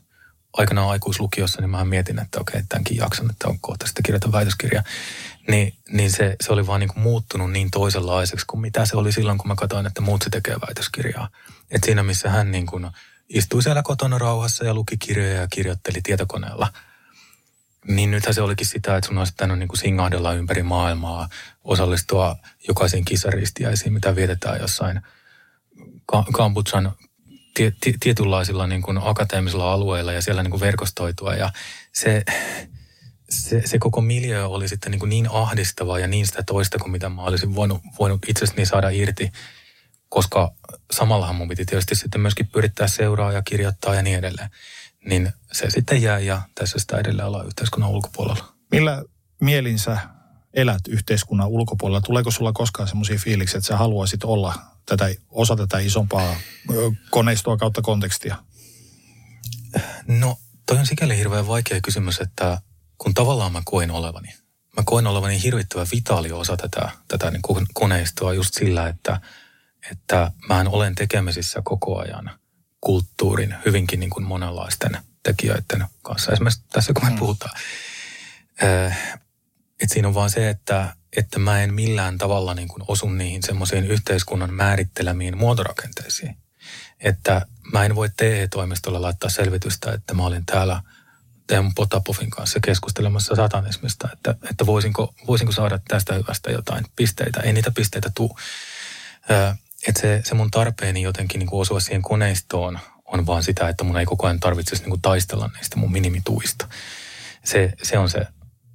aikanaan 0.54 0.89
aikuislukiossa, 0.89 1.62
niin 1.62 1.70
mä 1.70 1.86
mietin, 1.86 2.20
että 2.20 2.39
okei, 2.39 2.62
tämänkin 2.70 2.98
jakson, 2.98 3.30
että 3.30 3.48
on 3.48 3.60
kohta 3.60 3.86
sitten 3.86 4.04
kirjoita 4.04 4.32
väitöskirja. 4.32 4.84
Niin, 5.48 5.74
niin 5.89 6.12
se, 6.12 6.36
se 6.41 6.54
oli 6.54 6.68
vaan 6.68 6.80
niin 6.80 6.93
kuin 6.93 7.04
muuttunut 7.04 7.52
niin 7.52 7.72
toisenlaiseksi 7.72 8.45
kuin 8.45 8.62
mitä 8.62 8.86
se 8.86 8.98
oli 8.98 9.12
silloin, 9.12 9.38
kun 9.38 9.48
mä 9.48 9.56
katsoin, 9.56 9.86
että 9.86 10.02
muut 10.02 10.22
se 10.22 10.30
tekee 10.30 10.56
väitöskirjaa. 10.68 11.30
Et 11.72 11.84
siinä, 11.84 12.04
missä 12.04 12.30
hän 12.30 12.52
niin 12.52 12.66
kuin 12.66 12.88
istui 13.30 13.64
siellä 13.64 13.84
kotona 13.84 14.18
rauhassa 14.18 14.66
ja 14.66 14.74
luki 14.74 14.98
kirjoja 14.98 15.41
ja 15.41 15.48
kirjoitteli 15.48 16.02
tietokoneella. 16.04 16.74
Niin 17.88 18.11
nythän 18.11 18.33
se 18.33 18.41
olikin 18.41 18.67
sitä, 18.67 18.97
että 18.97 19.07
sun 19.07 19.17
olisi 19.17 19.33
pitänyt 19.33 19.59
niin 19.59 19.67
kuin 19.67 19.77
singahdella 19.77 20.33
ympäri 20.33 20.63
maailmaa, 20.63 21.29
osallistua 21.63 22.35
jokaisiin 22.67 23.05
kisaristiäisiin, 23.05 23.93
mitä 23.93 24.15
vietetään 24.15 24.61
jossain 24.61 25.01
Kambutsan 26.33 26.91
tietynlaisilla 27.99 28.67
niin 28.67 28.81
kuin 28.81 28.97
akateemisilla 29.01 29.73
alueilla 29.73 30.13
ja 30.13 30.21
siellä 30.21 30.43
niin 30.43 30.51
kuin 30.51 30.61
verkostoitua. 30.61 31.35
Ja 31.35 31.51
se, 31.93 32.23
se, 33.29 33.61
se 33.65 33.79
koko 33.79 34.01
miljö 34.01 34.47
oli 34.47 34.67
sitten 34.67 34.91
niin, 34.91 34.99
kuin 34.99 35.09
niin 35.09 35.27
ahdistava 35.31 35.99
ja 35.99 36.07
niin 36.07 36.27
sitä 36.27 36.43
toista 36.43 36.79
kuin 36.79 36.91
mitä 36.91 37.09
mä 37.09 37.23
olisin 37.23 37.55
voinut, 37.55 37.81
voinut 37.99 38.25
itsestäni 38.27 38.65
saada 38.65 38.89
irti, 38.89 39.31
koska 40.09 40.53
samallahan 40.91 41.35
mun 41.35 41.47
piti 41.47 41.65
tietysti 41.65 41.95
sitten 41.95 42.21
myöskin 42.21 42.47
pyrittää 42.47 42.88
seuraa 42.88 43.31
ja 43.31 43.41
kirjoittaa 43.41 43.95
ja 43.95 44.01
niin 44.01 44.17
edelleen. 44.17 44.49
Niin 45.06 45.34
se 45.52 45.70
sitten 45.70 46.02
jää 46.02 46.20
ja 46.20 46.41
tässä 46.56 46.80
sitä 46.80 46.98
edelleen 46.98 47.28
ollaan 47.28 47.45
yhteiskunnan 47.45 47.89
ulkopuolella. 47.89 48.54
Millä 48.72 49.04
mielinsä 49.41 49.98
elät 50.54 50.88
yhteiskunnan 50.88 51.48
ulkopuolella? 51.48 52.02
Tuleeko 52.02 52.32
sulla 52.32 52.54
koskaan 52.54 52.89
semmoisia 52.89 53.20
fiiliksiä, 53.20 53.58
että 53.58 53.68
sä 53.68 53.78
haluaisit 53.78 54.24
olla 54.24 54.54
tätä, 54.86 55.10
osa 55.30 55.56
tätä 55.56 55.80
isompaa 55.80 56.36
koneistoa 57.10 57.58
kautta 57.58 57.82
kontekstia? 57.82 58.36
No, 60.08 60.38
toi 60.66 60.78
on 60.78 60.86
sikäli 60.86 61.18
hirveän 61.18 61.48
vaikea 61.48 61.82
kysymys, 61.82 62.20
että 62.20 62.62
kun 62.98 63.14
tavallaan 63.14 63.52
mä 63.52 63.62
koin 63.66 63.91
olevani, 63.91 64.28
mä 64.78 64.84
koin 64.86 65.08
olevani 65.08 65.43
hirvittävä 65.43 65.86
vitaali 65.91 66.32
osa 66.32 66.58
tätä, 66.58 66.89
tätä 67.08 67.32
niin 67.32 67.68
koneistoa 67.74 68.34
just 68.34 68.54
sillä, 68.54 68.88
että, 68.88 69.22
että 69.91 70.32
mä 70.50 70.66
olen 70.70 70.95
tekemisissä 70.95 71.62
koko 71.64 72.00
ajan 72.00 72.32
kulttuurin 72.88 73.55
hyvinkin 73.65 73.99
niin 73.99 74.09
kuin 74.09 74.25
monenlaisten 74.25 74.97
tekijöiden 75.23 75.85
kanssa. 76.01 76.31
Esimerkiksi 76.31 76.63
tässä 76.71 76.93
kun 76.93 77.05
me 77.05 77.09
mm. 77.09 77.19
puhutaan. 77.19 77.59
Että 79.81 79.93
siinä 79.93 80.07
on 80.07 80.13
vaan 80.13 80.29
se, 80.29 80.49
että 80.49 80.95
että 81.17 81.39
mä 81.39 81.63
en 81.63 81.73
millään 81.73 82.17
tavalla 82.17 82.53
niin 82.53 82.67
kuin 82.67 82.83
osu 82.88 83.09
niihin 83.09 83.43
semmoisiin 83.43 83.85
yhteiskunnan 83.85 84.53
määrittelemiin 84.53 85.38
muotorakenteisiin. 85.38 86.38
Että 86.99 87.45
mä 87.73 87.85
en 87.85 87.95
voi 87.95 88.09
TE-toimistolle 88.17 88.99
laittaa 88.99 89.29
selvitystä, 89.29 89.91
että 89.91 90.13
mä 90.13 90.25
olin 90.25 90.45
täällä 90.45 90.81
Teemu 91.47 91.71
Potapovin 91.75 92.29
kanssa 92.29 92.59
keskustelemassa 92.59 93.35
satanismista, 93.35 94.09
että, 94.13 94.35
että 94.49 94.65
voisinko, 94.65 95.13
voisinko 95.27 95.51
saada 95.51 95.79
tästä 95.88 96.13
hyvästä 96.13 96.51
jotain 96.51 96.85
pisteitä. 96.95 97.39
Ei 97.39 97.53
niitä 97.53 97.71
pisteitä 97.71 98.11
tule. 98.15 98.31
Että 99.88 100.01
se, 100.01 100.21
se 100.25 100.36
mun 100.36 100.51
tarpeeni 100.51 101.01
jotenkin 101.01 101.39
niin 101.39 101.49
kuin 101.49 101.61
osua 101.61 101.80
siihen 101.80 102.01
koneistoon 102.01 102.80
on 103.05 103.25
vaan 103.25 103.43
sitä, 103.43 103.69
että 103.69 103.84
mun 103.84 103.97
ei 103.97 104.05
koko 104.05 104.28
ajan 104.28 104.39
tarvitsisi 104.39 104.82
niin 104.82 104.89
kuin 104.89 105.01
taistella 105.01 105.49
niistä 105.55 105.78
mun 105.78 105.91
minimituista. 105.91 106.67
Se, 107.43 107.73
se 107.84 107.97
on 107.97 108.09
se 108.09 108.28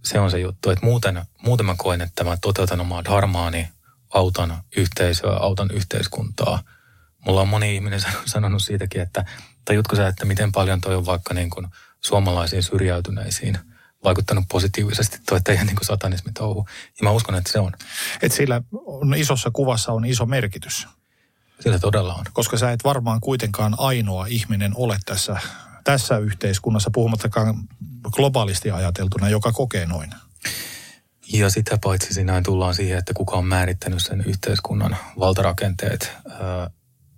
se 0.04 0.20
on 0.20 0.30
se 0.30 0.38
juttu, 0.38 0.70
että 0.70 0.86
muuten, 0.86 1.22
muuten 1.42 1.66
mä 1.66 1.74
koen, 1.78 2.00
että 2.00 2.24
mä 2.24 2.36
toteutan 2.42 2.80
omaa 2.80 3.04
dharmaani, 3.04 3.68
autan 4.14 4.62
yhteisöä, 4.76 5.36
autan 5.36 5.70
yhteiskuntaa. 5.70 6.62
Mulla 7.26 7.40
on 7.40 7.48
moni 7.48 7.74
ihminen 7.74 8.00
sanonut 8.26 8.62
siitäkin, 8.62 9.02
että 9.02 9.24
tajutko 9.64 9.96
sä, 9.96 10.08
että 10.08 10.24
miten 10.24 10.52
paljon 10.52 10.80
toi 10.80 10.94
on 10.94 11.06
vaikka 11.06 11.34
niin 11.34 11.50
kuin 11.50 11.66
suomalaisiin 12.00 12.62
syrjäytyneisiin 12.62 13.58
vaikuttanut 14.04 14.44
positiivisesti 14.48 15.18
toi 15.28 15.40
teidän 15.40 15.66
niin 15.66 15.76
satanismi 15.82 16.32
touhu. 16.32 16.66
Ja 17.00 17.04
mä 17.04 17.10
uskon, 17.10 17.34
että 17.34 17.52
se 17.52 17.58
on. 17.58 17.72
Että 18.22 18.36
sillä 18.36 18.62
on 18.72 19.14
isossa 19.14 19.50
kuvassa 19.52 19.92
on 19.92 20.04
iso 20.04 20.26
merkitys. 20.26 20.88
Sillä 21.60 21.78
todella 21.78 22.14
on. 22.14 22.24
Koska 22.32 22.58
sä 22.58 22.72
et 22.72 22.84
varmaan 22.84 23.20
kuitenkaan 23.20 23.74
ainoa 23.78 24.26
ihminen 24.26 24.72
ole 24.76 24.98
tässä 25.06 25.40
tässä 25.84 26.18
yhteiskunnassa, 26.18 26.90
puhumattakaan 26.90 27.54
globaalisti 28.10 28.70
ajateltuna, 28.70 29.28
joka 29.28 29.52
kokee 29.52 29.86
noin. 29.86 30.10
Ja 31.32 31.50
sitä 31.50 31.78
paitsi 31.82 32.14
siinä 32.14 32.42
tullaan 32.44 32.74
siihen, 32.74 32.98
että 32.98 33.14
kuka 33.14 33.36
on 33.36 33.46
määrittänyt 33.46 34.02
sen 34.02 34.24
yhteiskunnan 34.26 34.96
valtarakenteet. 35.18 36.12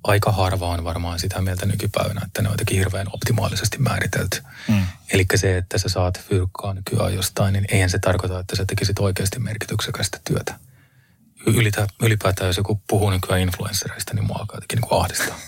Aika 0.05 0.33
harva 0.33 0.69
on 0.69 0.85
varmaan 0.85 1.19
sitä 1.19 1.41
mieltä 1.41 1.67
nykypäivänä, 1.67 2.21
että 2.25 2.43
ne 2.43 2.49
on 2.49 2.53
jotenkin 2.53 2.79
hirveän 2.79 3.07
optimaalisesti 3.13 3.79
määritelty. 3.79 4.43
Mm. 4.69 4.87
Eli 5.13 5.27
se, 5.35 5.57
että 5.57 5.79
sä 5.79 5.89
saat 5.89 6.21
fyrkkaa 6.21 6.75
nykyään 6.75 7.15
jostain, 7.15 7.53
niin 7.53 7.65
eihän 7.69 7.91
se 7.91 7.99
tarkoita, 7.99 8.39
että 8.41 8.57
sä 8.57 8.65
tekisit 8.65 8.99
oikeasti 8.99 9.39
merkityksekästä 9.39 10.21
työtä. 10.25 10.59
Ylitä, 11.47 11.87
ylipäätään, 12.03 12.47
jos 12.47 12.57
joku 12.57 12.81
puhuu 12.89 13.11
nykyään 13.11 13.41
influenssereista, 13.41 14.15
niin 14.15 14.25
mua 14.25 14.37
alkaa 14.37 14.57
jotenkin 14.57 14.79
niin 14.81 15.01
ahdistaa. 15.01 15.39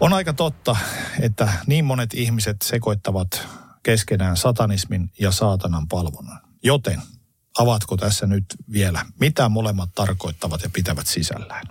On 0.00 0.12
aika 0.12 0.32
totta, 0.32 0.76
että 1.20 1.52
niin 1.66 1.84
monet 1.84 2.14
ihmiset 2.14 2.56
sekoittavat 2.62 3.48
keskenään 3.82 4.36
satanismin 4.36 5.10
ja 5.18 5.30
saatanan 5.30 5.88
palvonnan. 5.88 6.40
Joten 6.62 7.02
avatko 7.58 7.96
tässä 7.96 8.26
nyt 8.26 8.44
vielä, 8.72 9.06
mitä 9.20 9.48
molemmat 9.48 9.90
tarkoittavat 9.94 10.62
ja 10.62 10.70
pitävät 10.70 11.06
sisällään? 11.06 11.66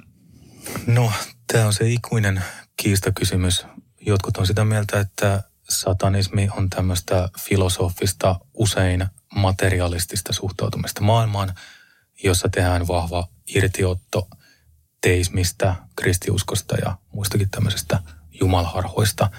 No, 0.87 1.11
tämä 1.51 1.65
on 1.65 1.73
se 1.73 1.89
ikuinen 1.89 2.43
kiistakysymys. 2.77 3.65
Jotkut 4.01 4.37
on 4.37 4.47
sitä 4.47 4.65
mieltä, 4.65 4.99
että 4.99 5.43
satanismi 5.69 6.49
on 6.57 6.69
tämmöistä 6.69 7.29
filosofista, 7.39 8.39
usein 8.53 9.05
materialistista 9.35 10.33
suhtautumista 10.33 11.01
maailmaan. 11.01 11.53
jossa 12.23 12.49
tehdään 12.49 12.87
vahva 12.87 13.27
irtiotto 13.55 14.29
teismistä, 15.01 15.75
kristiuskosta 15.95 16.75
ja 16.75 16.97
muistakin 17.13 17.49
tämmöisestä 17.49 17.99
jumalharhoista. 18.41 19.29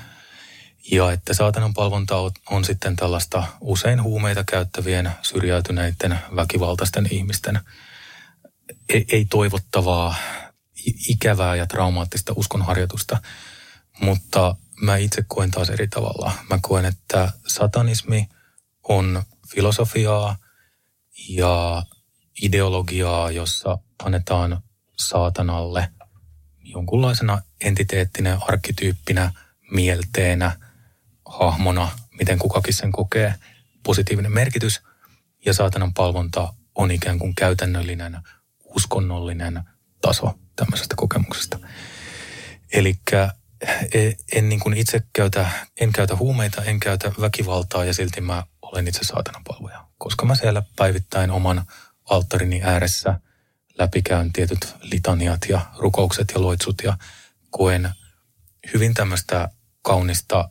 Ja 0.91 1.13
että 1.13 1.35
saatanan 1.35 1.75
palvonta 1.75 2.17
on, 2.17 2.31
on 2.51 2.65
sitten 2.65 2.97
tällaista 2.97 3.45
usein 3.61 4.03
huumeita 4.03 4.45
käyttävien, 4.45 5.11
syrjäytyneiden, 5.23 6.19
väkivaltaisten 6.37 7.09
ihmisten 7.11 7.61
ei, 8.89 9.05
ei 9.09 9.25
toivottavaa, 9.25 10.15
ikävää 11.09 11.57
ja 11.57 11.67
traumaattista 11.67 12.33
uskonharjoitusta. 12.37 13.21
Mutta 14.01 14.57
mä 14.81 14.97
itse 14.97 15.25
koen 15.29 15.51
taas 15.51 15.71
eri 15.71 15.89
tavalla. 15.89 16.33
Mä 16.51 16.59
koen, 16.63 16.85
että 16.85 17.33
satanismi 17.47 18.29
on 18.83 19.23
filosofiaa 19.49 20.37
ja 21.29 21.83
ideologiaa, 22.43 23.31
jossa 23.31 23.79
annetaan 24.05 24.63
saatanalle 24.99 25.89
jonkunlaisena 26.61 27.43
entiteettinä, 27.61 28.39
arkkityyppinä, 28.41 29.33
mielteenä, 29.71 30.72
hahmona, 31.33 31.91
miten 32.19 32.39
kukakin 32.39 32.75
sen 32.75 32.93
kokee, 32.93 33.35
positiivinen 33.83 34.33
merkitys. 34.33 34.83
Ja 35.47 35.55
saatanan 35.55 35.95
palvonta 35.95 36.55
on 36.75 36.91
ikään 36.91 37.19
kuin 37.19 37.35
käytännöllinen, 37.35 38.19
uskonnollinen 38.65 39.63
taso 40.01 40.39
tämmöisestä 40.57 40.95
kokemuksesta. 40.97 41.59
Eli 42.73 42.99
e, 43.93 44.13
en 44.33 44.49
niin 44.49 44.61
kuin 44.61 44.77
itse 44.77 45.03
käytä, 45.13 45.51
en 45.81 45.93
käytä 45.93 46.17
huumeita, 46.17 46.65
en 46.65 46.81
käytä 46.81 47.13
väkivaltaa 47.21 47.85
ja 47.85 47.95
silti 47.95 48.21
mä 48.21 48.45
olen 48.63 48.89
itse 48.89 49.01
saatanan 49.03 49.45
palvoja. 49.45 49.87
Koska 49.99 50.27
mä 50.27 50.35
siellä 50.35 50.63
päivittäin 50.77 51.31
oman 51.31 51.67
alttarini 52.11 52.61
ääressä 52.63 53.21
läpikäyn 53.79 54.33
tietyt 54.33 54.75
litaniat 54.83 55.41
ja 55.49 55.61
rukoukset 55.79 56.33
ja 56.35 56.43
loitsut 56.43 56.83
ja 56.85 56.99
koen 57.51 57.91
hyvin 58.75 58.95
tämmöistä 58.95 59.49
kaunista, 59.83 60.51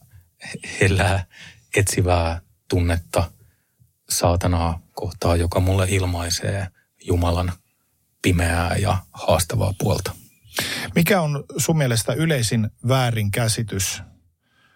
hellää, 0.82 1.26
etsivää 1.76 2.42
tunnetta 2.70 3.32
saatanaa 4.10 4.80
kohtaa, 4.94 5.36
joka 5.36 5.60
mulle 5.60 5.88
ilmaisee 5.90 6.68
Jumalan 7.06 7.54
pimeää 8.22 8.76
ja 8.76 8.98
haastavaa 9.14 9.74
puolta. 9.80 10.16
Mikä 10.96 11.22
on 11.22 11.44
sun 11.58 11.78
mielestä 11.78 12.14
yleisin 12.14 12.70
väärinkäsitys 12.88 14.02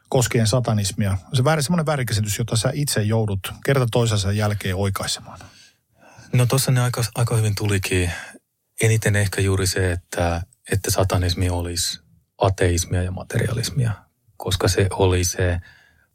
koskien 0.10 0.48
satanismia? 0.48 1.18
Se 1.34 1.44
väärin, 1.44 1.64
semmoinen 1.64 1.86
väärinkäsitys, 1.86 2.38
jota 2.38 2.56
sä 2.56 2.72
itse 2.74 3.02
joudut 3.02 3.54
kerta 3.66 3.88
toisensa 3.92 4.32
jälkeen 4.32 4.76
oikaisemaan. 4.76 5.40
No 6.34 6.46
tuossa 6.46 6.72
ne 6.72 6.82
aika, 6.82 7.04
aika 7.16 7.36
hyvin 7.36 7.56
tulikin. 7.56 8.12
Eniten 8.82 9.16
ehkä 9.16 9.42
juuri 9.42 9.68
se, 9.68 9.92
että, 9.92 10.42
että 10.72 10.92
satanismi 10.92 11.50
olisi 11.50 12.00
ateismia 12.38 13.04
ja 13.04 13.12
materialismia, 13.12 13.92
koska 14.38 14.68
se 14.68 14.88
oli 14.92 15.24
se 15.24 15.60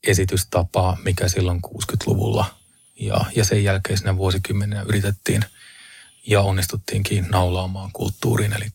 esitystapa, 0.07 0.97
mikä 1.05 1.29
silloin 1.29 1.61
60-luvulla 1.67 2.45
ja, 3.01 3.25
ja 3.37 3.45
sen 3.45 3.65
jälkeisenä 3.65 4.17
vuosikymmenenä 4.17 4.83
yritettiin 4.83 5.45
ja 6.27 6.41
onnistuttiinkin 6.41 7.27
naulaamaan 7.31 7.91
kulttuuriin, 7.93 8.53
eli 8.53 8.67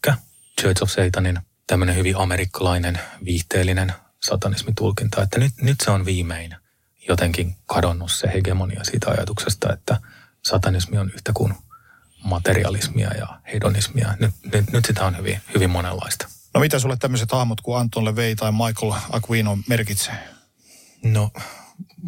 Church 0.62 0.84
of 0.84 0.90
Satanin 0.90 1.40
tämmöinen 1.68 1.96
hyvin 1.96 2.18
amerikkalainen, 2.18 3.00
viihteellinen 3.26 3.94
satanismitulkinta, 4.24 5.24
että 5.24 5.40
nyt, 5.40 5.54
nyt 5.62 5.78
se 5.84 5.92
on 5.92 6.06
viimein 6.06 6.56
jotenkin 7.08 7.56
kadonnut 7.66 8.12
se 8.12 8.28
hegemonia 8.34 8.84
siitä 8.84 9.10
ajatuksesta, 9.10 9.74
että 9.74 10.00
satanismi 10.46 10.98
on 10.98 11.12
yhtä 11.16 11.32
kuin 11.34 11.54
materialismia 12.24 13.14
ja 13.14 13.40
hedonismia. 13.54 14.18
Nyt, 14.20 14.34
nyt, 14.54 14.72
nyt 14.72 14.86
sitä 14.86 15.06
on 15.06 15.18
hyvin, 15.18 15.42
hyvin 15.54 15.70
monenlaista. 15.70 16.28
No 16.56 16.62
mitä 16.62 16.80
sulle 16.80 16.98
tämmöiset 16.98 17.32
hahmot 17.32 17.62
kuin 17.62 17.78
Anton 17.78 18.06
LeVey 18.06 18.36
tai 18.36 18.52
Michael 18.52 19.02
Aquino 19.12 19.58
merkitsee? 19.68 20.16
No 21.04 21.32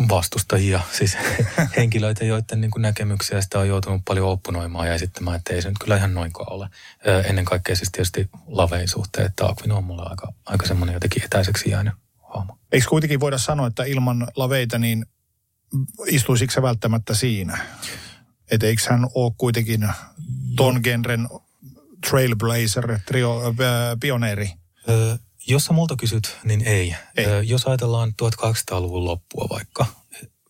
vastustajia, 0.10 0.82
siis 0.92 1.18
henkilöitä, 1.78 2.26
joiden 2.26 2.62
niin 2.62 2.72
näkemyksiä 2.78 3.42
sitä 3.42 3.60
on 3.60 3.68
joutunut 3.68 4.02
paljon 4.06 4.30
opponoimaan 4.30 4.88
ja 4.88 4.94
esittämään, 4.94 5.38
että 5.38 5.54
ei 5.54 5.62
se 5.62 5.70
nyt 5.70 5.78
kyllä 5.80 5.98
ihan 5.98 6.14
noinkaan 6.14 6.54
ole. 6.54 6.70
Ennen 7.30 7.46
kaikkea 7.46 7.76
siis 7.76 7.92
tietysti 7.92 8.30
lavein 8.48 8.88
suhteen, 8.88 9.26
että 9.26 9.46
Aquino 9.46 9.78
on 9.78 9.84
mulle 9.84 10.04
aika, 10.06 10.34
aika 10.46 10.68
semmoinen 10.68 10.94
jotenkin 10.94 11.24
etäiseksi 11.24 11.70
jäänyt 11.70 11.94
hahmo. 12.34 12.58
Eikö 12.72 12.86
kuitenkin 12.90 13.20
voida 13.20 13.38
sanoa, 13.38 13.68
että 13.68 13.84
ilman 13.84 14.28
laveita 14.36 14.80
niin 14.80 15.06
istuisiko 16.06 16.54
se 16.54 16.62
välttämättä 16.62 17.16
siinä? 17.16 17.58
Että 18.52 18.68
eikö 18.68 18.82
hän 18.90 19.08
ole 19.14 19.34
kuitenkin 19.38 19.88
ton 20.56 20.80
genren 20.84 21.28
trailblazer, 22.10 23.00
trio, 23.06 23.42
äh, 23.48 23.54
pioneeri? 24.00 24.50
Öö, 24.90 25.16
jos 25.48 25.66
sä 25.66 25.74
multa 25.74 25.96
kysyt, 25.96 26.38
niin 26.44 26.68
ei. 26.68 26.96
ei. 27.18 27.26
Öö, 27.26 27.42
jos 27.44 27.66
ajatellaan 27.66 28.14
1800-luvun 28.22 29.06
loppua 29.06 29.48
vaikka, 29.50 29.86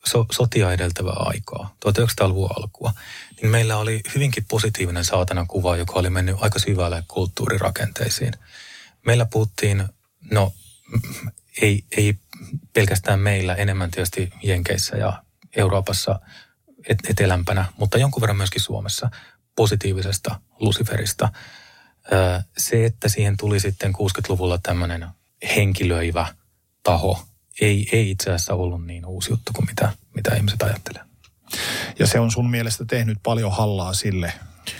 so, 0.05 0.25
sotia 0.31 0.73
edeltävää 0.73 1.15
aikaa, 1.17 1.75
1900-luvun 1.85 2.49
alkua, 2.57 2.93
niin 3.41 3.51
meillä 3.51 3.77
oli 3.77 4.01
hyvinkin 4.15 4.45
positiivinen 4.49 5.05
saatana 5.05 5.45
kuva, 5.45 5.77
joka 5.77 5.93
oli 5.93 6.09
mennyt 6.09 6.35
aika 6.39 6.59
syvälle 6.59 7.03
kulttuurirakenteisiin. 7.07 8.33
Meillä 9.05 9.25
puhuttiin, 9.25 9.83
no 10.31 10.53
ei, 11.61 11.83
ei 11.97 12.19
pelkästään 12.73 13.19
meillä, 13.19 13.55
enemmän 13.55 13.91
tietysti 13.91 14.29
Jenkeissä 14.43 14.97
ja 14.97 15.23
Euroopassa 15.55 16.19
et, 16.89 16.99
etelämpänä, 17.09 17.65
mutta 17.77 17.97
jonkun 17.97 18.21
verran 18.21 18.37
myöskin 18.37 18.61
Suomessa 18.61 19.09
positiivisesta 19.57 20.39
Luciferista. 20.59 21.29
Se, 22.57 22.85
että 22.85 23.09
siihen 23.09 23.37
tuli 23.37 23.59
sitten 23.59 23.93
60-luvulla 23.95 24.57
tämmöinen 24.57 25.07
henkilöivä 25.55 26.27
taho, 26.83 27.25
ei, 27.61 27.89
ei 27.91 28.11
itse 28.11 28.29
asiassa 28.29 28.53
ollut 28.53 28.85
niin 28.85 29.05
uusi 29.05 29.31
juttu 29.31 29.51
kuin 29.55 29.65
mitä, 29.65 29.91
mitä 30.15 30.35
ihmiset 30.35 30.63
ajattelee. 30.63 31.01
Ja 31.99 32.07
se 32.07 32.19
on 32.19 32.31
sun 32.31 32.49
mielestä 32.49 32.85
tehnyt 32.85 33.17
paljon 33.23 33.51
hallaa 33.51 33.93
sille, 33.93 34.33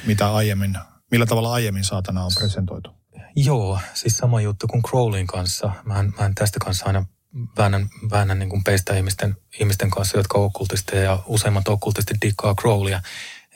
mitä 0.05 0.35
aiemmin, 0.35 0.77
millä 1.11 1.25
tavalla 1.25 1.53
aiemmin 1.53 1.83
saatana 1.83 2.25
on 2.25 2.31
presentoitu? 2.39 2.89
Joo, 3.35 3.79
siis 3.93 4.17
sama 4.17 4.41
juttu 4.41 4.67
kuin 4.67 4.83
Crowleyn 4.83 5.27
kanssa. 5.27 5.71
Mä 5.85 5.99
en, 5.99 6.13
mä 6.19 6.25
en 6.25 6.35
tästä 6.35 6.59
kanssa 6.59 6.85
aina 6.85 7.05
väännän, 7.57 7.89
väännän 8.11 8.39
niin 8.39 8.49
kuin 8.49 8.63
peistä 8.63 8.97
ihmisten, 8.97 9.37
ihmisten 9.59 9.89
kanssa, 9.89 10.17
jotka 10.17 10.37
on 10.37 10.45
okkultisteja 10.45 11.03
ja 11.03 11.19
useimmat 11.25 11.67
okkultistit 11.67 12.17
dikkaa 12.21 12.55
Crowleya. 12.55 13.01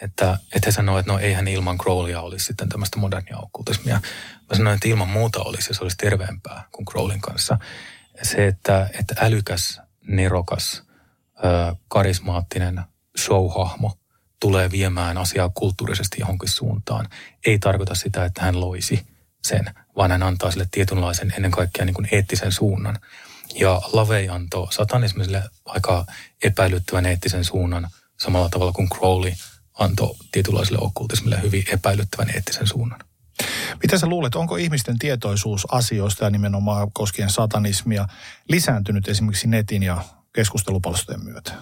Että, 0.01 0.37
että 0.55 0.67
he 0.67 0.71
sanoo, 0.71 0.97
että 0.99 1.11
no 1.11 1.19
eihän 1.19 1.47
ilman 1.47 1.77
Crowleya 1.77 2.21
olisi 2.21 2.45
sitten 2.45 2.69
tämmöistä 2.69 2.99
modernia 2.99 3.37
okkultismia. 3.37 4.01
Mä 4.49 4.57
sanoin, 4.57 4.73
että 4.73 4.87
ilman 4.87 5.09
muuta 5.09 5.39
olisi 5.39 5.73
se 5.73 5.83
olisi 5.83 5.97
terveempää 5.97 6.63
kuin 6.71 6.85
Crowleyn 6.85 7.21
kanssa. 7.21 7.57
Se, 8.23 8.47
että, 8.47 8.89
että 8.99 9.15
älykäs, 9.17 9.81
nerokas, 10.07 10.83
karismaattinen 11.87 12.81
showhahmo 13.19 13.97
tulee 14.39 14.71
viemään 14.71 15.17
asiaa 15.17 15.49
kulttuurisesti 15.53 16.17
johonkin 16.19 16.49
suuntaan, 16.49 17.09
ei 17.45 17.59
tarkoita 17.59 17.95
sitä, 17.95 18.25
että 18.25 18.41
hän 18.41 18.59
loisi 18.59 19.05
sen, 19.43 19.73
vaan 19.97 20.11
hän 20.11 20.23
antaa 20.23 20.51
sille 20.51 20.67
tietynlaisen 20.71 21.33
ennen 21.35 21.51
kaikkea 21.51 21.85
niin 21.85 21.93
kuin 21.93 22.07
eettisen 22.11 22.51
suunnan. 22.51 22.99
Ja 23.55 23.81
Lavey 23.93 24.29
antoi 24.29 24.73
satanismiselle 24.73 25.43
aika 25.65 26.05
epäilyttävän 26.43 27.05
eettisen 27.05 27.45
suunnan 27.45 27.87
samalla 28.19 28.49
tavalla 28.49 28.71
kuin 28.71 28.89
Crowley 28.89 29.33
antoi 29.73 30.15
tietynlaiselle 30.31 30.79
okkultismille 30.81 31.41
hyvin 31.41 31.63
epäilyttävän 31.73 32.29
eettisen 32.29 32.67
suunnan. 32.67 32.99
Mitä 33.83 33.97
sä 33.97 34.07
luulet, 34.07 34.35
onko 34.35 34.55
ihmisten 34.55 34.99
tietoisuus 34.99 35.67
asioista 35.71 36.23
ja 36.23 36.29
nimenomaan 36.29 36.91
koskien 36.93 37.29
satanismia 37.29 38.07
lisääntynyt 38.49 39.07
esimerkiksi 39.07 39.47
netin 39.47 39.83
ja 39.83 40.03
keskustelupalstojen 40.33 41.23
myötä? 41.23 41.53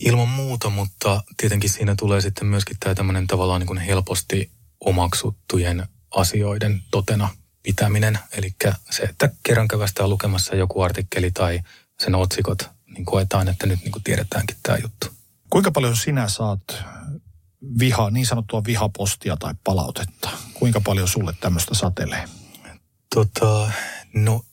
Ilman 0.00 0.28
muuta, 0.28 0.70
mutta 0.70 1.22
tietenkin 1.36 1.70
siinä 1.70 1.94
tulee 1.98 2.20
sitten 2.20 2.46
myöskin 2.46 2.76
tämä 2.80 2.94
tämmöinen 2.94 3.26
tavallaan 3.26 3.60
niin 3.60 3.66
kuin 3.66 3.78
helposti 3.78 4.50
omaksuttujen 4.80 5.86
asioiden 6.10 6.82
totena 6.90 7.28
pitäminen. 7.62 8.18
Eli 8.32 8.54
se, 8.90 9.02
että 9.02 9.30
kerran 9.42 9.68
kävästään 9.68 10.10
lukemassa 10.10 10.56
joku 10.56 10.80
artikkeli 10.82 11.30
tai 11.30 11.60
sen 12.00 12.14
otsikot, 12.14 12.70
niin 12.86 13.04
koetaan, 13.04 13.48
että 13.48 13.66
nyt 13.66 13.80
niin 13.80 13.92
kuin 13.92 14.04
tiedetäänkin 14.04 14.56
tämä 14.62 14.78
juttu. 14.78 15.19
Kuinka 15.50 15.70
paljon 15.70 15.96
sinä 15.96 16.28
saat 16.28 16.62
viha, 17.78 18.10
niin 18.10 18.26
sanottua 18.26 18.64
vihapostia 18.64 19.36
tai 19.36 19.54
palautetta? 19.64 20.30
Kuinka 20.54 20.80
paljon 20.80 21.08
sulle 21.08 21.34
tämmöistä 21.40 21.74
satelee? 21.74 22.28
Tota, 23.14 23.70
no 24.14 24.44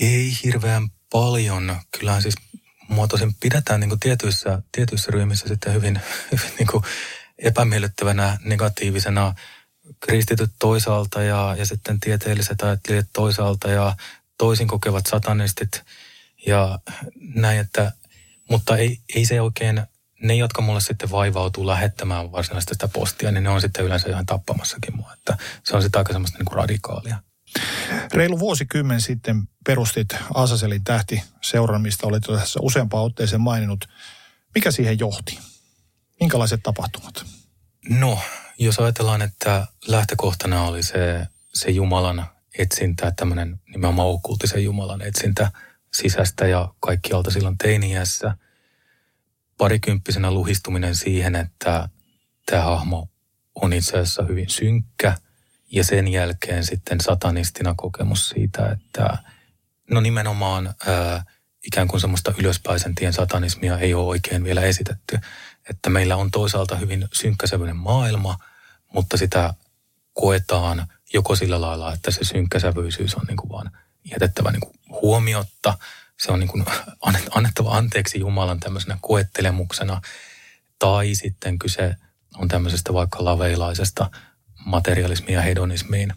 ei 0.00 0.32
hirveän 0.44 0.88
paljon. 1.12 1.76
Kyllähän 1.98 2.22
siis 2.22 2.34
mua 2.88 3.08
tosin 3.08 3.34
pidetään 3.34 3.80
niin 3.80 4.00
tietyissä, 4.00 4.62
tietyissä 4.72 5.10
ryhmissä 5.10 5.48
sitten 5.48 5.72
hyvin, 5.74 6.00
hyvin 6.32 6.52
niin 6.58 6.82
epämiellyttävänä 7.38 8.38
negatiivisena 8.44 9.34
kristityt 10.00 10.50
toisaalta 10.58 11.22
ja, 11.22 11.54
ja 11.58 11.66
sitten 11.66 12.00
tieteelliset 12.00 12.62
ajattelijat 12.62 13.06
toisaalta 13.12 13.70
ja 13.70 13.96
toisin 14.38 14.68
kokevat 14.68 15.06
satanistit 15.06 15.82
ja 16.46 16.78
näin, 17.34 17.60
että, 17.60 17.92
mutta 18.50 18.76
ei, 18.76 19.00
ei 19.14 19.24
se 19.24 19.40
oikein 19.40 19.82
ne, 20.26 20.34
jotka 20.34 20.62
mulle 20.62 20.80
sitten 20.80 21.10
vaivautuu 21.10 21.66
lähettämään 21.66 22.32
varsinaisesti 22.32 22.74
sitä 22.74 22.88
postia, 22.88 23.32
niin 23.32 23.44
ne 23.44 23.50
on 23.50 23.60
sitten 23.60 23.84
yleensä 23.84 24.08
ihan 24.08 24.26
tappamassakin 24.26 24.96
mua. 24.96 25.12
Että 25.12 25.36
se 25.64 25.76
on 25.76 25.82
sitten 25.82 25.98
aika 25.98 26.12
semmoista 26.12 26.38
niin 26.38 26.46
kuin 26.46 26.56
radikaalia. 26.56 27.18
Reilu 28.14 28.38
vuosikymmen 28.38 29.00
sitten 29.00 29.42
perustit 29.66 30.08
Asaselin 30.34 30.84
tähti 30.84 31.22
seuran, 31.42 31.82
mistä 31.82 32.06
olet 32.06 32.22
jo 32.28 32.36
tässä 32.36 32.60
useampaan 32.62 33.04
otteeseen 33.04 33.40
maininnut. 33.40 33.88
Mikä 34.54 34.70
siihen 34.70 34.98
johti? 34.98 35.38
Minkälaiset 36.20 36.60
tapahtumat? 36.62 37.24
No, 37.88 38.18
jos 38.58 38.78
ajatellaan, 38.78 39.22
että 39.22 39.66
lähtökohtana 39.86 40.62
oli 40.62 40.82
se, 40.82 41.26
se 41.54 41.70
Jumalan 41.70 42.26
etsintä, 42.58 43.12
tämmöinen 43.16 43.60
nimenomaan 43.72 44.08
okkultisen 44.08 44.64
Jumalan 44.64 45.02
etsintä 45.02 45.50
sisästä 45.94 46.46
ja 46.46 46.68
kaikkialta 46.80 47.30
silloin 47.30 47.58
teiniässä. 47.58 48.36
Parikymppisenä 49.58 50.30
luhistuminen 50.30 50.94
siihen, 50.94 51.36
että 51.36 51.88
tämä 52.46 52.62
hahmo 52.62 53.08
on 53.54 53.72
itse 53.72 53.92
asiassa 53.92 54.22
hyvin 54.22 54.48
synkkä– 54.48 55.14
ja 55.72 55.84
sen 55.84 56.08
jälkeen 56.08 56.64
sitten 56.64 57.00
satanistina 57.00 57.74
kokemus 57.76 58.28
siitä, 58.28 58.70
että 58.70 59.18
no 59.90 60.00
nimenomaan 60.00 60.74
ää, 60.86 61.24
ikään 61.66 61.88
kuin 61.88 62.00
semmoista 62.00 62.34
ylöspäisen 62.38 62.94
tien 62.94 63.12
satanismia 63.12 63.78
ei 63.78 63.94
ole 63.94 64.06
oikein 64.06 64.44
vielä 64.44 64.60
esitetty. 64.60 65.18
Että 65.70 65.90
meillä 65.90 66.16
on 66.16 66.30
toisaalta 66.30 66.76
hyvin 66.76 67.08
synkkäsävyinen 67.12 67.76
maailma, 67.76 68.38
mutta 68.92 69.16
sitä 69.16 69.54
koetaan 70.12 70.86
joko 71.12 71.36
sillä 71.36 71.60
lailla, 71.60 71.92
että 71.92 72.10
se 72.10 72.24
synkkäsävyisyys 72.24 73.14
on 73.14 73.26
niin 73.28 73.36
kuin 73.36 73.50
vaan 73.50 73.70
jätettävä 74.10 74.50
niin 74.50 74.60
kuin 74.60 74.74
huomiotta. 74.90 75.78
Se 76.18 76.32
on 76.32 76.40
niin 76.40 76.48
kuin 76.48 76.64
annettava 77.30 77.76
anteeksi 77.76 78.20
Jumalan 78.20 78.60
tämmöisenä 78.60 78.98
koettelemuksena. 79.02 80.00
Tai 80.78 81.14
sitten 81.14 81.58
kyse 81.58 81.94
on 82.34 82.48
tämmöisestä 82.48 82.92
vaikka 82.94 83.24
laveilaisesta 83.24 84.10
materialismiin 84.64 85.34
ja 85.34 85.42
hedonismiin 85.42 86.12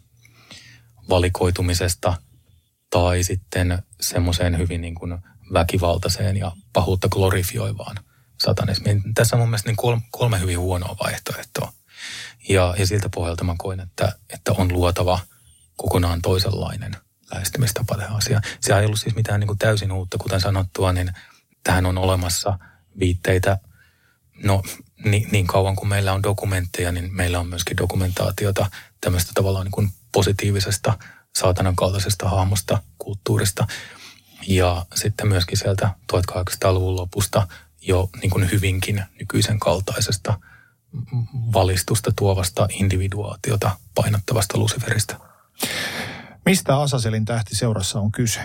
valikoitumisesta 1.09 2.13
tai 2.89 3.23
sitten 3.23 3.83
semmoiseen 4.01 4.57
hyvin 4.57 4.81
niin 4.81 4.95
kuin 4.95 5.17
väkivaltaiseen 5.53 6.37
ja 6.37 6.51
pahuutta 6.73 7.09
glorifioivaan 7.09 7.97
satanismiin. 8.43 9.01
Tässä 9.13 9.35
on 9.35 9.39
mun 9.39 9.49
mielestä 9.49 9.69
niin 9.69 9.77
kolme, 9.77 10.01
kolme 10.11 10.39
hyvin 10.39 10.59
huonoa 10.59 10.95
vaihtoehtoa. 11.03 11.73
Ja, 12.49 12.75
ja 12.77 12.87
siltä 12.87 13.09
pohjalta 13.15 13.43
mä 13.43 13.55
koin, 13.57 13.79
että, 13.79 14.15
että 14.29 14.51
on 14.51 14.73
luotava 14.73 15.19
kokonaan 15.75 16.21
toisenlainen 16.21 16.95
lähestymistapa 17.31 17.97
tähän 17.97 18.15
asiaan. 18.15 18.43
Se 18.61 18.73
ei 18.73 18.85
ollut 18.85 18.99
siis 18.99 19.15
mitään 19.15 19.39
niin 19.39 19.47
kuin 19.47 19.59
täysin 19.59 19.91
uutta, 19.91 20.17
kuten 20.17 20.41
sanottua, 20.41 20.93
niin 20.93 21.11
tähän 21.63 21.85
on 21.85 21.97
olemassa 21.97 22.59
viitteitä 22.99 23.57
No 24.43 24.63
niin, 25.05 25.29
niin 25.31 25.47
kauan 25.47 25.75
kuin 25.75 25.89
meillä 25.89 26.13
on 26.13 26.23
dokumentteja, 26.23 26.91
niin 26.91 27.13
meillä 27.13 27.39
on 27.39 27.47
myöskin 27.47 27.77
dokumentaatiota 27.77 28.65
tämmöistä 29.01 29.31
tavallaan 29.35 29.65
niin 29.65 29.71
kuin 29.71 29.91
positiivisesta 30.11 30.97
saatanan 31.35 31.75
kaltaisesta 31.75 32.29
hahmosta, 32.29 32.81
kulttuurista. 32.97 33.67
Ja 34.47 34.85
sitten 34.95 35.27
myöskin 35.27 35.57
sieltä 35.57 35.89
1800-luvun 36.13 36.95
lopusta 36.95 37.47
jo 37.81 38.09
niin 38.21 38.29
kuin 38.29 38.51
hyvinkin 38.51 39.03
nykyisen 39.19 39.59
kaltaisesta 39.59 40.39
valistusta 41.53 42.11
tuovasta 42.15 42.67
individuaatiota 42.71 43.71
painottavasta 43.95 44.57
Luciferista. 44.57 45.19
Mistä 46.49 46.79
Asaselin 46.79 47.25
tähti 47.25 47.55
seurassa 47.55 47.99
on 47.99 48.11
kyse? 48.11 48.41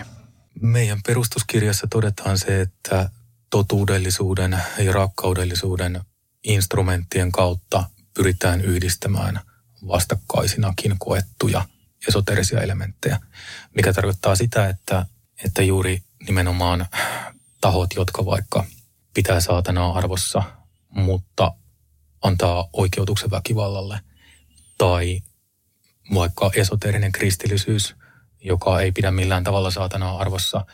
Meidän 0.61 0.99
perustuskirjassa 1.07 1.87
todetaan 1.89 2.37
se, 2.37 2.61
että 2.61 3.09
totuudellisuuden 3.49 4.61
ja 4.77 4.93
rakkaudellisuuden 4.93 6.01
instrumenttien 6.43 7.31
kautta 7.31 7.83
pyritään 8.13 8.61
yhdistämään 8.61 9.39
vastakkaisinakin 9.87 10.95
koettuja 10.99 11.65
esoterisia 12.07 12.61
elementtejä, 12.61 13.19
mikä 13.75 13.93
tarkoittaa 13.93 14.35
sitä, 14.35 14.69
että, 14.69 15.05
että 15.45 15.63
juuri 15.63 16.03
nimenomaan 16.27 16.85
tahot, 17.61 17.89
jotka 17.95 18.25
vaikka 18.25 18.65
pitää 19.13 19.39
saatanaa 19.39 19.97
arvossa, 19.97 20.43
mutta 20.89 21.53
antaa 22.21 22.69
oikeutuksen 22.73 23.31
väkivallalle, 23.31 23.99
tai 24.77 25.21
vaikka 26.13 26.51
esoterinen 26.55 27.11
kristillisyys, 27.11 27.95
joka 28.41 28.79
ei 28.79 28.91
pidä 28.91 29.11
millään 29.11 29.43
tavalla 29.43 29.71
saatanaa 29.71 30.17
arvossa, 30.17 30.65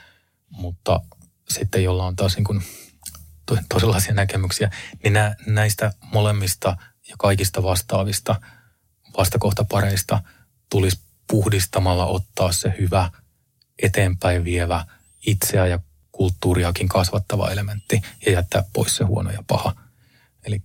mutta 0.49 1.01
sitten 1.49 1.84
jolla 1.84 2.05
on 2.05 2.15
taas 2.15 2.36
niin 2.36 2.43
kuin 2.43 2.63
toisenlaisia 3.69 4.13
näkemyksiä, 4.13 4.71
niin 5.03 5.13
nä, 5.13 5.36
näistä 5.45 5.93
molemmista 6.13 6.77
ja 7.09 7.15
kaikista 7.19 7.63
vastaavista 7.63 8.41
vastakohtapareista 9.17 10.23
tulisi 10.69 10.99
puhdistamalla 11.27 12.05
ottaa 12.05 12.51
se 12.51 12.73
hyvä, 12.79 13.11
eteenpäin 13.84 14.43
vievä, 14.43 14.86
itseä 15.27 15.67
ja 15.67 15.79
kulttuuriakin 16.11 16.89
kasvattava 16.89 17.51
elementti 17.51 18.01
ja 18.25 18.32
jättää 18.32 18.63
pois 18.73 18.95
se 18.95 19.03
huono 19.03 19.32
ja 19.32 19.43
paha. 19.47 19.75
Eli 20.45 20.61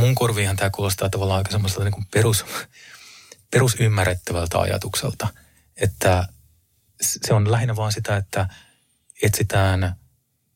mun 0.00 0.14
korviinhan 0.14 0.56
tämä 0.56 0.70
kuulostaa 0.70 1.10
tavallaan 1.10 1.38
aika 1.38 1.50
semmoiselta 1.50 1.84
niin 1.84 2.06
perus, 2.10 2.44
perusymmärrettävältä 3.50 4.58
ajatukselta, 4.58 5.28
että 5.76 6.28
se 7.00 7.34
on 7.34 7.52
lähinnä 7.52 7.76
vaan 7.76 7.92
sitä, 7.92 8.16
että– 8.16 8.48
etsitään 9.22 9.94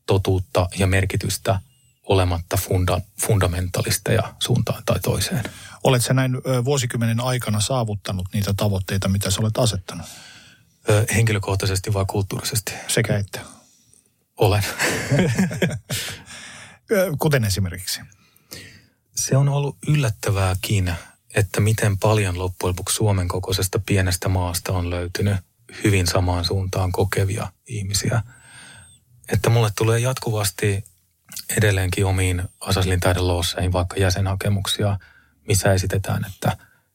totuutta 0.07 0.69
ja 0.79 0.87
merkitystä 0.87 1.61
olematta 2.03 2.57
funda, 2.57 3.01
fundamentalisteja 3.21 4.35
suuntaan 4.39 4.83
tai 4.87 5.01
toiseen. 5.01 5.45
Oletko 5.85 6.13
näin 6.13 6.33
vuosikymmenen 6.65 7.21
aikana 7.21 7.61
saavuttanut 7.61 8.29
niitä 8.33 8.55
tavoitteita, 8.57 9.09
mitä 9.09 9.31
sä 9.31 9.41
olet 9.41 9.59
asettanut? 9.59 10.07
Henkilökohtaisesti 11.15 11.95
vai 11.95 12.05
kulttuurisesti? 12.09 12.73
Sekä 12.89 13.19
että. 13.19 13.41
Olen. 14.37 14.63
Kuten 17.19 17.45
esimerkiksi? 17.45 18.01
Se 19.15 19.37
on 19.37 19.49
ollut 19.49 19.77
yllättävääkin, 19.89 20.95
että 21.35 21.61
miten 21.61 21.99
paljon 21.99 22.39
loppujen 22.39 22.71
lopuksi 22.71 22.97
Suomen 22.97 23.29
kokoisesta 23.29 23.79
pienestä 23.87 24.29
maasta 24.29 24.73
on 24.73 24.91
löytynyt 24.91 25.37
hyvin 25.85 26.07
samaan 26.07 26.45
suuntaan 26.45 26.93
kokevia 26.93 27.53
ihmisiä– 27.67 28.23
että 29.33 29.51
mulle 29.51 29.71
tulee 29.79 29.99
jatkuvasti 29.99 30.85
edelleenkin 31.57 32.07
omiin 32.07 32.43
Asaslin 32.61 33.01
taiden 33.01 33.29
loosseihin 33.29 33.73
vaikka 33.73 33.97
jäsenhakemuksia, 33.97 34.99
missä 35.49 35.73
esitetään, 35.73 36.25
että, 36.27 36.53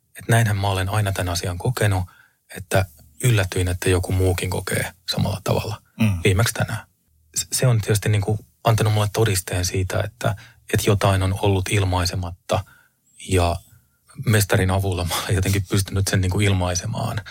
että 0.07 0.32
näinhän 0.32 0.57
mä 0.57 0.67
olen 0.67 0.89
aina 0.89 1.11
tämän 1.11 1.34
asian 1.34 1.57
kokenut, 1.57 2.03
että 2.57 2.86
yllätyin, 3.24 3.67
että 3.67 3.89
joku 3.89 4.11
muukin 4.11 4.49
kokee 4.49 4.91
samalla 5.11 5.41
tavalla 5.43 5.82
mm. 5.99 6.20
viimeksi 6.24 6.53
tänään. 6.53 6.88
Se 7.51 7.67
on 7.67 7.82
tietysti 7.82 8.09
niin 8.09 8.22
kuin 8.22 8.39
antanut 8.63 8.93
mulle 8.93 9.09
todisteen 9.13 9.65
siitä, 9.65 9.99
että, 9.99 10.36
että 10.74 10.89
jotain 10.89 11.24
on 11.24 11.36
ollut 11.41 11.70
ilmaisematta 11.70 12.63
ja 13.30 13.55
mestarin 14.26 14.72
avulla 14.72 15.05
mä 15.05 15.15
olen 15.15 15.36
jotenkin 15.36 15.65
pystynyt 15.70 16.07
sen 16.07 16.22
niin 16.22 16.32
kuin 16.32 16.45
ilmaisemaan 16.45 17.22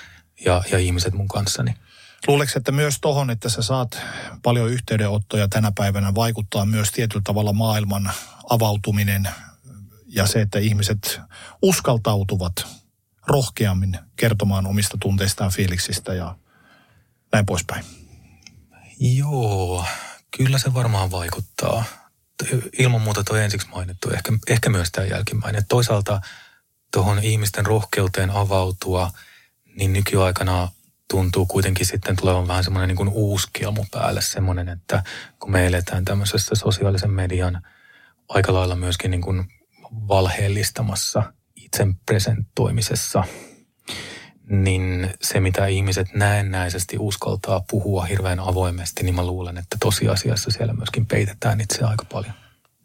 ja, 0.44 0.62
ja 0.70 0.78
ihmiset 0.78 1.14
mun 1.14 1.28
kanssani. 1.28 1.74
Luuleeko, 2.26 2.52
että 2.56 2.72
myös 2.72 2.98
tohon, 3.00 3.30
että 3.30 3.48
sä 3.48 3.62
saat 3.62 4.00
paljon 4.42 4.70
yhteydenottoja 4.70 5.48
tänä 5.48 5.72
päivänä, 5.74 6.14
vaikuttaa 6.14 6.66
myös 6.66 6.90
tietyllä 6.90 7.22
tavalla 7.24 7.52
maailman 7.52 8.10
avautuminen 8.50 9.28
ja 10.06 10.26
se, 10.26 10.40
että 10.40 10.58
ihmiset 10.58 11.20
uskaltautuvat 11.62 12.66
rohkeammin 13.26 13.98
kertomaan 14.16 14.66
omista 14.66 14.98
tunteistaan, 15.00 15.50
fiiliksistä 15.50 16.14
ja 16.14 16.36
näin 17.32 17.46
poispäin? 17.46 17.84
Joo, 19.00 19.84
kyllä 20.36 20.58
se 20.58 20.74
varmaan 20.74 21.10
vaikuttaa. 21.10 21.84
Ilman 22.78 23.00
muuta 23.00 23.24
tuo 23.24 23.36
ensiksi 23.36 23.68
mainittu, 23.68 24.10
ehkä, 24.10 24.32
ehkä 24.48 24.70
myös 24.70 24.92
tämä 24.92 25.06
jälkimmäinen. 25.06 25.62
Toisaalta 25.68 26.20
tuohon 26.92 27.18
ihmisten 27.18 27.66
rohkeuteen 27.66 28.30
avautua, 28.30 29.10
niin 29.74 29.92
nykyaikana 29.92 30.68
tuntuu 31.10 31.46
kuitenkin 31.46 31.86
sitten 31.86 32.16
tulevan 32.16 32.48
vähän 32.48 32.64
semmoinen 32.64 32.88
niin 32.88 32.96
kuin 32.96 33.08
uusi 33.08 33.48
kilmu 33.52 33.84
päälle, 33.90 34.20
semmoinen, 34.22 34.68
että 34.68 35.02
kun 35.40 35.52
me 35.52 35.66
eletään 35.66 36.04
tämmöisessä 36.04 36.54
sosiaalisen 36.54 37.10
median 37.10 37.62
aika 38.28 38.54
lailla 38.54 38.76
myöskin 38.76 39.10
niin 39.10 39.20
kuin 39.20 39.44
valheellistamassa 40.08 41.32
itsen 41.56 41.94
presentoimisessa, 41.94 43.24
niin 44.48 45.10
se, 45.22 45.40
mitä 45.40 45.66
ihmiset 45.66 46.14
näennäisesti 46.14 46.96
uskaltaa 46.98 47.64
puhua 47.70 48.04
hirveän 48.04 48.40
avoimesti, 48.40 49.02
niin 49.02 49.14
mä 49.14 49.26
luulen, 49.26 49.58
että 49.58 49.76
tosiasiassa 49.80 50.50
siellä 50.50 50.74
myöskin 50.74 51.06
peitetään 51.06 51.60
itse 51.60 51.84
aika 51.84 52.04
paljon. 52.12 52.34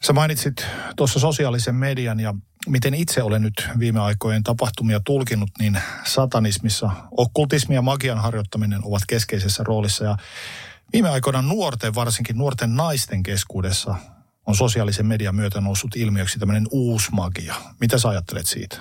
Sä 0.03 0.13
mainitsit 0.13 0.65
tuossa 0.95 1.19
sosiaalisen 1.19 1.75
median 1.75 2.19
ja 2.19 2.33
miten 2.67 2.93
itse 2.93 3.23
olen 3.23 3.41
nyt 3.41 3.69
viime 3.79 3.99
aikojen 3.99 4.43
tapahtumia 4.43 4.99
tulkinut, 5.05 5.49
niin 5.59 5.79
satanismissa 6.03 6.89
okkultismi 7.17 7.75
ja 7.75 7.81
magian 7.81 8.17
harjoittaminen 8.17 8.79
ovat 8.83 9.01
keskeisessä 9.07 9.63
roolissa. 9.63 10.05
Ja 10.05 10.17
viime 10.93 11.09
aikoina 11.09 11.41
nuorten, 11.41 11.95
varsinkin 11.95 12.37
nuorten 12.37 12.75
naisten 12.75 13.23
keskuudessa 13.23 13.95
on 14.45 14.55
sosiaalisen 14.55 15.05
median 15.05 15.35
myötä 15.35 15.61
noussut 15.61 15.95
ilmiöksi 15.95 16.39
tämmöinen 16.39 16.67
uusi 16.71 17.11
magia. 17.11 17.55
Mitä 17.79 17.97
sä 17.97 18.09
ajattelet 18.09 18.45
siitä? 18.45 18.77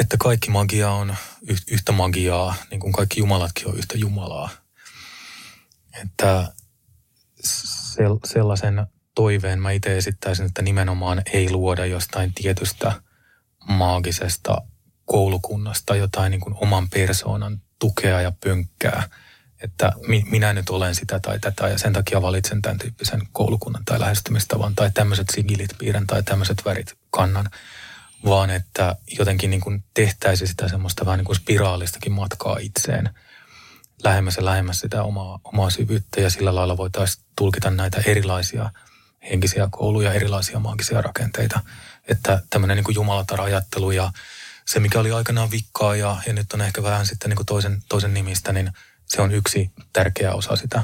Että 0.00 0.16
kaikki 0.16 0.50
magia 0.50 0.90
on 0.90 1.16
yhtä 1.70 1.92
magiaa, 1.92 2.54
niin 2.70 2.80
kuin 2.80 2.92
kaikki 2.92 3.20
jumalatkin 3.20 3.68
on 3.68 3.78
yhtä 3.78 3.98
jumalaa. 3.98 4.48
Että 6.02 6.52
sellaisen 8.24 8.86
toiveen 9.14 9.60
mä 9.60 9.70
itse 9.70 9.96
esittäisin, 9.96 10.46
että 10.46 10.62
nimenomaan 10.62 11.22
ei 11.32 11.50
luoda 11.50 11.86
jostain 11.86 12.34
tietystä 12.34 13.02
maagisesta 13.68 14.62
koulukunnasta 15.04 15.96
jotain 15.96 16.30
niin 16.30 16.40
kuin 16.40 16.54
oman 16.60 16.88
persoonan 16.88 17.62
tukea 17.78 18.20
ja 18.20 18.32
pönkkää, 18.44 19.08
että 19.62 19.92
mi, 20.06 20.24
minä 20.30 20.52
nyt 20.52 20.70
olen 20.70 20.94
sitä 20.94 21.20
tai 21.20 21.38
tätä 21.40 21.68
ja 21.68 21.78
sen 21.78 21.92
takia 21.92 22.22
valitsen 22.22 22.62
tämän 22.62 22.78
tyyppisen 22.78 23.22
koulukunnan 23.32 23.84
tai 23.84 24.00
lähestymistavan 24.00 24.74
tai 24.74 24.90
tämmöiset 24.94 25.26
sigilit 25.34 25.70
piirrän 25.78 26.06
tai 26.06 26.22
tämmöiset 26.22 26.64
värit 26.64 26.94
kannan, 27.10 27.50
vaan 28.24 28.50
että 28.50 28.96
jotenkin 29.18 29.50
niin 29.50 29.60
kuin 29.60 29.84
tehtäisi 29.94 30.46
sitä 30.46 30.68
semmoista 30.68 31.06
vähän 31.06 31.18
niin 31.18 31.26
kuin 31.26 31.36
spiraalistakin 31.36 32.12
matkaa 32.12 32.56
itseen 32.60 33.10
lähemmäs 34.04 34.36
ja 34.36 34.44
lähemmäs 34.44 34.78
sitä 34.78 35.02
omaa, 35.02 35.40
omaa 35.44 35.70
syvyyttä 35.70 36.20
ja 36.20 36.30
sillä 36.30 36.54
lailla 36.54 36.76
voitaisiin 36.76 37.24
tulkita 37.36 37.70
näitä 37.70 38.02
erilaisia 38.06 38.70
henkisiä 39.30 39.68
kouluja, 39.70 40.12
erilaisia 40.12 40.58
maagisia 40.58 41.00
rakenteita. 41.02 41.60
Että 42.08 42.42
tämmöinen 42.50 42.76
niin 42.76 42.94
jumalatar-ajattelu 42.94 43.90
ja 43.90 44.12
se, 44.66 44.80
mikä 44.80 45.00
oli 45.00 45.12
aikanaan 45.12 45.50
vikkaa 45.50 45.96
ja, 45.96 46.16
ja 46.26 46.32
nyt 46.32 46.52
on 46.52 46.60
ehkä 46.60 46.82
vähän 46.82 47.06
sitten 47.06 47.28
niin 47.28 47.36
kuin 47.36 47.46
toisen, 47.46 47.82
toisen 47.88 48.14
nimistä, 48.14 48.52
niin 48.52 48.72
se 49.06 49.22
on 49.22 49.32
yksi 49.32 49.70
tärkeä 49.92 50.32
osa 50.32 50.56
sitä. 50.56 50.82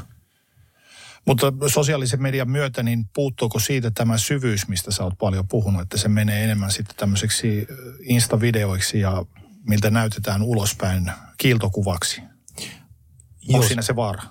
Mutta 1.25 1.53
sosiaalisen 1.67 2.21
median 2.21 2.49
myötä, 2.49 2.83
niin 2.83 3.05
puuttuuko 3.15 3.59
siitä 3.59 3.91
tämä 3.91 4.17
syvyys, 4.17 4.67
mistä 4.67 4.91
sä 4.91 5.03
oot 5.03 5.13
paljon 5.19 5.47
puhunut, 5.47 5.81
että 5.81 5.97
se 5.97 6.09
menee 6.09 6.43
enemmän 6.43 6.71
sitten 6.71 6.95
tämmöiseksi 6.95 7.67
instavideoiksi 8.03 8.99
ja 8.99 9.25
miltä 9.67 9.89
näytetään 9.89 10.41
ulospäin 10.41 11.11
kiiltokuvaksi? 11.37 12.21
Onko 13.53 13.67
siinä 13.67 13.81
se 13.81 13.95
vaara? 13.95 14.23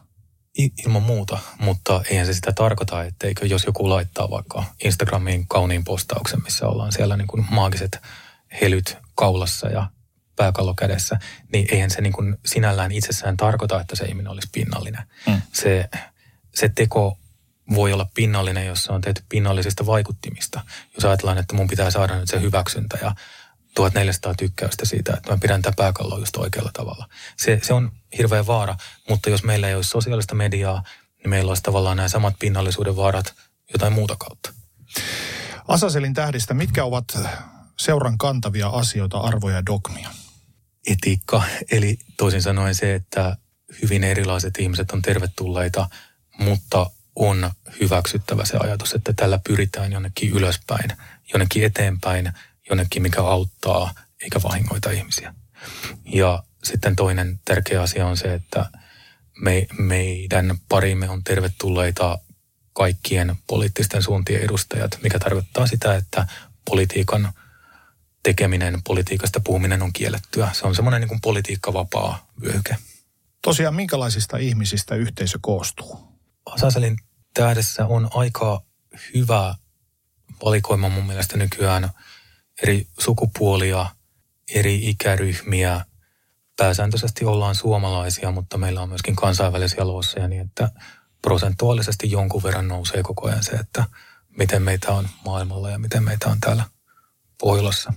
Ilman 0.86 1.02
muuta, 1.02 1.38
mutta 1.58 2.02
eihän 2.10 2.26
se 2.26 2.34
sitä 2.34 2.52
tarkoita, 2.52 3.04
etteikö 3.04 3.46
jos 3.46 3.64
joku 3.64 3.88
laittaa 3.88 4.30
vaikka 4.30 4.64
Instagramiin 4.84 5.46
kauniin 5.48 5.84
postauksen, 5.84 6.42
missä 6.42 6.66
ollaan 6.66 6.92
siellä 6.92 7.16
niin 7.16 7.28
kuin 7.28 7.46
maagiset 7.50 7.98
helyt 8.60 8.96
kaulassa 9.14 9.68
ja 9.68 9.90
pääkallo 10.36 10.74
kädessä, 10.74 11.18
niin 11.52 11.66
eihän 11.72 11.90
se 11.90 12.00
niin 12.00 12.12
kuin 12.12 12.36
sinällään 12.46 12.92
itsessään 12.92 13.36
tarkoita, 13.36 13.80
että 13.80 13.96
se 13.96 14.04
ihminen 14.04 14.32
olisi 14.32 14.48
pinnallinen. 14.52 15.02
Mm. 15.26 15.42
Se, 15.52 15.88
se 16.54 16.68
teko 16.68 17.18
voi 17.74 17.92
olla 17.92 18.06
pinnallinen, 18.14 18.66
jos 18.66 18.84
se 18.84 18.92
on 18.92 19.00
tehty 19.00 19.22
pinnallisista 19.28 19.86
vaikuttimista. 19.86 20.60
Jos 20.94 21.04
ajatellaan, 21.04 21.38
että 21.38 21.54
mun 21.54 21.68
pitää 21.68 21.90
saada 21.90 22.18
nyt 22.18 22.28
se 22.28 22.40
hyväksyntä 22.40 22.98
ja 23.02 23.14
1400 23.74 24.34
tykkäystä 24.34 24.86
siitä, 24.86 25.14
että 25.16 25.30
mä 25.30 25.38
pidän 25.38 25.62
tätä 25.62 25.74
pääkalloa 25.76 26.18
just 26.18 26.36
oikealla 26.36 26.70
tavalla. 26.72 27.08
Se, 27.36 27.60
se 27.62 27.74
on 27.74 27.92
hirveä 28.18 28.46
vaara, 28.46 28.76
mutta 29.08 29.30
jos 29.30 29.44
meillä 29.44 29.68
ei 29.68 29.74
olisi 29.74 29.90
sosiaalista 29.90 30.34
mediaa, 30.34 30.82
niin 31.18 31.30
meillä 31.30 31.50
olisi 31.50 31.62
tavallaan 31.62 31.96
nämä 31.96 32.08
samat 32.08 32.34
pinnallisuuden 32.38 32.96
vaarat 32.96 33.34
jotain 33.72 33.92
muuta 33.92 34.16
kautta. 34.16 34.52
Asaselin 35.68 36.14
tähdistä, 36.14 36.54
mitkä 36.54 36.84
ovat 36.84 37.04
seuran 37.78 38.18
kantavia 38.18 38.68
asioita, 38.68 39.18
arvoja 39.18 39.56
ja 39.56 39.66
dogmia? 39.66 40.10
Etiikka, 40.86 41.42
eli 41.70 41.98
toisin 42.16 42.42
sanoen 42.42 42.74
se, 42.74 42.94
että 42.94 43.36
hyvin 43.82 44.04
erilaiset 44.04 44.58
ihmiset 44.58 44.90
on 44.90 45.02
tervetulleita, 45.02 45.88
mutta 46.38 46.90
on 47.16 47.50
hyväksyttävä 47.80 48.44
se 48.44 48.56
ajatus, 48.56 48.94
että 48.94 49.12
tällä 49.12 49.40
pyritään 49.48 49.92
jonnekin 49.92 50.30
ylöspäin, 50.30 50.90
jonnekin 51.32 51.64
eteenpäin, 51.64 52.32
jonnekin, 52.70 53.02
mikä 53.02 53.22
auttaa 53.22 53.94
eikä 54.22 54.42
vahingoita 54.42 54.90
ihmisiä. 54.90 55.34
Ja 56.04 56.42
sitten 56.64 56.96
toinen 56.96 57.40
tärkeä 57.44 57.82
asia 57.82 58.06
on 58.06 58.16
se, 58.16 58.34
että 58.34 58.70
me, 59.40 59.66
meidän 59.78 60.58
parimme 60.68 61.08
on 61.08 61.24
tervetulleita 61.24 62.18
kaikkien 62.72 63.36
poliittisten 63.46 64.02
suuntien 64.02 64.42
edustajat, 64.42 64.98
mikä 65.02 65.18
tarkoittaa 65.18 65.66
sitä, 65.66 65.96
että 65.96 66.26
politiikan 66.64 67.32
tekeminen, 68.22 68.82
politiikasta 68.82 69.40
puhuminen 69.40 69.82
on 69.82 69.92
kiellettyä. 69.92 70.50
Se 70.52 70.66
on 70.66 70.74
semmoinen 70.74 71.08
niin 71.08 71.20
politiikkavapaa 71.20 72.26
vyöhyke. 72.40 72.76
Tosiaan, 73.42 73.74
minkälaisista 73.74 74.36
ihmisistä 74.36 74.94
yhteisö 74.94 75.38
koostuu? 75.42 76.17
Asaselin 76.52 76.96
tähdessä 77.34 77.86
on 77.86 78.10
aika 78.14 78.62
hyvä 79.14 79.54
valikoima 80.44 80.88
mun 80.88 81.06
mielestä 81.06 81.36
nykyään 81.36 81.90
eri 82.62 82.86
sukupuolia, 82.98 83.86
eri 84.54 84.88
ikäryhmiä. 84.88 85.84
Pääsääntöisesti 86.56 87.24
ollaan 87.24 87.54
suomalaisia, 87.54 88.30
mutta 88.30 88.58
meillä 88.58 88.80
on 88.80 88.88
myöskin 88.88 89.16
kansainvälisiä 89.16 89.84
luosseja 89.84 90.28
niin, 90.28 90.42
että 90.42 90.70
prosentuaalisesti 91.22 92.10
jonkun 92.10 92.42
verran 92.42 92.68
nousee 92.68 93.02
koko 93.02 93.28
ajan 93.28 93.44
se, 93.44 93.52
että 93.52 93.84
miten 94.38 94.62
meitä 94.62 94.92
on 94.92 95.08
maailmalla 95.24 95.70
ja 95.70 95.78
miten 95.78 96.04
meitä 96.04 96.28
on 96.28 96.40
täällä 96.40 96.64
Pohjolassa. 97.40 97.92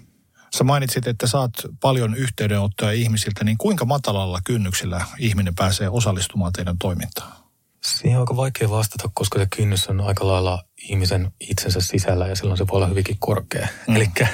Sä 0.58 0.64
mainitsit, 0.64 1.08
että 1.08 1.28
saat 1.28 1.52
paljon 1.80 2.16
yhteydenottoja 2.16 2.92
ihmisiltä, 2.92 3.44
niin 3.44 3.58
kuinka 3.58 3.86
matalalla 3.86 4.40
kynnyksellä 4.44 5.06
ihminen 5.20 5.56
pääsee 5.56 5.90
osallistumaan 5.90 6.54
teidän 6.54 6.78
toimintaan? 6.78 7.41
Siihen 7.84 8.18
on 8.18 8.22
aika 8.22 8.36
vaikea 8.36 8.70
vastata, 8.70 9.10
koska 9.14 9.40
se 9.40 9.48
kynnys 9.56 9.88
on 9.88 10.02
aika 10.02 10.28
lailla 10.28 10.64
ihmisen 10.78 11.32
itsensä 11.40 11.82
sisällä 11.82 12.28
ja 12.28 12.36
silloin 12.36 12.58
se 12.58 12.68
voi 12.68 12.78
olla 12.78 12.88
hyvinkin 12.88 13.18
korkea. 13.20 13.68
Mm. 13.88 13.96
Elikkä 13.96 14.28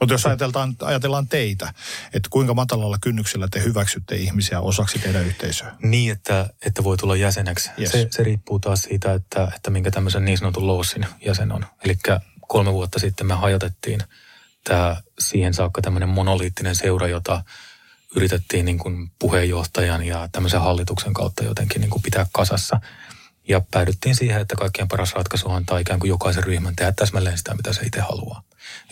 mutta 0.00 0.14
jos 0.14 0.26
ajatellaan, 0.26 0.76
ajatellaan 0.80 1.28
teitä, 1.28 1.74
että 2.12 2.28
kuinka 2.30 2.54
matalalla 2.54 2.98
kynnyksellä 3.00 3.48
te 3.50 3.62
hyväksytte 3.62 4.16
ihmisiä 4.16 4.60
osaksi 4.60 4.98
teidän 4.98 5.26
yhteisöä? 5.26 5.76
Niin, 5.82 6.12
että, 6.12 6.50
että 6.66 6.84
voi 6.84 6.96
tulla 6.96 7.16
jäseneksi. 7.16 7.70
Yes. 7.80 7.90
Se, 7.90 8.08
se 8.10 8.22
riippuu 8.22 8.58
taas 8.58 8.82
siitä, 8.82 9.14
että, 9.14 9.52
että 9.56 9.70
minkä 9.70 9.90
tämmöisen 9.90 10.24
niin 10.24 10.38
sanotun 10.38 10.66
loussin 10.66 11.06
jäsen 11.26 11.52
on. 11.52 11.66
Eli 11.84 11.98
kolme 12.48 12.72
vuotta 12.72 12.98
sitten 12.98 13.26
me 13.26 13.34
hajotettiin 13.34 14.00
tämä 14.64 14.96
siihen 15.18 15.54
saakka 15.54 15.82
tämmöinen 15.82 16.08
monoliittinen 16.08 16.76
seura, 16.76 17.08
jota 17.08 17.44
yritettiin 18.16 18.64
niin 18.64 18.78
kuin 18.78 19.10
puheenjohtajan 19.18 20.02
ja 20.02 20.28
tämmöisen 20.32 20.60
hallituksen 20.60 21.14
kautta 21.14 21.44
jotenkin 21.44 21.80
niin 21.80 21.90
kuin 21.90 22.02
pitää 22.02 22.26
kasassa. 22.32 22.80
Ja 23.48 23.60
päädyttiin 23.70 24.16
siihen, 24.16 24.40
että 24.40 24.56
kaikkien 24.56 24.88
paras 24.88 25.14
ratkaisu 25.14 25.48
on 25.48 25.56
antaa 25.56 25.78
ikään 25.78 26.00
kuin 26.00 26.08
jokaisen 26.08 26.44
ryhmän 26.44 26.76
tehdä 26.76 26.92
täsmälleen 26.92 27.38
sitä, 27.38 27.54
mitä 27.54 27.72
se 27.72 27.82
itse 27.86 28.00
haluaa. 28.00 28.42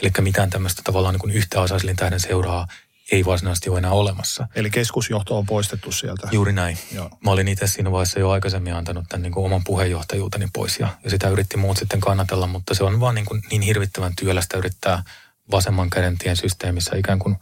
Eli 0.02 0.10
mitään 0.20 0.50
tämmöistä 0.50 0.82
tavallaan 0.84 1.14
niin 1.14 1.20
kuin 1.20 1.34
yhtä 1.34 1.60
Asaislin 1.60 1.96
tähden 1.96 2.20
seuraa 2.20 2.68
ei 3.12 3.24
varsinaisesti 3.24 3.70
ole 3.70 3.78
enää 3.78 3.90
olemassa. 3.90 4.48
Eli 4.54 4.70
keskusjohto 4.70 5.38
on 5.38 5.46
poistettu 5.46 5.92
sieltä. 5.92 6.28
Juuri 6.30 6.52
näin. 6.52 6.78
Joo. 6.92 7.10
Mä 7.24 7.30
olin 7.30 7.48
itse 7.48 7.66
siinä 7.66 7.90
vaiheessa 7.90 8.20
jo 8.20 8.30
aikaisemmin 8.30 8.74
antanut 8.74 9.04
tämän 9.08 9.22
niin 9.22 9.32
kuin 9.32 9.46
oman 9.46 9.64
puheenjohtajuuteni 9.64 10.48
pois 10.52 10.78
ja, 10.80 10.88
ja 11.04 11.10
sitä 11.10 11.28
yritti 11.28 11.56
muut 11.56 11.76
sitten 11.76 12.00
kannatella, 12.00 12.46
mutta 12.46 12.74
se 12.74 12.84
on 12.84 13.00
vaan 13.00 13.14
niin, 13.14 13.26
kuin 13.26 13.42
niin 13.50 13.62
hirvittävän 13.62 14.16
työlästä 14.16 14.58
yrittää 14.58 15.02
vasemman 15.50 15.90
käden 15.90 16.18
tien 16.18 16.36
systeemissä 16.36 16.96
ikään 16.96 17.18
kuin 17.18 17.36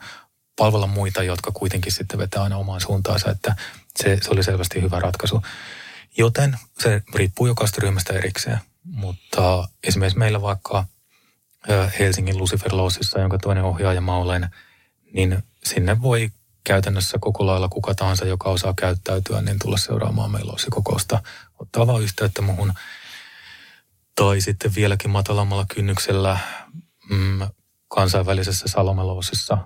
palvella 0.56 0.86
muita, 0.86 1.22
jotka 1.22 1.52
kuitenkin 1.52 1.92
sitten 1.92 2.18
vetää 2.18 2.42
aina 2.42 2.56
omaan 2.56 2.80
suuntaansa, 2.80 3.30
että 3.30 3.56
se, 3.96 4.18
se 4.22 4.30
oli 4.30 4.42
selvästi 4.42 4.82
hyvä 4.82 5.00
ratkaisu. 5.00 5.42
Joten 6.18 6.58
se 6.78 7.02
riippuu 7.14 7.46
jokaista 7.46 7.80
ryhmästä 7.82 8.12
erikseen. 8.12 8.60
Mutta 8.84 9.68
esimerkiksi 9.84 10.18
meillä 10.18 10.42
vaikka 10.42 10.84
Helsingin 11.98 12.38
Lucifer 12.38 12.76
Lossissa, 12.76 13.20
jonka 13.20 13.38
toinen 13.38 13.64
ohjaaja 13.64 14.00
mä 14.00 14.16
olen, 14.16 14.50
niin 15.12 15.42
sinne 15.64 16.02
voi 16.02 16.30
käytännössä 16.64 17.18
koko 17.20 17.46
lailla 17.46 17.68
kuka 17.68 17.94
tahansa, 17.94 18.26
joka 18.26 18.50
osaa 18.50 18.74
käyttäytyä, 18.76 19.42
niin 19.42 19.58
tulla 19.58 19.76
seuraamaan 19.76 20.30
meillä 20.30 20.52
kokousta, 20.70 21.22
ottaa 21.58 21.86
vaan 21.86 22.02
yhteyttä 22.02 22.42
muhun. 22.42 22.72
Tai 24.14 24.40
sitten 24.40 24.74
vieläkin 24.74 25.10
matalammalla 25.10 25.66
kynnyksellä 25.74 26.38
mm, 27.10 27.40
kansainvälisessä 27.88 28.68
Salomeloosissa, 28.68 29.58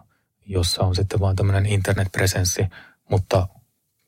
jossa 0.51 0.83
on 0.83 0.95
sitten 0.95 1.21
vaan 1.21 1.37
tämmöinen 1.37 1.67
internetpresenssi, 1.67 2.67
mutta 3.11 3.49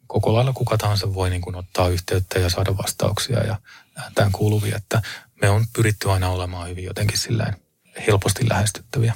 koko 0.07 0.35
lailla 0.35 0.53
kuka 0.53 0.79
tahansa 0.79 1.15
voi 1.15 1.31
niin 1.31 1.43
kuin 1.43 1.57
ottaa 1.57 1.89
yhteyttä 1.89 2.39
ja 2.39 2.51
saada 2.51 2.77
vastauksia 2.77 3.45
ja 3.45 3.57
ääntään 3.97 4.33
kuuluvia, 4.33 4.77
että 4.77 5.03
me 5.43 5.51
on 5.51 5.65
pyritty 5.73 6.11
aina 6.11 6.29
olemaan 6.29 6.69
hyvin 6.69 6.85
jotenkin 6.85 7.19
silleen 7.19 7.57
helposti 8.07 8.49
lähestyttäviä. 8.49 9.15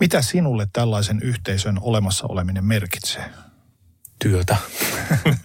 Mitä 0.00 0.22
sinulle 0.22 0.68
tällaisen 0.72 1.20
yhteisön 1.22 1.78
olemassa 1.80 2.26
oleminen 2.28 2.64
merkitsee? 2.64 3.30
Työtä. 4.18 4.56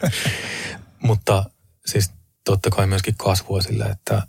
Mutta 1.07 1.45
siis 1.85 2.11
totta 2.45 2.69
kai 2.69 2.87
myöskin 2.87 3.15
kasvua 3.17 3.61
sillä, 3.61 3.85
että 3.85 4.27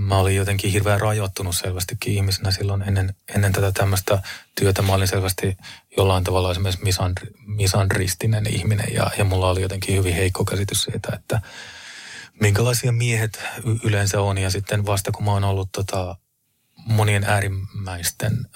mä 0.00 0.16
olin 0.16 0.36
jotenkin 0.36 0.70
hirveän 0.72 1.00
rajoittunut 1.00 1.56
selvästikin 1.56 2.14
ihmisenä 2.14 2.50
silloin 2.50 2.82
ennen, 2.82 3.14
ennen 3.34 3.52
tätä 3.52 3.72
tämmöistä 3.72 4.22
työtä. 4.54 4.82
Mä 4.82 4.92
olin 4.92 5.08
selvästi 5.08 5.56
jollain 5.96 6.24
tavalla 6.24 6.50
esimerkiksi 6.50 6.84
misandri, 6.84 7.30
misandristinen 7.46 8.46
ihminen 8.46 8.94
ja, 8.94 9.10
ja 9.18 9.24
mulla 9.24 9.50
oli 9.50 9.62
jotenkin 9.62 9.96
hyvin 9.96 10.14
heikko 10.14 10.44
käsitys 10.44 10.82
siitä, 10.82 11.08
että 11.12 11.40
minkälaisia 12.40 12.92
miehet 12.92 13.42
yleensä 13.84 14.20
on. 14.20 14.38
Ja 14.38 14.50
sitten 14.50 14.86
vasta 14.86 15.12
kun 15.12 15.24
mä 15.24 15.32
oon 15.32 15.44
ollut 15.44 15.72
tota, 15.72 16.16
monien 16.86 17.24
äärimmäisten, 17.24 18.46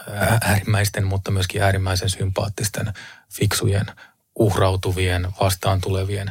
äärimmäisten, 0.40 1.06
mutta 1.06 1.30
myöskin 1.30 1.62
äärimmäisen 1.62 2.10
sympaattisten, 2.10 2.92
fiksujen, 3.32 3.86
uhrautuvien, 4.34 5.28
vastaan 5.40 5.80
tulevien 5.80 6.30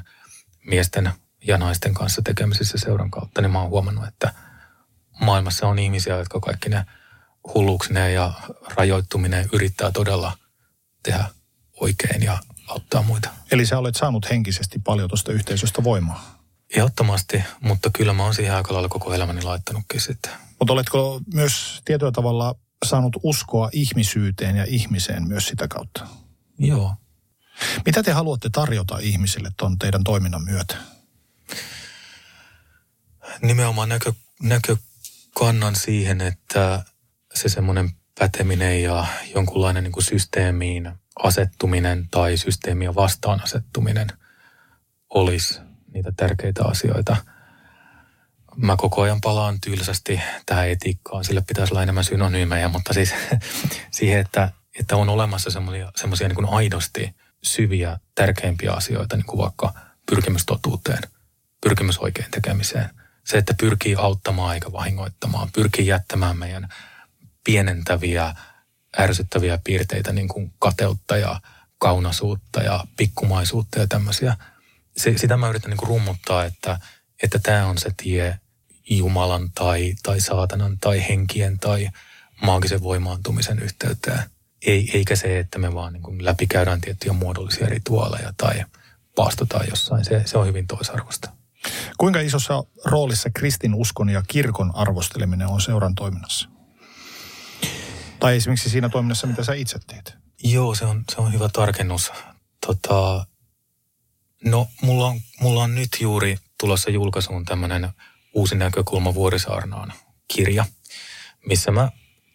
miesten 0.65 1.11
ja 1.47 1.57
naisten 1.57 1.93
kanssa 1.93 2.21
tekemisissä 2.21 2.77
seuran 2.77 3.11
kautta, 3.11 3.41
niin 3.41 3.51
mä 3.51 3.61
oon 3.61 3.69
huomannut, 3.69 4.07
että 4.07 4.33
maailmassa 5.21 5.67
on 5.67 5.79
ihmisiä, 5.79 6.17
jotka 6.17 6.39
kaikki 6.39 6.69
ne 6.69 6.85
hulluuksineen 7.53 8.13
ja 8.13 8.33
rajoittuminen 8.75 9.49
yrittää 9.53 9.91
todella 9.91 10.37
tehdä 11.03 11.25
oikein 11.79 12.23
ja 12.23 12.39
auttaa 12.67 13.01
muita. 13.01 13.29
Eli 13.51 13.65
sä 13.65 13.77
olet 13.77 13.95
saanut 13.95 14.29
henkisesti 14.29 14.79
paljon 14.79 15.09
tuosta 15.09 15.31
yhteisöstä 15.31 15.83
voimaa. 15.83 16.43
Ehdottomasti, 16.75 17.43
mutta 17.61 17.89
kyllä 17.93 18.13
mä 18.13 18.23
oon 18.23 18.33
siihen 18.33 18.55
aika 18.55 18.73
lailla 18.73 18.89
koko 18.89 19.13
elämäni 19.13 19.41
laittanutkin 19.41 20.01
sitten. 20.01 20.31
Mutta 20.59 20.73
oletko 20.73 21.21
myös 21.33 21.81
tietyllä 21.85 22.11
tavalla 22.11 22.55
saanut 22.85 23.15
uskoa 23.23 23.69
ihmisyyteen 23.71 24.55
ja 24.55 24.65
ihmiseen 24.67 25.27
myös 25.27 25.47
sitä 25.47 25.67
kautta? 25.67 26.07
Joo. 26.59 26.95
Mitä 27.85 28.03
te 28.03 28.11
haluatte 28.11 28.49
tarjota 28.49 28.97
ihmisille 29.01 29.51
tuon 29.57 29.79
teidän 29.79 30.03
toiminnan 30.03 30.43
myötä? 30.43 30.77
Nimenomaan 33.41 33.89
näkö, 33.89 34.75
näkökannan 35.39 35.75
siihen, 35.75 36.21
että 36.21 36.83
se 37.33 37.49
semmoinen 37.49 37.89
päteminen 38.19 38.83
ja 38.83 39.05
jonkunlainen 39.35 39.83
niin 39.83 39.91
kuin 39.91 40.03
systeemiin 40.03 40.91
asettuminen 41.23 42.07
tai 42.11 42.37
systeemiä 42.37 42.95
vastaan 42.95 43.43
asettuminen 43.43 44.07
olisi 45.09 45.59
niitä 45.93 46.11
tärkeitä 46.17 46.63
asioita. 46.65 47.15
Mä 48.55 48.75
koko 48.77 49.01
ajan 49.01 49.21
palaan 49.21 49.61
tylsästi 49.61 50.21
tähän 50.45 50.69
etiikkaan, 50.69 51.23
sille 51.23 51.43
pitäisi 51.47 51.73
olla 51.73 51.83
enemmän 51.83 52.03
synonyymejä, 52.03 52.67
mutta 52.67 52.93
siis 52.93 53.13
siihen, 53.91 54.19
että, 54.19 54.51
että 54.79 54.95
on 54.95 55.09
olemassa 55.09 55.49
semmoisia 55.95 56.27
niin 56.27 56.49
aidosti 56.49 57.15
syviä, 57.43 57.99
tärkeimpiä 58.15 58.71
asioita, 58.71 59.15
niin 59.15 59.25
kuin 59.25 59.39
vaikka 59.39 59.73
pyrkimys 60.09 60.45
totuuteen, 60.45 61.03
pyrkimys 61.61 61.97
oikein 61.97 62.31
tekemiseen. 62.31 63.02
Se, 63.25 63.37
että 63.37 63.53
pyrkii 63.59 63.95
auttamaan 63.95 64.53
eikä 64.53 64.71
vahingoittamaan, 64.71 65.49
pyrkii 65.51 65.87
jättämään 65.87 66.37
meidän 66.37 66.67
pienentäviä, 67.43 68.35
ärsyttäviä 68.99 69.59
piirteitä, 69.63 70.13
niin 70.13 70.27
kuin 70.27 70.53
kateutta 70.59 71.17
ja 71.17 71.41
kaunasuutta 71.77 72.61
ja 72.61 72.85
pikkumaisuutta 72.97 73.79
ja 73.79 73.87
tämmöisiä. 73.87 74.37
Se, 74.97 75.13
sitä 75.17 75.37
mä 75.37 75.49
yritän 75.49 75.69
niin 75.69 75.77
kuin 75.77 75.89
rummuttaa, 75.89 76.45
että, 76.45 76.79
että 77.23 77.39
tämä 77.39 77.65
on 77.65 77.77
se 77.77 77.91
tie 77.97 78.39
Jumalan 78.89 79.51
tai, 79.51 79.95
tai 80.03 80.21
saatanan 80.21 80.77
tai 80.79 81.07
henkien 81.09 81.59
tai 81.59 81.89
maagisen 82.41 82.83
voimaantumisen 82.83 83.59
yhteyteen. 83.59 84.23
Ei, 84.65 84.91
eikä 84.93 85.15
se, 85.15 85.39
että 85.39 85.59
me 85.59 85.73
vaan 85.73 85.93
niin 85.93 86.03
kuin 86.03 86.25
läpikäydään 86.25 86.81
tiettyjä 86.81 87.13
muodollisia 87.13 87.67
rituaaleja 87.67 88.33
tai 88.37 88.65
paastotaan 89.15 89.65
jossain. 89.69 90.05
Se, 90.05 90.23
se 90.25 90.37
on 90.37 90.47
hyvin 90.47 90.67
toisarvosta. 90.67 91.42
Kuinka 91.97 92.19
isossa 92.19 92.63
roolissa 92.85 93.29
kristinuskon 93.35 94.09
ja 94.09 94.23
kirkon 94.27 94.75
arvosteleminen 94.75 95.47
on 95.47 95.61
seuran 95.61 95.95
toiminnassa? 95.95 96.49
Tai 98.19 98.35
esimerkiksi 98.35 98.69
siinä 98.69 98.89
toiminnassa, 98.89 99.27
mitä 99.27 99.43
sä 99.43 99.53
itse 99.53 99.79
teet? 99.87 100.15
Joo, 100.43 100.75
se 100.75 100.85
on, 100.85 101.03
se 101.11 101.21
on 101.21 101.33
hyvä 101.33 101.49
tarkennus. 101.53 102.11
Tota, 102.67 103.25
no, 104.45 104.67
mulla 104.81 105.07
on, 105.07 105.19
mulla 105.39 105.63
on 105.63 105.75
nyt 105.75 105.89
juuri 105.99 106.37
tulossa 106.59 106.89
julkaisuun 106.89 107.45
tämmöinen 107.45 107.89
uusi 108.33 108.55
näkökulma 108.55 109.13
Vuorisaarnaan 109.13 109.93
kirja, 110.27 110.65
missä 111.45 111.71
mä 111.71 111.89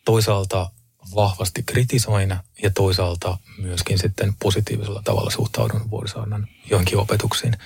toisaalta 0.05 0.71
vahvasti 1.15 1.63
kritisoin 1.63 2.37
ja 2.63 2.71
toisaalta 2.71 3.39
myöskin 3.59 3.99
sitten 3.99 4.35
positiivisella 4.43 5.03
tavalla 5.05 5.31
suhtaudun 5.31 5.91
Vuorisaarnan 5.91 6.49
johonkin 6.71 6.99
opetuksiin. 6.99 7.57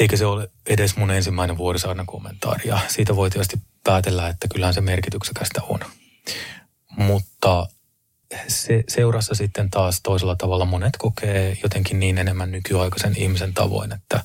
Eikä 0.00 0.16
se 0.16 0.26
ole 0.26 0.50
edes 0.66 0.96
mun 0.96 1.10
ensimmäinen 1.10 1.58
Vuorisaarnan 1.58 2.06
kommentaari 2.06 2.68
ja 2.68 2.80
siitä 2.88 3.16
voi 3.16 3.30
tietysti 3.30 3.56
päätellä, 3.84 4.28
että 4.28 4.48
kyllähän 4.48 4.74
se 4.74 4.80
merkityksekästä 4.80 5.62
on. 5.62 5.80
Mutta 6.90 7.66
se, 8.48 8.84
seurassa 8.88 9.34
sitten 9.34 9.70
taas 9.70 10.00
toisella 10.02 10.36
tavalla 10.36 10.64
monet 10.64 10.96
kokee 10.96 11.58
jotenkin 11.62 12.00
niin 12.00 12.18
enemmän 12.18 12.52
nykyaikaisen 12.52 13.16
ihmisen 13.16 13.54
tavoin, 13.54 13.92
että 13.92 14.24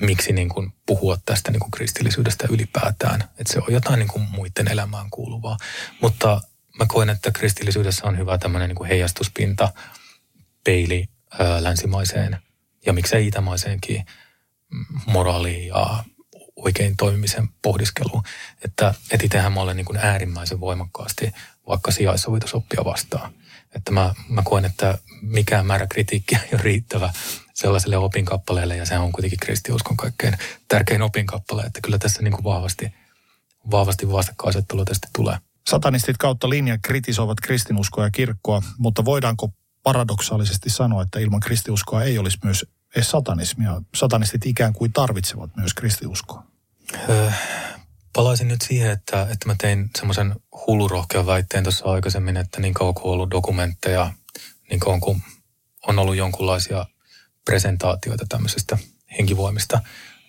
miksi 0.00 0.32
niin 0.32 0.48
kuin 0.48 0.72
puhua 0.86 1.16
tästä 1.24 1.50
niin 1.50 1.60
kuin 1.60 1.70
kristillisyydestä 1.70 2.46
ylipäätään. 2.50 3.20
Että 3.38 3.52
se 3.52 3.58
on 3.58 3.72
jotain 3.72 3.98
niin 3.98 4.08
kuin 4.08 4.22
muiden 4.30 4.68
elämään 4.68 5.10
kuuluvaa. 5.10 5.56
Mutta 6.00 6.40
mä 6.78 6.84
koen, 6.88 7.10
että 7.10 7.30
kristillisyydessä 7.30 8.06
on 8.06 8.18
hyvä 8.18 8.38
tämmöinen 8.38 8.68
niin 8.68 8.76
kuin 8.76 8.88
heijastuspinta, 8.88 9.72
peili 10.64 11.08
ää, 11.38 11.62
länsimaiseen 11.64 12.38
ja 12.86 12.92
miksei 12.92 13.26
itämaiseenkin 13.26 14.06
moraaliin 15.06 15.66
ja 15.66 16.04
oikein 16.56 16.96
toimimisen 16.96 17.48
pohdiskeluun. 17.62 18.22
Että, 18.64 18.94
että 19.10 19.26
itsehän 19.26 19.52
mä 19.52 19.60
olen 19.60 19.76
niin 19.76 19.84
kuin 19.84 19.98
äärimmäisen 19.98 20.60
voimakkaasti 20.60 21.32
vaikka 21.68 21.90
sijaissovitusoppia 21.90 22.84
vastaan. 22.84 23.32
Että 23.74 23.92
mä, 23.92 24.14
mä 24.28 24.42
koen, 24.44 24.64
että 24.64 24.98
mikään 25.22 25.66
määrä 25.66 25.86
kritiikkiä 25.86 26.38
ei 26.42 26.48
ole 26.52 26.62
riittävä 26.62 27.12
sellaiselle 27.54 27.96
opinkappaleelle, 27.96 28.76
ja 28.76 28.86
sehän 28.86 29.02
on 29.04 29.12
kuitenkin 29.12 29.38
kristiuskon 29.38 29.96
kaikkein 29.96 30.38
tärkein 30.68 31.02
opinkappale, 31.02 31.62
että 31.62 31.80
kyllä 31.80 31.98
tässä 31.98 32.22
niin 32.22 32.32
kuin 32.32 32.44
vahvasti, 32.44 32.94
vahvasti 33.70 34.12
vastakkainasettelu 34.12 34.84
tästä 34.84 35.08
tulee. 35.16 35.38
Satanistit 35.68 36.16
kautta 36.16 36.50
linja 36.50 36.78
kritisoivat 36.82 37.40
kristinuskoa 37.40 38.04
ja 38.04 38.10
kirkkoa, 38.10 38.62
mutta 38.78 39.04
voidaanko 39.04 39.52
paradoksaalisesti 39.82 40.70
sanoa, 40.70 41.02
että 41.02 41.18
ilman 41.18 41.40
kristiuskoa 41.40 42.02
ei 42.02 42.18
olisi 42.18 42.38
myös 42.44 42.66
edes 42.96 43.10
satanismia? 43.10 43.80
Satanistit 43.94 44.46
ikään 44.46 44.72
kuin 44.72 44.92
tarvitsevat 44.92 45.56
myös 45.56 45.74
kristiuskoa. 45.74 46.46
Öö, 47.08 47.30
palaisin 48.12 48.48
nyt 48.48 48.62
siihen, 48.62 48.90
että, 48.90 49.22
että 49.22 49.46
mä 49.46 49.54
tein 49.60 49.90
semmoisen 49.98 50.34
hullurohkean 50.66 51.26
väitteen 51.26 51.64
tuossa 51.64 51.84
aikaisemmin, 51.84 52.36
että 52.36 52.60
niin 52.60 52.74
kauan 52.74 52.94
kuin 52.94 53.04
on 53.04 53.12
ollut 53.12 53.30
dokumentteja, 53.30 54.12
niin 54.70 54.80
kauan 54.80 55.00
kuin 55.00 55.22
on 55.86 55.98
ollut 55.98 56.16
jonkunlaisia 56.16 56.86
presentaatioita 57.44 58.26
tämmöisestä 58.28 58.78
henkivoimista, 59.18 59.80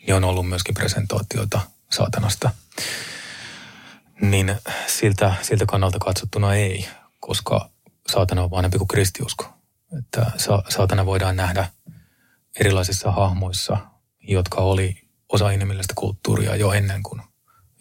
niin 0.08 0.16
on 0.16 0.24
ollut 0.24 0.50
myöskin 0.50 0.74
presentaatioita 0.74 1.62
saatanasta. 1.92 2.52
Niin 4.22 4.56
siltä, 4.88 5.36
siltä 5.42 5.66
kannalta 5.66 6.00
katsottuna 6.00 6.54
ei, 6.56 6.88
koska 7.20 7.70
saatana 8.12 8.44
on 8.44 8.52
vain 8.52 8.72
kuin 8.78 8.88
kristiusko. 8.88 9.54
Että 10.00 10.32
sa, 10.38 10.64
saatana 10.70 11.06
voidaan 11.06 11.36
nähdä 11.36 11.70
erilaisissa 12.60 13.12
hahmoissa, 13.12 13.78
jotka 14.22 14.62
oli 14.62 15.02
osa 15.30 15.52
inhimillistä 15.52 15.94
kulttuuria 15.98 16.56
jo 16.56 16.72
ennen 16.72 17.04
kuin 17.04 17.22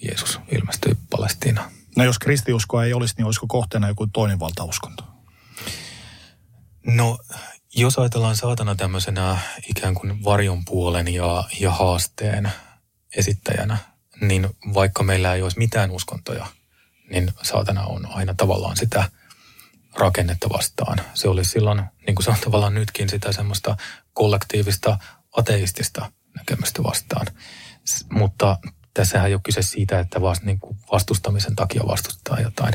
Jeesus 0.02 0.40
ilmestyi 0.52 0.96
Palestiinaan. 1.10 1.70
No 1.96 2.04
jos 2.04 2.18
kristiuskoa 2.18 2.84
ei 2.84 2.92
olisi, 2.92 3.14
niin 3.16 3.26
olisiko 3.26 3.46
kohteena 3.46 3.88
joku 3.88 4.06
toinen 4.06 4.40
valtauskonto? 4.40 5.04
No, 6.86 7.18
jos 7.74 7.98
ajatellaan 7.98 8.36
saatana 8.36 8.74
tämmöisenä 8.74 9.38
ikään 9.68 9.94
kuin 9.94 10.24
varjon 10.24 10.64
puolen 10.64 11.08
ja, 11.08 11.44
ja 11.60 11.70
haasteen 11.70 12.52
esittäjänä, 13.16 13.78
niin 14.20 14.48
vaikka 14.74 15.02
meillä 15.02 15.34
ei 15.34 15.42
olisi 15.42 15.58
mitään 15.58 15.90
uskontoja, 15.90 16.46
niin 17.10 17.32
saatana 17.42 17.84
on 17.84 18.06
aina 18.06 18.34
tavallaan 18.34 18.76
sitä 18.76 19.10
rakennetta 19.94 20.48
vastaan. 20.48 20.98
Se 21.14 21.28
oli 21.28 21.44
silloin, 21.44 21.82
niin 22.06 22.14
kuin 22.14 22.24
se 22.24 22.30
on 22.30 22.36
tavallaan 22.44 22.74
nytkin, 22.74 23.08
sitä 23.08 23.32
semmoista 23.32 23.76
kollektiivista 24.12 24.98
ateistista 25.36 26.12
näkemystä 26.36 26.82
vastaan. 26.82 27.26
S- 27.84 28.06
mutta 28.10 28.58
tässähän 28.94 29.28
ei 29.28 29.34
ole 29.34 29.40
kyse 29.44 29.62
siitä, 29.62 30.00
että 30.00 30.20
vast, 30.20 30.42
niin 30.42 30.60
kuin 30.60 30.76
vastustamisen 30.92 31.56
takia 31.56 31.82
vastustetaan 31.86 32.42
jotain, 32.42 32.74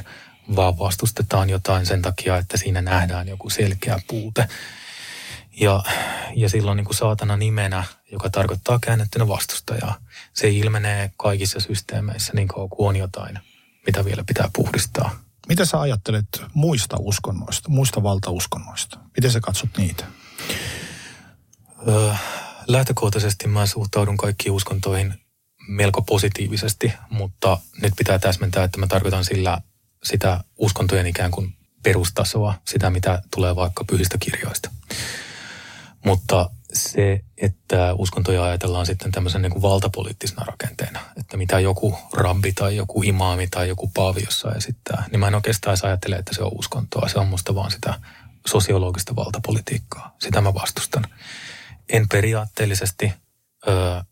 vaan 0.55 0.79
vastustetaan 0.79 1.49
jotain 1.49 1.85
sen 1.85 2.01
takia, 2.01 2.37
että 2.37 2.57
siinä 2.57 2.81
nähdään 2.81 3.27
joku 3.27 3.49
selkeä 3.49 3.99
puute. 4.07 4.47
Ja, 5.59 5.83
ja 6.35 6.49
silloin 6.49 6.75
niin 6.75 6.85
kuin 6.85 6.95
saatana 6.95 7.37
nimenä, 7.37 7.83
joka 8.11 8.29
tarkoittaa 8.29 8.79
käännettynä 8.79 9.27
vastustajaa, 9.27 9.95
se 10.33 10.49
ilmenee 10.49 11.11
kaikissa 11.17 11.59
systeemeissä 11.59 12.33
niin 12.35 12.47
kuin 12.47 12.69
on 12.77 12.95
jotain, 12.95 13.39
mitä 13.85 14.05
vielä 14.05 14.23
pitää 14.27 14.49
puhdistaa. 14.53 15.19
Mitä 15.47 15.65
sä 15.65 15.79
ajattelet 15.79 16.27
muista 16.53 16.97
uskonnoista, 16.99 17.69
muista 17.69 18.03
valtauskonnoista? 18.03 18.99
Miten 19.17 19.31
sä 19.31 19.39
katsot 19.39 19.69
niitä? 19.77 20.05
Lähtökohtaisesti 22.67 23.47
mä 23.47 23.65
suhtaudun 23.65 24.17
kaikkiin 24.17 24.53
uskontoihin 24.53 25.13
melko 25.67 26.01
positiivisesti, 26.01 26.93
mutta 27.09 27.57
nyt 27.81 27.93
pitää 27.97 28.19
täsmentää, 28.19 28.63
että 28.63 28.77
mä 28.77 28.87
tarkoitan 28.87 29.25
sillä 29.25 29.57
sitä 30.03 30.43
uskontojen 30.57 31.07
ikään 31.07 31.31
kuin 31.31 31.53
perustasoa, 31.83 32.53
sitä 32.67 32.89
mitä 32.89 33.21
tulee 33.35 33.55
vaikka 33.55 33.83
pyhistä 33.83 34.17
kirjoista. 34.17 34.69
Mutta 36.05 36.49
se, 36.73 37.21
että 37.37 37.93
uskontoja 37.93 38.43
ajatellaan 38.43 38.85
sitten 38.85 39.11
tämmöisen 39.11 39.41
niin 39.41 39.51
kuin 39.51 39.61
valtapoliittisena 39.61 40.45
rakenteena, 40.45 40.99
että 41.17 41.37
mitä 41.37 41.59
joku 41.59 41.97
rabbi 42.13 42.53
tai 42.53 42.75
joku 42.75 43.03
imaami 43.03 43.47
tai 43.47 43.67
joku 43.67 43.91
paavi 43.93 44.23
jossain 44.25 44.57
esittää, 44.57 45.05
niin 45.11 45.19
mä 45.19 45.27
en 45.27 45.35
oikeastaan 45.35 45.71
edes 45.71 45.83
ajattele, 45.83 46.15
että 46.15 46.35
se 46.35 46.43
on 46.43 46.51
uskontoa. 46.55 47.09
Se 47.09 47.19
on 47.19 47.27
musta 47.27 47.55
vaan 47.55 47.71
sitä 47.71 47.99
sosiologista 48.47 49.15
valtapolitiikkaa. 49.15 50.15
Sitä 50.21 50.41
mä 50.41 50.53
vastustan. 50.53 51.03
En 51.89 52.09
periaatteellisesti 52.09 53.13
ö, 53.67 54.03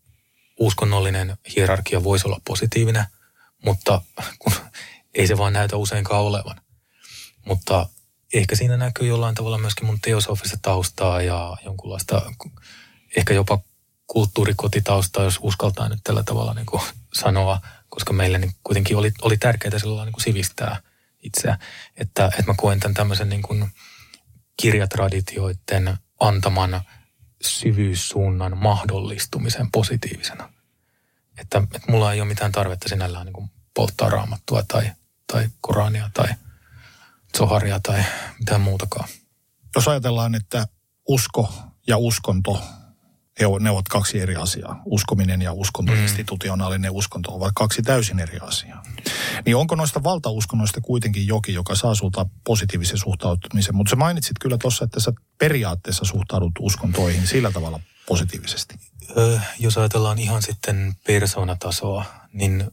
uskonnollinen 0.60 1.36
hierarkia 1.56 2.04
voisi 2.04 2.26
olla 2.26 2.40
positiivinen, 2.46 3.04
mutta 3.64 4.02
kun 4.38 4.52
ei 5.14 5.26
se 5.26 5.38
vaan 5.38 5.52
näytä 5.52 5.76
useinkaan 5.76 6.22
olevan. 6.22 6.60
Mutta 7.44 7.88
ehkä 8.34 8.56
siinä 8.56 8.76
näkyy 8.76 9.08
jollain 9.08 9.34
tavalla 9.34 9.58
myöskin 9.58 9.86
mun 9.86 10.00
teosofista 10.00 10.58
taustaa 10.62 11.22
ja 11.22 11.56
jonkunlaista 11.64 12.32
ehkä 13.16 13.34
jopa 13.34 13.58
kulttuurikotitaustaa, 14.06 15.24
jos 15.24 15.38
uskaltaa 15.42 15.88
nyt 15.88 16.00
tällä 16.04 16.22
tavalla 16.22 16.54
niin 16.54 16.66
kuin 16.66 16.82
sanoa, 17.14 17.60
koska 17.88 18.12
meille 18.12 18.38
niin 18.38 18.52
kuitenkin 18.64 18.96
oli, 18.96 19.12
oli 19.22 19.36
tärkeää 19.36 19.78
sillä 19.78 20.04
niin 20.04 20.12
kuin 20.12 20.24
sivistää 20.24 20.80
itseä. 21.22 21.58
Että, 21.96 22.26
että 22.26 22.42
mä 22.46 22.54
koen 22.56 22.80
tämän 22.80 22.94
tämmöisen 22.94 23.28
niin 23.28 23.42
kuin 23.42 23.70
kirjatraditioiden 24.56 25.98
antaman 26.20 26.82
syvyyssuunnan 27.46 28.58
mahdollistumisen 28.58 29.70
positiivisena. 29.70 30.52
Että, 31.38 31.62
että 31.74 31.92
mulla 31.92 32.12
ei 32.12 32.20
ole 32.20 32.28
mitään 32.28 32.52
tarvetta 32.52 32.88
sinällään 32.88 33.26
niin 33.26 33.32
kuin 33.34 33.50
polttaa 33.74 34.08
raamattua 34.08 34.62
tai, 34.62 34.90
tai 35.32 35.48
Korania 35.60 36.10
tai– 36.14 36.28
Zoharia 37.36 37.80
tai 37.80 38.04
mitään 38.38 38.60
muutakaan. 38.60 39.08
Jos 39.74 39.88
ajatellaan, 39.88 40.34
että 40.34 40.66
usko 41.08 41.52
ja 41.86 41.98
uskonto, 41.98 42.62
ne 43.60 43.70
ovat 43.70 43.88
kaksi 43.88 44.20
eri 44.20 44.36
asiaa. 44.36 44.82
Uskominen 44.84 45.42
ja 45.42 45.52
uskonto, 45.52 45.92
mm. 45.92 46.02
institutionaalinen 46.02 46.90
uskonto 46.90 47.32
ovat 47.32 47.52
kaksi 47.54 47.82
täysin 47.82 48.20
eri 48.20 48.38
asiaa. 48.40 48.82
Niin 49.46 49.56
onko 49.56 49.74
noista 49.74 50.02
valtauskonnoista 50.02 50.80
kuitenkin 50.80 51.26
jokin, 51.26 51.54
joka 51.54 51.74
saa 51.74 51.94
sulta 51.94 52.26
positiivisen 52.44 52.98
suhtautumisen? 52.98 53.74
Mutta 53.74 53.90
sä 53.90 53.96
mainitsit 53.96 54.38
kyllä 54.40 54.58
tuossa, 54.58 54.84
että 54.84 55.00
sä 55.00 55.12
periaatteessa 55.38 56.04
suhtaudut 56.04 56.52
uskontoihin 56.60 57.26
sillä 57.26 57.52
tavalla 57.52 57.80
positiivisesti. 58.08 58.74
Öö, 59.16 59.38
jos 59.58 59.78
ajatellaan 59.78 60.18
ihan 60.18 60.42
sitten 60.42 60.94
persoonatasoa, 61.06 62.04
niin 62.32 62.70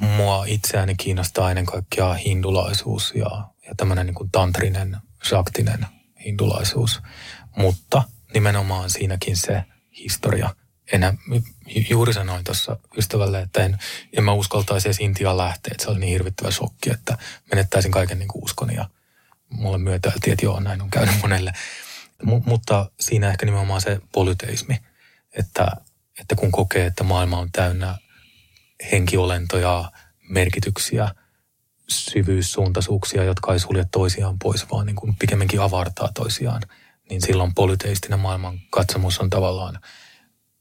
mua 0.00 0.44
itseäni 0.44 0.94
kiinnostaa 0.94 1.50
ennen 1.50 1.66
kaikkea 1.66 2.14
hindulaisuus 2.14 3.12
ja 3.14 3.50
ja 3.70 3.74
tämmöinen 3.76 4.06
niin 4.06 4.30
tantrinen, 4.32 4.96
shaktinen 5.28 5.86
hindulaisuus. 6.24 7.02
Mutta 7.56 8.02
nimenomaan 8.34 8.90
siinäkin 8.90 9.36
se 9.36 9.64
historia. 10.02 10.54
Enä, 10.92 11.14
juuri 11.90 12.12
sanoin 12.12 12.44
tuossa 12.44 12.76
ystävälle, 12.96 13.40
että 13.40 13.64
en, 13.64 13.78
en 14.12 14.24
mä 14.24 14.32
uskaltaisi 14.32 14.88
edes 14.88 15.00
Intiaan 15.00 15.36
lähteä, 15.36 15.70
että 15.72 15.84
se 15.84 15.90
oli 15.90 15.98
niin 15.98 16.12
hirvittävä 16.12 16.50
shokki, 16.50 16.90
että 16.90 17.18
menettäisin 17.50 17.90
kaiken 17.92 18.18
niin 18.18 18.28
kuin 18.28 18.44
uskon 18.44 18.74
ja 18.74 18.88
mulle 19.50 19.78
myötäiltiin, 19.78 20.32
että 20.32 20.44
joo, 20.46 20.60
näin 20.60 20.82
on 20.82 20.90
käynyt 20.90 21.14
monelle. 21.22 21.52
M- 22.24 22.42
mutta 22.46 22.90
siinä 23.00 23.28
ehkä 23.28 23.46
nimenomaan 23.46 23.80
se 23.80 24.00
polyteismi, 24.12 24.78
että, 25.32 25.66
että 26.20 26.34
kun 26.34 26.50
kokee, 26.50 26.86
että 26.86 27.04
maailma 27.04 27.38
on 27.38 27.52
täynnä 27.52 27.98
henkiolentoja, 28.92 29.92
merkityksiä, 30.28 31.14
syvyyssuuntaisuuksia, 31.88 33.24
jotka 33.24 33.52
ei 33.52 33.58
sulje 33.58 33.84
toisiaan 33.92 34.38
pois, 34.38 34.70
vaan 34.70 34.86
niin 34.86 34.96
kuin 34.96 35.16
pikemminkin 35.16 35.60
avartaa 35.60 36.08
toisiaan, 36.14 36.62
niin 37.10 37.22
silloin 37.22 37.54
polyteistinen 37.54 38.20
maailman 38.20 38.60
katsomus 38.70 39.18
on 39.18 39.30
tavallaan 39.30 39.80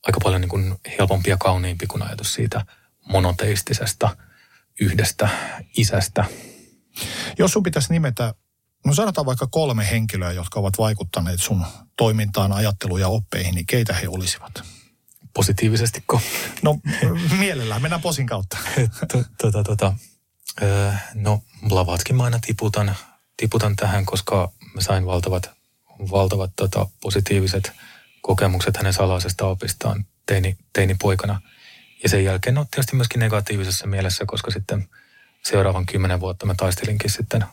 aika 0.07 0.19
paljon 0.23 0.41
niin 0.41 0.49
kuin 0.49 0.75
helpompi 0.99 1.29
ja 1.29 1.37
kauniimpi 1.37 1.87
kuin 1.87 2.01
ajatus 2.01 2.33
siitä 2.33 2.65
monoteistisesta 3.09 4.17
yhdestä 4.81 5.29
isästä. 5.77 6.25
Jos 7.37 7.51
sun 7.51 7.63
pitäisi 7.63 7.93
nimetä, 7.93 8.33
no 8.85 8.93
sanotaan 8.93 9.25
vaikka 9.25 9.47
kolme 9.47 9.89
henkilöä, 9.89 10.31
jotka 10.31 10.59
ovat 10.59 10.77
vaikuttaneet 10.77 11.41
sun 11.41 11.65
toimintaan, 11.97 12.51
ajatteluun 12.51 13.01
ja 13.01 13.07
oppeihin, 13.07 13.55
niin 13.55 13.65
keitä 13.65 13.93
he 13.93 14.07
olisivat? 14.07 14.63
Positiivisestiko? 15.33 16.21
No 16.61 16.79
mielellään, 17.39 17.81
mennään 17.81 18.01
posin 18.01 18.27
kautta. 18.27 18.57
Tota, 19.41 19.63
tota, 19.63 19.93
no 21.13 21.41
Blavatskin 21.67 22.15
mä 22.15 22.23
aina 22.23 22.39
tiputan, 22.45 22.95
tiputan 23.37 23.75
tähän, 23.75 24.05
koska 24.05 24.51
mä 24.75 24.81
sain 24.81 25.05
valtavat, 25.05 25.58
valtavat 26.11 26.51
tota, 26.55 26.87
positiiviset 27.01 27.71
kokemukset 28.21 28.77
hänen 28.77 28.93
salaisesta 28.93 29.47
opistaan 29.47 30.05
teini, 30.25 30.57
teinipoikana. 30.73 31.41
Ja 32.03 32.09
sen 32.09 32.23
jälkeen 32.23 32.55
no 32.55 32.65
tietysti 32.65 32.95
myöskin 32.95 33.19
negatiivisessa 33.19 33.87
mielessä, 33.87 34.25
koska 34.27 34.51
sitten 34.51 34.89
seuraavan 35.45 35.85
kymmenen 35.85 36.19
vuotta 36.19 36.45
mä 36.45 36.55
taistelinkin 36.57 37.09
sitten 37.09 37.45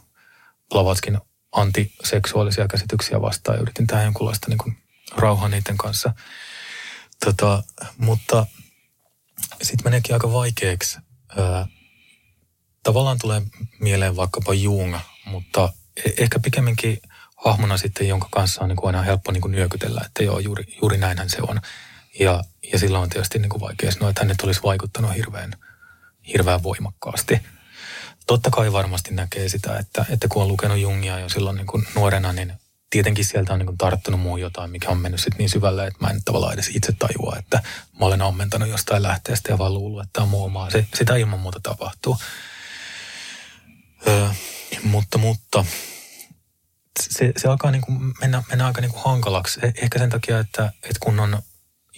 Blavatskin 0.69 1.19
antiseksuaalisia 1.53 2.69
käsityksiä 2.69 3.21
vastaan 3.21 3.57
ja 3.57 3.63
yritin 3.63 3.87
tähän 3.87 4.05
jonkunlaista 4.05 4.47
niin 4.49 4.59
kuin, 4.59 4.77
rauhaa 5.17 5.49
niiden 5.49 5.77
kanssa. 5.77 6.15
Tota, 7.25 7.63
mutta 7.97 8.47
sitten 9.63 9.87
meneekin 9.87 10.15
aika 10.15 10.33
vaikeaksi 10.33 10.99
öö, 11.39 11.65
tavallaan 12.83 13.19
tulee 13.19 13.43
mieleen 13.81 14.17
vaikkapa 14.17 14.55
Jung, 14.55 14.97
mutta 15.25 15.73
e- 15.97 16.23
ehkä 16.23 16.39
pikemminkin 16.39 17.01
hahmona 17.51 17.77
sitten, 17.77 18.09
jonka 18.09 18.29
kanssa 18.31 18.63
on 18.63 18.69
niin 18.69 18.77
kuin 18.77 18.87
aina 18.87 19.03
helppo 19.03 19.33
niin 19.33 19.41
kuin 19.41 19.53
nyökytellä, 19.53 20.03
että 20.07 20.23
joo, 20.23 20.39
juuri, 20.39 20.65
juuri 20.83 20.99
näinhän 20.99 21.31
se 21.31 21.39
on. 21.49 21.61
Ja, 22.19 22.45
ja 22.73 22.79
silloin 22.79 23.03
on 23.03 23.09
tietysti 23.09 23.39
niin 23.39 23.51
kuin 23.51 23.61
vaikea 23.61 23.93
sanoa, 23.93 24.11
että 24.11 24.23
hänet 24.23 24.41
olisi 24.43 24.61
vaikuttanut 24.63 25.15
hirveän, 25.15 25.53
hirveän 26.33 26.63
voimakkaasti. 26.63 27.41
Totta 28.27 28.51
kai 28.51 28.73
varmasti 28.73 29.15
näkee 29.15 29.49
sitä, 29.49 29.79
että, 29.79 30.05
että 30.11 30.29
kun 30.29 30.43
on 30.43 30.49
lukenut 30.49 30.79
Jungia 30.79 31.19
jo 31.19 31.29
silloin 31.29 31.57
niin 31.57 31.67
kuin 31.67 31.87
nuorena, 31.95 32.33
niin 32.33 32.53
tietenkin 32.91 33.25
sieltä 33.25 33.53
on 33.53 33.59
niin 33.59 33.67
kuin 33.67 33.79
tarttunut 33.79 34.21
muu 34.21 34.37
jotain, 34.37 34.71
mikä 34.71 34.89
on 34.89 34.99
mennyt 34.99 35.21
sitten 35.21 35.39
niin 35.39 35.51
syvälle, 35.51 35.87
että 35.87 36.05
mä 36.05 36.11
en 36.11 36.25
tavallaan 36.25 36.55
edes 36.55 36.69
itse 36.75 36.93
tajua, 36.93 37.37
että 37.39 37.63
mä 38.01 38.07
olen 38.07 38.23
ammentanut 38.23 38.69
jostain 38.69 39.03
lähteestä 39.03 39.53
ja 39.53 39.59
vaan 39.59 39.75
luullut, 39.75 40.03
että 40.03 40.13
tämä 40.13 40.25
on 40.25 40.31
muu 40.31 40.45
omaa. 40.45 40.71
Se, 40.71 40.87
sitä 40.95 41.17
ilman 41.17 41.41
muuta 41.41 41.61
tapahtuu. 41.63 42.17
Öö, 44.09 44.29
mutta, 44.83 45.19
mutta 45.19 45.65
se, 47.01 47.33
se 47.37 47.49
alkaa 47.49 47.71
niin 47.71 47.83
kuin 47.83 48.15
mennä, 48.21 48.43
mennä 48.49 48.67
aika 48.67 48.81
niin 48.81 48.91
kuin 48.91 49.03
hankalaksi. 49.05 49.61
Eh, 49.63 49.75
ehkä 49.83 49.99
sen 49.99 50.11
takia, 50.11 50.39
että, 50.39 50.73
että 50.83 50.99
kun 51.01 51.21
on 51.21 51.43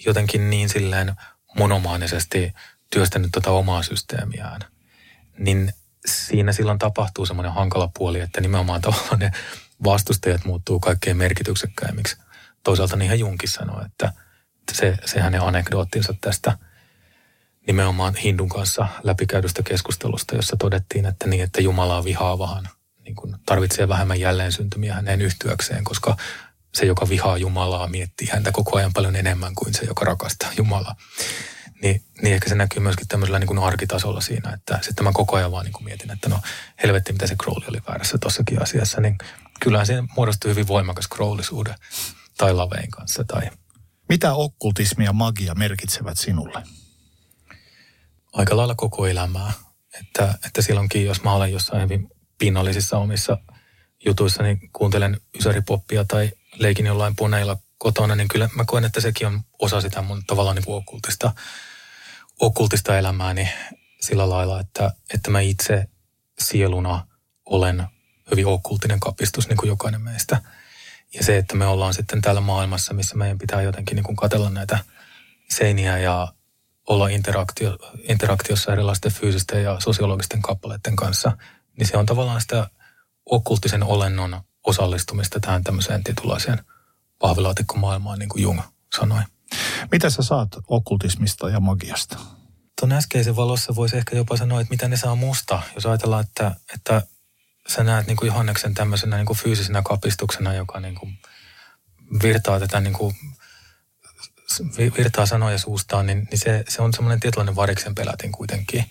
jotenkin 0.05 0.49
niin 0.49 0.69
silleen 0.69 1.15
monomaanisesti 1.57 2.53
työstänyt 2.89 3.31
tuota 3.31 3.51
omaa 3.51 3.83
systeemiään, 3.83 4.61
niin 5.37 5.73
siinä 6.05 6.51
silloin 6.51 6.79
tapahtuu 6.79 7.25
semmoinen 7.25 7.53
hankala 7.53 7.89
puoli, 7.97 8.19
että 8.19 8.41
nimenomaan 8.41 8.81
tavallaan 8.81 9.19
ne 9.19 9.31
vastustajat 9.83 10.45
muuttuu 10.45 10.79
kaikkein 10.79 11.17
merkityksekkäimmiksi. 11.17 12.17
Toisaalta 12.63 12.95
niin 12.95 13.05
ihan 13.05 13.19
Junkin 13.19 13.49
sanoi, 13.49 13.85
että 13.85 14.13
se, 14.71 14.97
se 15.05 15.21
hänen 15.21 15.41
anekdoottinsa 15.41 16.13
tästä– 16.21 16.57
nimenomaan 17.69 18.15
Hindun 18.15 18.49
kanssa 18.49 18.87
läpikäydystä 19.03 19.63
keskustelusta, 19.63 20.35
jossa 20.35 20.55
todettiin, 20.59 21.05
että 21.05 21.27
niin, 21.27 21.43
että 21.43 21.61
Jumala 21.61 21.97
on 21.97 22.03
vihaavahan, 22.03 22.69
niin 23.09 23.15
kuin 23.15 23.35
tarvitsee 23.45 23.87
vähemmän 23.87 24.19
jälleen 24.19 24.51
syntymiä 24.51 24.93
hänen 24.93 25.21
yhtyäkseen, 25.21 25.83
koska 25.83 26.17
se, 26.75 26.85
joka 26.85 27.09
vihaa 27.09 27.37
Jumalaa, 27.37 27.87
miettii 27.87 28.27
häntä 28.27 28.51
koko 28.51 28.77
ajan 28.77 28.93
paljon 28.93 29.15
enemmän 29.15 29.55
kuin 29.55 29.73
se, 29.73 29.85
joka 29.85 30.05
rakastaa 30.05 30.49
Jumalaa. 30.57 30.95
Niin, 31.81 32.03
niin 32.21 32.35
ehkä 32.35 32.49
se 32.49 32.55
näkyy 32.55 32.81
myöskin 32.81 33.07
tämmöisellä 33.07 33.39
niin 33.39 33.47
kuin 33.47 33.59
arkitasolla 33.59 34.21
siinä, 34.21 34.53
että 34.53 34.79
sitten 34.81 35.03
mä 35.03 35.11
koko 35.13 35.35
ajan 35.35 35.51
vaan 35.51 35.65
niin 35.65 35.73
kuin 35.73 35.83
mietin, 35.83 36.11
että 36.11 36.29
no 36.29 36.39
helvetti, 36.83 37.13
mitä 37.13 37.27
se 37.27 37.35
Crowley 37.35 37.67
oli 37.69 37.81
väärässä 37.87 38.17
tossakin 38.17 38.61
asiassa, 38.61 39.01
niin 39.01 39.17
kyllähän 39.59 39.87
se 39.87 40.03
muodostui 40.15 40.51
hyvin 40.51 40.67
voimakas 40.67 41.09
Crowley-suhde 41.15 41.75
tai 42.37 42.53
Lavein 42.53 42.91
kanssa. 42.91 43.23
Tai... 43.23 43.49
Mitä 44.09 44.33
okkultismi 44.33 45.05
ja 45.05 45.13
magia 45.13 45.55
merkitsevät 45.55 46.17
sinulle? 46.17 46.63
aika 48.33 48.57
lailla 48.57 48.75
koko 48.75 49.07
elämää. 49.07 49.51
Että, 49.99 50.33
että 50.45 50.61
silloinkin, 50.61 51.05
jos 51.05 51.23
mä 51.23 51.33
olen 51.33 51.51
jossain 51.51 51.81
hyvin 51.81 52.09
pinnallisissa 52.39 52.97
omissa 52.97 53.37
jutuissa, 54.05 54.43
niin 54.43 54.69
kuuntelen 54.73 55.21
ysäripoppia 55.39 56.05
tai 56.07 56.31
leikin 56.55 56.85
jollain 56.85 57.15
puneilla 57.15 57.57
kotona, 57.77 58.15
niin 58.15 58.27
kyllä 58.27 58.49
mä 58.55 58.63
koen, 58.67 58.85
että 58.85 59.01
sekin 59.01 59.27
on 59.27 59.41
osa 59.59 59.81
sitä 59.81 60.01
mun 60.01 60.23
tavallaan 60.27 60.55
niin 60.55 60.65
kuin 60.65 60.75
okkultista, 60.75 61.31
okkultista 62.39 62.97
elämääni 62.97 63.49
sillä 64.01 64.29
lailla, 64.29 64.59
että, 64.59 64.91
että 65.13 65.31
mä 65.31 65.39
itse 65.39 65.85
sieluna 66.39 67.07
olen 67.45 67.83
hyvin 68.31 68.47
okkultinen 68.47 68.99
kapistus, 68.99 69.47
niin 69.47 69.57
kuin 69.57 69.67
jokainen 69.67 70.01
meistä. 70.01 70.41
Ja 71.13 71.23
se, 71.23 71.37
että 71.37 71.55
me 71.55 71.65
ollaan 71.65 71.93
sitten 71.93 72.21
täällä 72.21 72.41
maailmassa, 72.41 72.93
missä 72.93 73.15
meidän 73.15 73.37
pitää 73.37 73.61
jotenkin 73.61 73.95
niin 73.95 74.03
kuin 74.03 74.15
katella 74.15 74.49
näitä 74.49 74.79
seiniä 75.49 75.97
ja 75.97 76.33
olla 76.87 77.07
interaktio, 77.07 77.77
interaktiossa 78.03 78.73
erilaisten 78.73 79.11
fyysisten 79.11 79.63
ja 79.63 79.79
sosiologisten 79.79 80.41
kappaleiden 80.41 80.95
kanssa, 80.95 81.31
niin 81.79 81.87
se 81.87 81.97
on 81.97 82.05
tavallaan 82.05 82.41
sitä 82.41 82.69
okkultisen 83.25 83.83
olennon 83.83 84.41
osallistumista 84.67 85.39
tähän 85.39 85.63
tämmöiseen 85.63 86.03
tietynlaiseen 86.03 86.65
pahvilaatikkomaailmaan, 87.19 88.19
niin 88.19 88.29
kuin 88.29 88.41
Jung 88.41 88.61
sanoi. 88.97 89.21
Mitä 89.91 90.09
sä 90.09 90.23
saat 90.23 90.49
okkultismista 90.67 91.49
ja 91.49 91.59
magiasta? 91.59 92.17
Tuon 92.79 92.91
äskeisen 92.91 93.35
valossa 93.35 93.75
voisi 93.75 93.97
ehkä 93.97 94.15
jopa 94.15 94.37
sanoa, 94.37 94.61
että 94.61 94.71
mitä 94.71 94.87
ne 94.87 94.97
saa 94.97 95.15
musta. 95.15 95.61
Jos 95.75 95.85
ajatellaan, 95.85 96.23
että, 96.23 96.55
että 96.73 97.01
sä 97.67 97.83
näet 97.83 98.07
niin 98.07 98.17
kuin 98.17 98.27
Johanneksen 98.27 98.73
tämmöisenä 98.73 99.17
niin 99.17 99.25
kuin 99.25 99.37
fyysisenä 99.37 99.81
kapistuksena, 99.81 100.53
joka 100.53 100.79
niin 100.79 100.95
kuin 100.95 101.17
virtaa 102.23 102.59
tätä 102.59 102.79
niin 102.79 102.93
kuin, 102.93 103.15
virtaa 104.97 105.25
sanoja 105.25 105.57
suustaan, 105.57 106.05
niin, 106.05 106.27
niin 106.31 106.39
se, 106.39 106.63
se 106.67 106.81
on 106.81 106.93
semmoinen 106.93 107.19
tietynlainen 107.19 107.55
variksen 107.55 107.95
pelätin 107.95 108.31
kuitenkin. 108.31 108.85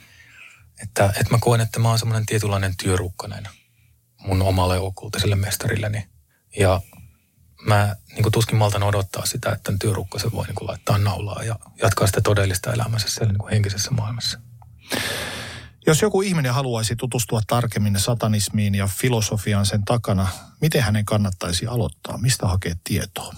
Että, 0.83 1.07
että 1.07 1.31
mä 1.31 1.39
koen, 1.41 1.61
että 1.61 1.81
mä 1.81 1.89
oon 1.89 1.99
semmoinen 1.99 2.27
tietynlainen 2.27 2.77
työrukkanen 2.77 3.49
mun 4.19 4.43
omalle 4.43 4.79
okkultiselle 4.79 5.37
mestarilleni. 5.37 6.09
Ja 6.59 6.81
mä 7.67 7.97
niin 8.13 8.23
kuin 8.23 8.33
tuskin 8.33 8.57
maltan 8.57 8.83
odottaa 8.83 9.27
sitä, 9.27 9.51
että 9.51 9.63
tämän 9.63 9.79
työrukkasen 9.79 10.33
voi 10.33 10.47
niin 10.47 10.55
kuin 10.55 10.69
laittaa 10.69 10.99
naulaa 10.99 11.43
ja 11.43 11.59
jatkaa 11.83 12.07
sitä 12.07 12.21
todellista 12.21 12.73
elämässä 12.73 13.09
siellä 13.09 13.33
niin 13.33 13.39
kuin 13.39 13.51
henkisessä 13.51 13.91
maailmassa. 13.91 14.41
Jos 15.87 16.03
joku 16.03 16.23
ihminen 16.23 16.55
haluaisi 16.55 16.97
tutustua 16.97 17.41
tarkemmin 17.47 18.01
satanismiin 18.01 18.75
ja 18.75 18.87
filosofiaan 18.87 19.67
sen 19.67 19.85
takana, 19.85 20.29
miten 20.61 20.83
hänen 20.83 21.05
kannattaisi 21.05 21.67
aloittaa? 21.67 22.19
Mistä 22.19 22.47
hakea 22.47 22.75
tietoa? 22.85 23.35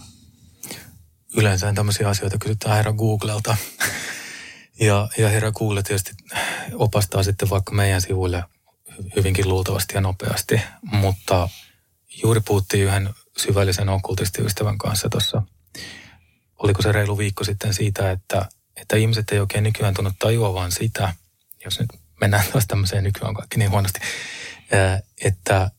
Yleensä 1.36 1.72
tämmöisiä 1.72 2.08
asioita 2.08 2.38
kysytään 2.38 2.76
herra 2.76 2.92
Googlelta. 2.92 3.56
Ja, 4.80 5.08
ja 5.18 5.28
herra 5.28 5.52
Google 5.52 5.82
tietysti 5.82 6.12
opastaa 6.74 7.22
sitten 7.22 7.50
vaikka 7.50 7.72
meidän 7.72 8.00
sivuille 8.00 8.44
hyvinkin 9.16 9.48
luultavasti 9.48 9.94
ja 9.94 10.00
nopeasti. 10.00 10.60
Mutta 10.82 11.48
juuri 12.22 12.40
puhuttiin 12.40 12.84
yhden 12.84 13.10
syvällisen 13.36 13.88
okkultistiystävän 13.88 14.78
kanssa 14.78 15.08
tuossa, 15.08 15.42
oliko 16.58 16.82
se 16.82 16.92
reilu 16.92 17.18
viikko 17.18 17.44
sitten 17.44 17.74
siitä, 17.74 18.10
että, 18.10 18.48
että 18.76 18.96
ihmiset 18.96 19.30
ei 19.32 19.40
oikein 19.40 19.64
nykyään 19.64 19.94
tunnu 19.94 20.10
tajuavan 20.18 20.72
sitä, 20.72 21.14
jos 21.64 21.80
nyt 21.80 21.88
mennään 22.20 22.44
taas 22.52 22.66
tämmöiseen 22.66 23.04
nykyään 23.04 23.34
kaikki 23.34 23.58
niin 23.58 23.70
huonosti, 23.70 24.00
että 25.24 25.70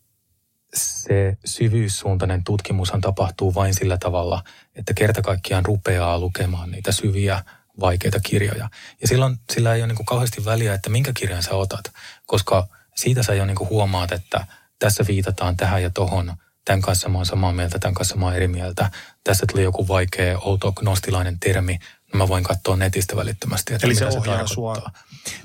se 0.73 1.37
syvyyssuuntainen 1.45 2.43
tutkimushan 2.43 3.01
tapahtuu 3.01 3.55
vain 3.55 3.73
sillä 3.73 3.97
tavalla, 3.97 4.43
että 4.75 4.93
kerta 4.93 5.21
kaikkiaan 5.21 5.65
rupeaa 5.65 6.19
lukemaan 6.19 6.71
niitä 6.71 6.91
syviä, 6.91 7.43
vaikeita 7.79 8.19
kirjoja. 8.19 8.69
Ja 9.01 9.07
silloin 9.07 9.37
sillä 9.53 9.75
ei 9.75 9.81
ole 9.81 9.87
niin 9.87 9.95
kuin 9.95 10.05
kauheasti 10.05 10.45
väliä, 10.45 10.73
että 10.73 10.89
minkä 10.89 11.11
kirjan 11.13 11.43
sä 11.43 11.55
otat, 11.55 11.91
koska 12.25 12.67
siitä 12.95 13.23
sä 13.23 13.33
jo 13.33 13.45
niin 13.45 13.55
kuin 13.55 13.69
huomaat, 13.69 14.11
että 14.11 14.45
tässä 14.79 15.03
viitataan 15.07 15.57
tähän 15.57 15.83
ja 15.83 15.89
tohon, 15.89 16.33
tämän 16.65 16.81
kanssa 16.81 17.09
mä 17.09 17.17
oon 17.17 17.25
samaa 17.25 17.51
mieltä, 17.51 17.79
tämän 17.79 17.93
kanssa 17.93 18.15
mä 18.15 18.25
oon 18.25 18.35
eri 18.35 18.47
mieltä. 18.47 18.91
Tässä 19.23 19.45
tuli 19.51 19.63
joku 19.63 19.87
vaikea, 19.87 20.39
outo, 20.39 20.71
gnostilainen 20.71 21.39
termi, 21.39 21.79
no 22.13 22.17
mä 22.17 22.27
voin 22.27 22.43
katsoa 22.43 22.75
netistä 22.75 23.15
välittömästi, 23.15 23.73
että 23.73 23.87
Eli 23.87 23.93
mitä 23.93 24.05
se, 24.05 24.11
se 24.11 24.17
tarkoittaa. 24.17 24.47
sua. 24.47 24.91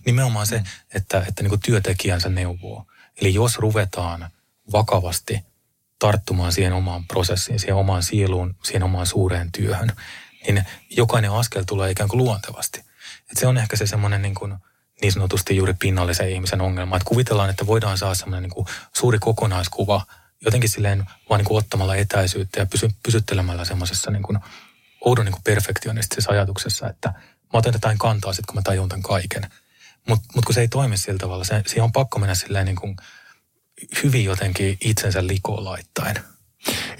Nimenomaan 0.06 0.46
se, 0.46 0.62
että, 0.94 1.24
että 1.28 1.42
niin 1.42 1.50
kuin 1.50 1.60
työtekijänsä 1.60 2.28
neuvoo. 2.28 2.86
Eli 3.20 3.34
jos 3.34 3.58
ruvetaan 3.58 4.30
vakavasti 4.72 5.40
tarttumaan 5.98 6.52
siihen 6.52 6.72
omaan 6.72 7.04
prosessiin, 7.06 7.60
siihen 7.60 7.76
omaan 7.76 8.02
sieluun, 8.02 8.56
siihen 8.64 8.82
omaan 8.82 9.06
suureen 9.06 9.52
työhön, 9.52 9.92
niin 10.54 10.64
jokainen 10.90 11.30
askel 11.30 11.64
tulee 11.66 11.90
ikään 11.90 12.08
kuin 12.08 12.18
luontevasti. 12.18 12.80
Et 13.30 13.36
se 13.38 13.46
on 13.46 13.58
ehkä 13.58 13.76
se 13.76 13.86
semmoinen 13.86 14.22
niin, 14.22 14.34
kuin, 14.34 14.54
niin 15.02 15.12
sanotusti 15.12 15.56
juuri 15.56 15.74
pinnallisen 15.74 16.30
ihmisen 16.30 16.60
ongelma, 16.60 16.96
että 16.96 17.08
kuvitellaan, 17.08 17.50
että 17.50 17.66
voidaan 17.66 17.98
saada 17.98 18.14
semmoinen 18.14 18.50
niin 18.50 18.66
suuri 18.92 19.18
kokonaiskuva 19.18 20.06
jotenkin 20.44 20.70
silleen 20.70 21.04
vaan 21.28 21.38
niin 21.38 21.46
kuin 21.46 21.58
ottamalla 21.58 21.96
etäisyyttä 21.96 22.60
ja 22.60 22.66
pysy, 22.66 22.90
pysyttelemällä 23.02 23.64
semmoisessa 23.64 24.10
niin 24.10 24.22
kuin 24.22 24.38
oudon 25.00 25.24
niin 25.24 25.32
kuin 25.32 25.42
perfektionistisessa 25.42 26.32
ajatuksessa, 26.32 26.88
että 26.88 27.08
mä 27.52 27.58
otan 27.58 27.72
jotain 27.72 27.98
kantaa 27.98 28.32
sitten, 28.32 28.46
kun 28.46 28.54
mä 28.54 28.62
tajun 28.62 28.88
tämän 28.88 29.02
kaiken. 29.02 29.50
Mutta 30.08 30.28
mut 30.34 30.44
kun 30.44 30.54
se 30.54 30.60
ei 30.60 30.68
toimi 30.68 30.96
sillä 30.96 31.18
tavalla, 31.18 31.44
se, 31.44 31.62
siihen 31.66 31.84
on 31.84 31.92
pakko 31.92 32.18
mennä 32.18 32.34
silleen 32.34 32.66
niin 32.66 32.76
kuin 32.76 32.96
hyvin 34.02 34.24
jotenkin 34.24 34.76
itsensä 34.80 35.26
likoon 35.26 35.64
laittaen. 35.64 36.24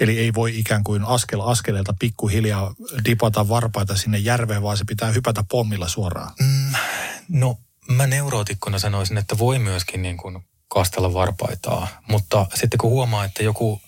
Eli 0.01 0.19
ei 0.19 0.35
voi 0.35 0.59
ikään 0.59 0.85
kuin 0.85 1.05
askel 1.05 1.41
askeleelta 1.41 1.95
pikkuhiljaa 1.99 2.75
dipata 3.05 3.49
varpaita 3.49 3.97
sinne 3.97 4.19
järveen, 4.19 4.63
vaan 4.63 4.77
se 4.77 4.85
pitää 4.85 5.11
hypätä 5.11 5.45
pommilla 5.51 5.89
suoraan. 5.89 6.33
Mm, 6.41 6.73
no 7.29 7.59
mä 7.89 8.07
neurootikkona 8.07 8.79
sanoisin, 8.79 9.19
että 9.19 9.39
voi 9.39 9.59
myöskin 9.59 10.03
niin 10.03 10.17
kuin 10.17 10.45
kastella 10.69 11.15
varpaitaa, 11.15 11.89
mutta 12.09 12.47
sitten 12.55 12.79
kun 12.79 12.91
huomaa, 12.91 13.25
että 13.25 13.43
joku 13.43 13.81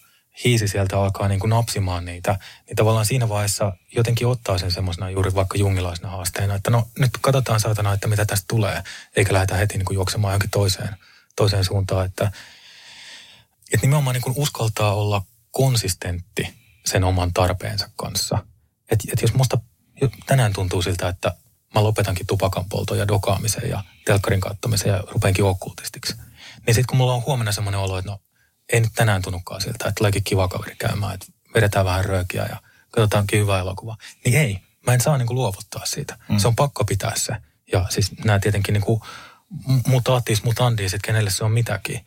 hiisi 0.45 0.69
sieltä 0.69 1.01
alkaa 1.01 1.29
niin 1.29 1.41
kuin 1.41 1.51
napsimaan 1.51 2.05
niitä, 2.05 2.39
niin 2.67 2.77
tavallaan 2.77 3.07
siinä 3.07 3.29
vaiheessa 3.29 3.73
jotenkin 3.97 4.27
ottaa 4.27 4.59
sen 4.59 4.71
semmoisena 4.71 5.11
juuri 5.11 5.35
vaikka 5.35 5.59
jungilaisena 5.59 6.11
haasteena, 6.11 6.55
että 6.55 6.71
no 6.71 6.89
nyt 6.99 7.11
katsotaan 7.21 7.61
saatana, 7.61 7.93
että 7.93 8.09
mitä 8.09 8.25
tästä 8.25 8.45
tulee, 8.49 8.83
eikä 9.17 9.33
lähdetä 9.33 9.57
heti 9.57 9.79
niin 9.79 9.85
kuin 9.85 9.95
juoksemaan 9.95 10.33
johonkin 10.33 10.51
toiseen, 10.51 10.97
toiseen 11.37 11.65
suuntaan, 11.65 12.07
että, 12.07 12.33
että 13.73 13.87
nimenomaan 13.87 14.15
niin 14.15 14.23
kuin 14.23 14.35
uskaltaa 14.37 14.95
olla 14.95 15.23
konsistentti 15.51 16.55
sen 16.87 17.05
oman 17.05 17.33
tarpeensa 17.33 17.91
kanssa. 17.97 18.39
Että 18.91 19.09
et 19.13 19.23
jos 19.23 19.35
musta 19.35 19.59
tänään 20.27 20.53
tuntuu 20.53 20.83
siltä, 20.83 21.09
että 21.09 21.35
mä 21.75 21.83
lopetankin 21.83 22.27
tupakan 22.27 22.65
polton 22.69 22.99
ja 22.99 23.09
dokaamisen 23.09 23.71
ja 23.71 23.85
telkkarin 24.05 24.41
kattomisen 24.41 24.91
ja 24.91 25.05
rupeankin 25.11 25.45
okkultistiksi, 25.45 26.15
niin 26.67 26.75
sitten 26.75 26.87
kun 26.87 26.97
mulla 26.97 27.15
on 27.15 27.23
huomenna 27.27 27.53
semmoinen 27.53 27.81
olo, 27.81 27.99
että 27.99 28.11
no 28.11 28.21
ei 28.73 28.81
nyt 28.81 28.93
tänään 28.95 29.23
tunnukaan 29.23 29.61
siltä, 29.61 29.77
että 29.89 29.93
tuleekin 29.99 30.25
kiva 30.25 30.49
kaveri 30.49 30.77
käymään, 30.77 31.15
että 31.15 31.27
vedetään 31.55 31.85
vähän 31.85 32.05
röökiä 32.05 32.47
ja 32.51 32.57
katsotaankin 32.91 33.41
hyvä 33.41 33.59
elokuva. 33.59 33.97
Niin 34.25 34.39
ei, 34.39 34.59
mä 34.87 34.95
en 34.95 35.01
saa 35.01 35.19
niin 35.19 35.27
kuin 35.27 35.35
luovuttaa 35.35 35.87
siitä. 35.87 36.19
Mm. 36.29 36.39
Se 36.39 36.49
on 36.49 36.57
pakko 36.57 36.85
pitää 36.85 37.13
se. 37.17 37.37
Ja 37.73 37.87
siis 37.89 38.13
nämä 38.25 38.39
tietenkin 38.39 38.73
niin 38.73 38.85
kuin 38.85 39.01
mutaattis 39.87 40.43
mutandis, 40.43 40.95
että 40.95 41.07
kenelle 41.07 41.31
se 41.31 41.45
on 41.45 41.53
mitäkin. 41.53 42.07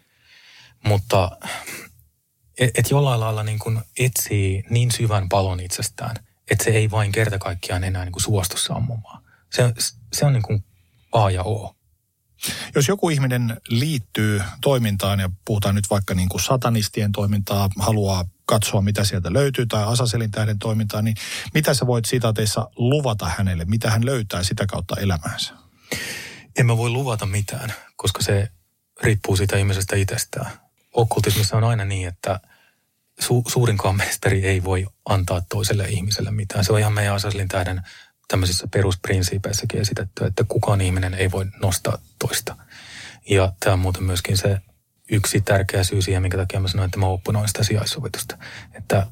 Mutta 0.85 1.37
et, 2.61 2.71
et 2.77 2.89
jollain 2.89 3.19
lailla 3.19 3.43
niin 3.43 3.59
kuin 3.59 3.81
etsii 3.99 4.63
niin 4.69 4.91
syvän 4.91 5.29
palon 5.29 5.59
itsestään, 5.59 6.15
että 6.51 6.63
se 6.63 6.69
ei 6.69 6.91
vain 6.91 7.11
kerta 7.11 7.39
kaikkiaan 7.39 7.83
enää 7.83 8.05
niin 8.05 8.11
kuin 8.11 8.23
suostu 8.23 8.57
sammumaan. 8.57 9.23
Se, 9.49 9.73
se 10.13 10.25
on 10.25 10.33
niin 10.33 10.43
kuin 10.43 10.63
A 11.11 11.31
ja 11.31 11.43
O. 11.43 11.75
Jos 12.75 12.87
joku 12.87 13.09
ihminen 13.09 13.57
liittyy 13.69 14.41
toimintaan 14.61 15.19
ja 15.19 15.29
puhutaan 15.45 15.75
nyt 15.75 15.89
vaikka 15.89 16.13
niin 16.13 16.29
kuin 16.29 16.41
satanistien 16.41 17.11
toimintaa, 17.11 17.69
haluaa 17.79 18.25
katsoa 18.45 18.81
mitä 18.81 19.03
sieltä 19.03 19.33
löytyy 19.33 19.65
tai 19.65 19.83
Asaselin 19.83 20.31
tähden 20.31 20.59
toimintaa, 20.59 21.01
niin 21.01 21.15
mitä 21.53 21.73
sä 21.73 21.87
voit 21.87 22.05
sitaateissa 22.05 22.69
luvata 22.75 23.31
hänelle? 23.37 23.65
Mitä 23.65 23.91
hän 23.91 24.05
löytää 24.05 24.43
sitä 24.43 24.65
kautta 24.65 24.95
elämäänsä? 24.95 25.53
En 26.59 26.65
mä 26.65 26.77
voi 26.77 26.89
luvata 26.89 27.25
mitään, 27.25 27.73
koska 27.95 28.23
se 28.23 28.51
riippuu 29.03 29.37
siitä 29.37 29.57
ihmisestä 29.57 29.95
itsestään. 29.95 30.51
Okkultismissa 30.93 31.57
on 31.57 31.63
aina 31.63 31.85
niin, 31.85 32.07
että 32.07 32.39
su- 33.23 33.51
suurinkaan 33.51 33.95
mestari 33.95 34.45
ei 34.45 34.63
voi 34.63 34.87
antaa 35.05 35.41
toiselle 35.49 35.85
ihmiselle 35.89 36.31
mitään. 36.31 36.63
Se 36.63 36.73
on 36.73 36.79
ihan 36.79 36.93
meidän 36.93 37.15
Asaselin 37.15 37.47
tähden 37.47 37.81
tämmöisissä 38.27 38.67
perusprinsiipeissäkin 38.67 39.81
esitetty, 39.81 40.25
että 40.25 40.43
kukaan 40.43 40.81
ihminen 40.81 41.13
ei 41.13 41.31
voi 41.31 41.45
nostaa 41.61 41.97
toista. 42.19 42.55
Ja 43.29 43.53
tämä 43.59 43.73
on 43.73 43.79
muuten 43.79 44.03
myöskin 44.03 44.37
se 44.37 44.61
yksi 45.11 45.41
tärkeä 45.41 45.83
syy 45.83 46.01
siihen, 46.01 46.21
minkä 46.21 46.37
takia 46.37 46.59
mä 46.59 46.67
sanoin, 46.67 46.85
että 46.85 46.99
mä 46.99 47.05
oppunoin 47.05 47.47
sitä 47.47 47.63
sijaissovitusta. 47.63 48.37
Että 48.73 49.07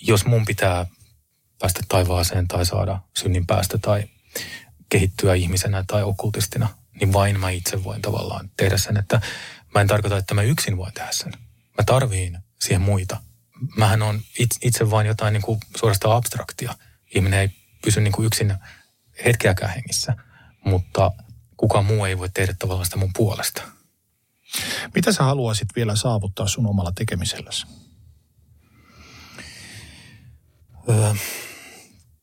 jos 0.00 0.24
mun 0.24 0.44
pitää 0.44 0.86
päästä 1.58 1.80
taivaaseen 1.88 2.48
tai 2.48 2.66
saada 2.66 3.00
synnin 3.18 3.46
päästä 3.46 3.78
tai 3.78 4.04
kehittyä 4.88 5.34
ihmisenä 5.34 5.84
tai 5.86 6.02
okkultistina, 6.02 6.68
niin 7.00 7.12
vain 7.12 7.40
mä 7.40 7.50
itse 7.50 7.84
voin 7.84 8.02
tavallaan 8.02 8.50
tehdä 8.56 8.78
sen. 8.78 8.96
Että 8.96 9.20
mä 9.74 9.80
en 9.80 9.86
tarkoita, 9.86 10.16
että 10.16 10.34
mä 10.34 10.42
yksin 10.42 10.76
voin 10.76 10.92
tehdä 10.94 11.12
sen. 11.12 11.32
Mä 11.78 11.84
tarviin 11.86 12.38
siihen 12.60 12.82
muita. 12.82 13.29
Mähän 13.76 14.02
on 14.02 14.20
itse 14.62 14.90
vain 14.90 15.06
jotain 15.06 15.32
niin 15.32 15.42
kuin 15.42 15.60
suorastaan 15.76 16.16
abstraktia. 16.16 16.74
Ihminen 17.14 17.40
ei 17.40 17.50
pysy 17.84 18.00
niin 18.00 18.12
kuin 18.12 18.26
yksin 18.26 18.54
hetkeäkään 19.24 19.74
hengissä, 19.74 20.16
mutta 20.64 21.12
kukaan 21.56 21.84
muu 21.84 22.04
ei 22.04 22.18
voi 22.18 22.28
tehdä 22.28 22.54
tavallaan 22.58 22.84
sitä 22.84 22.96
mun 22.96 23.12
puolesta. 23.16 23.62
Mitä 24.94 25.12
sä 25.12 25.22
haluaisit 25.22 25.68
vielä 25.76 25.96
saavuttaa 25.96 26.48
sun 26.48 26.66
omalla 26.66 26.92
tekemiselläsi? 26.92 27.66
Öö, 30.88 31.14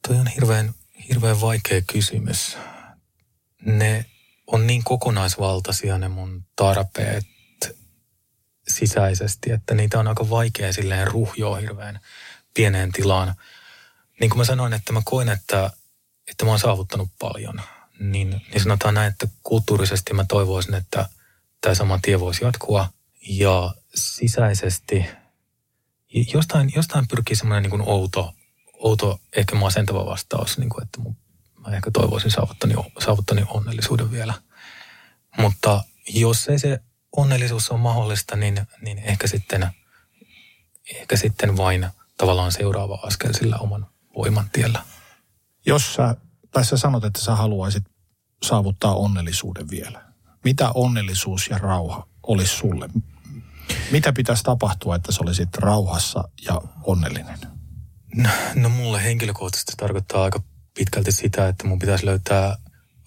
toi 0.07 0.15
on 0.15 0.27
hirveän, 0.27 0.73
hirveän 1.09 1.41
vaikea 1.41 1.81
kysymys. 1.81 2.57
Ne 3.65 4.05
on 4.47 4.68
niin 4.68 4.84
kokonaisvaltaisia 4.84 5.97
ne 5.97 6.07
mun 6.07 6.45
tarpeet 6.55 7.26
sisäisesti, 8.68 9.52
että 9.52 9.76
niitä 9.76 9.99
on 9.99 10.07
aika 10.07 10.30
vaikea 10.30 10.73
silleen 10.73 11.07
ruhjoa 11.07 11.57
hirveän 11.57 11.99
pieneen 12.53 12.91
tilaan– 12.91 13.34
niin 14.19 14.30
kuin 14.30 14.38
mä 14.38 14.45
sanoin, 14.45 14.73
että 14.73 14.94
mä 14.94 15.02
koen, 15.06 15.30
että, 15.30 15.72
että 16.27 16.45
mä 16.45 16.52
oon 16.52 16.60
saavuttanut 16.60 17.10
paljon, 17.19 17.61
niin, 17.99 18.30
niin 18.30 18.61
sanotaan 18.61 18.94
näin, 18.94 19.11
että 19.11 19.27
kulttuurisesti 19.44 20.14
mä 20.14 20.26
toivoisin, 20.27 20.73
että 20.73 21.10
tämä 21.61 21.76
sama 21.76 21.99
tie 22.02 22.19
voisi 22.19 22.45
jatkua. 22.45 22.89
Ja 23.30 23.76
sisäisesti 23.95 25.06
jostain, 26.34 26.72
jostain 26.76 27.07
pyrkii 27.07 27.35
semmoinen 27.35 27.72
niin 27.72 27.89
outo, 27.89 28.34
outo, 28.73 29.19
ehkä 29.35 29.56
masentava 29.56 30.06
vastaus, 30.06 30.57
niin 30.57 30.69
kuin, 30.69 30.84
että 30.84 31.02
mun, 31.02 31.15
mä 31.57 31.76
ehkä 31.76 31.91
toivoisin 31.91 32.31
saavuttani, 32.31 32.76
saavuttani 32.99 33.44
onnellisuuden 33.48 34.11
vielä. 34.11 34.34
Mutta 35.38 35.84
jos 36.10 36.48
ei 36.48 36.60
se 36.60 36.80
onnellisuus 37.15 37.69
ole 37.69 37.79
mahdollista, 37.79 38.35
niin, 38.35 38.67
niin 38.81 38.97
ehkä, 38.97 39.27
sitten, 39.27 39.69
ehkä 40.95 41.15
sitten 41.15 41.57
vain 41.57 41.88
tavallaan 42.17 42.51
seuraava 42.51 42.99
askel 43.03 43.34
sillä 43.34 43.57
oman 43.57 43.88
voiman 44.17 44.49
tiellä. 44.53 44.84
Jos 45.65 45.93
sä, 45.93 46.15
tai 46.51 46.65
sä 46.65 46.77
sanot, 46.77 47.03
että 47.03 47.21
sä 47.21 47.35
haluaisit 47.35 47.84
saavuttaa 48.43 48.95
onnellisuuden 48.95 49.69
vielä. 49.69 50.05
Mitä 50.43 50.71
onnellisuus 50.71 51.47
ja 51.47 51.57
rauha 51.57 52.07
olisi 52.23 52.55
sulle? 52.55 52.89
Mitä 53.91 54.13
pitäisi 54.13 54.43
tapahtua, 54.43 54.95
että 54.95 55.11
sä 55.11 55.19
olisit 55.21 55.57
rauhassa 55.57 56.29
ja 56.45 56.61
onnellinen? 56.84 57.39
No, 58.15 58.29
no 58.55 58.69
mulle 58.69 59.03
henkilökohtaisesti 59.03 59.73
tarkoittaa 59.77 60.23
aika 60.23 60.39
pitkälti 60.73 61.11
sitä, 61.11 61.47
että 61.47 61.67
mun 61.67 61.79
pitäisi 61.79 62.05
löytää 62.05 62.57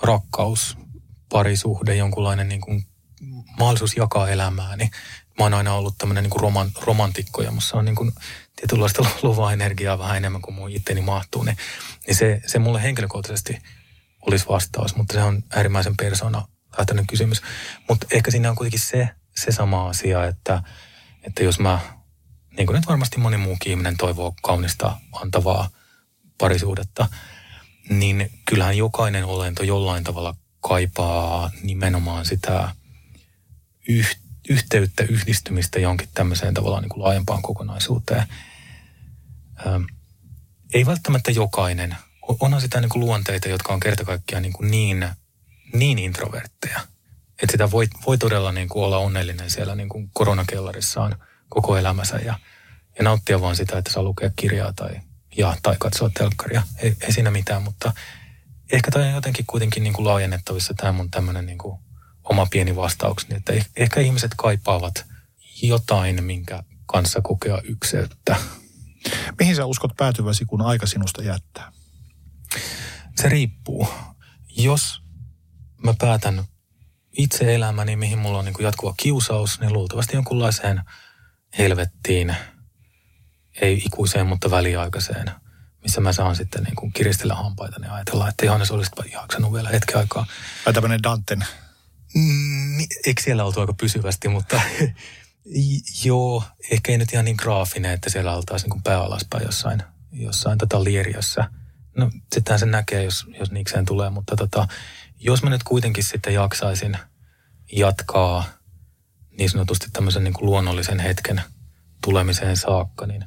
rakkaus, 0.03 0.77
parisuhde, 1.29 1.97
jonkunlainen 1.97 2.49
niin 2.49 2.61
kuin 2.61 2.87
mahdollisuus 3.61 3.97
jakaa 3.97 4.29
elämääni. 4.29 4.91
Mä 5.39 5.45
oon 5.45 5.55
aina 5.55 5.75
ollut 5.75 5.95
tämmöinen 5.99 6.25
niin 6.25 6.41
roman, 6.41 6.71
romantikko 6.83 7.43
ja 7.43 7.51
musta 7.51 7.79
on 7.79 7.85
niin 7.85 7.97
kuin 7.97 8.13
tietynlaista 8.57 9.05
luovaa 9.23 9.53
energiaa 9.53 9.99
vähän 9.99 10.17
enemmän 10.17 10.43
kuin 10.43 10.55
mun 10.55 10.71
itteni 10.71 11.01
mahtuu. 11.01 11.43
Niin, 11.43 11.57
niin 12.07 12.15
se, 12.15 12.41
se 12.47 12.59
mulle 12.59 12.83
henkilökohtaisesti 12.83 13.59
olisi 14.27 14.47
vastaus, 14.49 14.97
mutta 14.97 15.15
se 15.15 15.23
on 15.23 15.43
äärimmäisen 15.51 15.97
persona 15.97 16.49
lähtenyt 16.79 17.05
kysymys. 17.09 17.43
Mutta 17.89 18.07
ehkä 18.11 18.31
siinä 18.31 18.51
on 18.51 18.57
kuitenkin 18.57 18.81
se, 18.81 19.09
se 19.37 19.53
sama 19.53 19.89
asia, 19.89 20.25
että, 20.25 20.63
että 21.23 21.45
jos 21.45 21.59
mä, 21.59 21.79
niin 22.57 22.67
kuin 22.67 22.75
nyt 22.75 22.87
varmasti 22.87 23.19
moni 23.19 23.37
muu 23.37 23.57
ihminen 23.67 23.97
toivoo 23.97 24.35
kaunista 24.43 24.97
antavaa 25.13 25.69
parisuudetta, 26.39 27.09
niin 27.89 28.31
kyllähän 28.45 28.77
jokainen 28.77 29.25
olento 29.25 29.63
jollain 29.63 30.05
tavalla 30.05 30.35
kaipaa 30.61 31.51
nimenomaan 31.63 32.25
sitä 32.25 32.75
yh, 33.89 34.17
yhteyttä, 34.49 35.05
yhdistymistä 35.05 35.81
jonkin 35.81 36.09
tämmöiseen 36.15 36.55
tavallaan 36.55 36.83
niin 36.83 36.91
kuin 36.91 37.03
laajempaan 37.03 37.43
kokonaisuuteen. 37.43 38.25
Ähm, 39.67 39.83
ei 40.75 40.87
välttämättä 40.87 41.31
jokainen. 41.31 41.97
Onhan 42.41 42.61
sitä 42.61 42.81
niin 42.81 42.89
kuin 42.89 43.01
luonteita, 43.01 43.49
jotka 43.49 43.73
on 43.73 43.81
kerta 43.81 44.05
kaikkiaan 44.05 44.43
niin, 44.43 44.55
niin, 44.61 45.09
niin 45.73 45.99
introvertteja. 45.99 46.81
Että 47.43 47.53
sitä 47.53 47.71
voi, 47.71 47.89
voi 48.07 48.19
todella 48.19 48.53
niin 48.53 48.69
kuin 48.69 48.85
olla 48.85 48.99
onnellinen 48.99 49.51
siellä 49.51 49.75
niin 49.75 49.89
kuin 49.89 50.11
koronakellarissaan 50.13 51.17
koko 51.49 51.77
elämänsä 51.77 52.17
ja, 52.17 52.39
ja 52.99 53.05
nauttia 53.05 53.41
vaan 53.41 53.57
sitä, 53.57 53.79
että 53.79 53.93
saa 53.93 54.03
lukea 54.03 54.31
kirjaa 54.37 54.73
tai, 54.73 55.01
ja, 55.37 55.57
tai 55.63 55.77
katsoa 55.79 56.11
telkkaria. 56.19 56.63
Ei, 56.79 56.97
ei 57.01 57.13
siinä 57.13 57.31
mitään, 57.31 57.63
mutta 57.63 57.93
ehkä 58.73 58.91
tämä 58.91 59.05
on 59.05 59.15
jotenkin 59.15 59.47
kuitenkin 59.47 59.83
niin 59.83 59.93
kuin 59.93 60.07
laajennettavissa 60.07 60.75
tämä 60.75 60.93
mun 60.93 61.11
tämmöinen 61.11 61.47
niin 61.47 61.59
kuin 61.59 61.79
oma 62.31 62.47
pieni 62.51 62.77
vastaukseni, 62.77 63.37
että 63.37 63.53
eh, 63.53 63.67
ehkä 63.77 64.01
ihmiset 64.01 64.31
kaipaavat 64.37 65.05
jotain, 65.63 66.25
minkä 66.25 66.63
kanssa 66.87 67.21
kokea 67.23 67.61
ykseyttä. 67.65 68.37
Mihin 69.39 69.57
sä 69.57 69.67
uskot 69.67 69.93
päätyväsi, 69.97 70.45
kun 70.45 70.63
aika 70.63 70.87
sinusta 70.87 71.23
jättää? 71.23 71.73
Se 73.17 73.29
riippuu. 73.29 73.89
Jos 74.57 75.03
mä 75.85 75.95
päätän 75.99 76.45
itse 77.13 77.55
elämäni, 77.55 77.97
mihin 77.97 78.19
mulla 78.19 78.39
on 78.39 78.45
niin 78.45 78.53
kuin 78.53 78.65
jatkuva 78.65 78.95
kiusaus, 78.97 79.61
niin 79.61 79.73
luultavasti 79.73 80.17
jonkunlaiseen 80.17 80.83
helvettiin, 81.59 82.37
ei 83.61 83.83
ikuiseen, 83.85 84.27
mutta 84.27 84.51
väliaikaiseen, 84.51 85.31
missä 85.83 86.01
mä 86.01 86.13
saan 86.13 86.37
sitten 86.37 86.63
niin 86.63 86.77
kuin 86.77 86.93
kiristellä 86.93 87.35
hampaita 87.35 87.81
ja 87.85 87.95
ajatella, 87.95 88.29
että 88.29 88.47
Johannes 88.47 88.71
olisit 88.71 88.93
jaksanut 89.13 89.53
vielä 89.53 89.69
hetken 89.69 89.97
aikaa. 89.97 90.27
Vai 90.67 90.75
tämmöinen 90.75 91.03
Danten? 91.03 91.45
Mm, 92.15 92.79
eikö 93.07 93.23
siellä 93.23 93.45
oltu 93.45 93.61
aika 93.61 93.73
pysyvästi, 93.73 94.29
mutta 94.29 94.61
joo, 96.05 96.45
ehkä 96.71 96.93
ei 96.93 96.99
nyt 96.99 97.13
ihan 97.13 97.25
niin 97.25 97.37
graafinen, 97.39 97.93
että 97.93 98.11
siellä 98.11 98.37
oltaisiin 98.37 98.71
niin 98.71 98.83
pää 98.83 99.01
alaspäin 99.01 99.45
jossain, 99.45 99.83
jossain 100.13 100.59
tota 100.59 100.85
lieriössä. 100.85 101.51
No 101.97 102.11
sittenhän 102.33 102.59
se 102.59 102.67
näkee, 102.67 103.05
jos, 103.05 103.27
jos 103.39 103.51
niikseen 103.51 103.85
tulee, 103.85 104.11
mutta 104.11 104.37
tota, 104.37 104.69
jos 105.19 105.43
mä 105.43 105.51
nyt 105.51 105.63
kuitenkin 105.63 106.05
sitten 106.05 106.35
jaksaisin 106.35 106.99
jatkaa 107.73 108.45
niin 109.39 109.51
sanotusti 109.51 109.87
tämmöisen 109.93 110.25
niin 110.25 110.35
kuin 110.35 110.47
luonnollisen 110.47 110.99
hetken 110.99 111.43
tulemiseen 112.05 112.57
saakka, 112.57 113.07
niin 113.07 113.25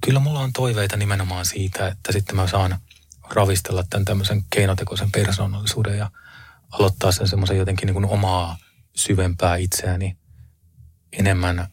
kyllä 0.00 0.20
mulla 0.20 0.40
on 0.40 0.52
toiveita 0.52 0.96
nimenomaan 0.96 1.46
siitä, 1.46 1.88
että 1.88 2.12
sitten 2.12 2.36
mä 2.36 2.46
saan 2.46 2.78
ravistella 3.30 3.84
tämän 3.90 4.04
tämmöisen 4.04 4.44
keinotekoisen 4.50 5.12
persoonallisuuden 5.12 5.98
ja 5.98 6.10
aloittaa 6.70 7.12
sen 7.12 7.28
semmoisen 7.28 7.56
jotenkin 7.56 7.86
niin 7.86 7.94
kuin 7.94 8.06
omaa 8.06 8.56
syvempää 8.96 9.56
itseäni 9.56 10.16
enemmän 11.12 11.68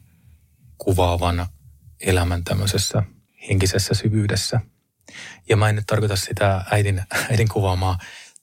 kuvaavan 0.77 1.47
elämän 1.99 2.43
tämmöisessä 2.43 3.03
henkisessä 3.49 3.93
syvyydessä. 3.93 4.61
Ja 5.49 5.57
mä 5.57 5.69
en 5.69 5.75
nyt 5.75 5.85
tarkoita 5.87 6.15
sitä 6.15 6.65
äidin, 6.71 7.03
äidin 7.31 7.49
kuvaamaa 7.49 7.97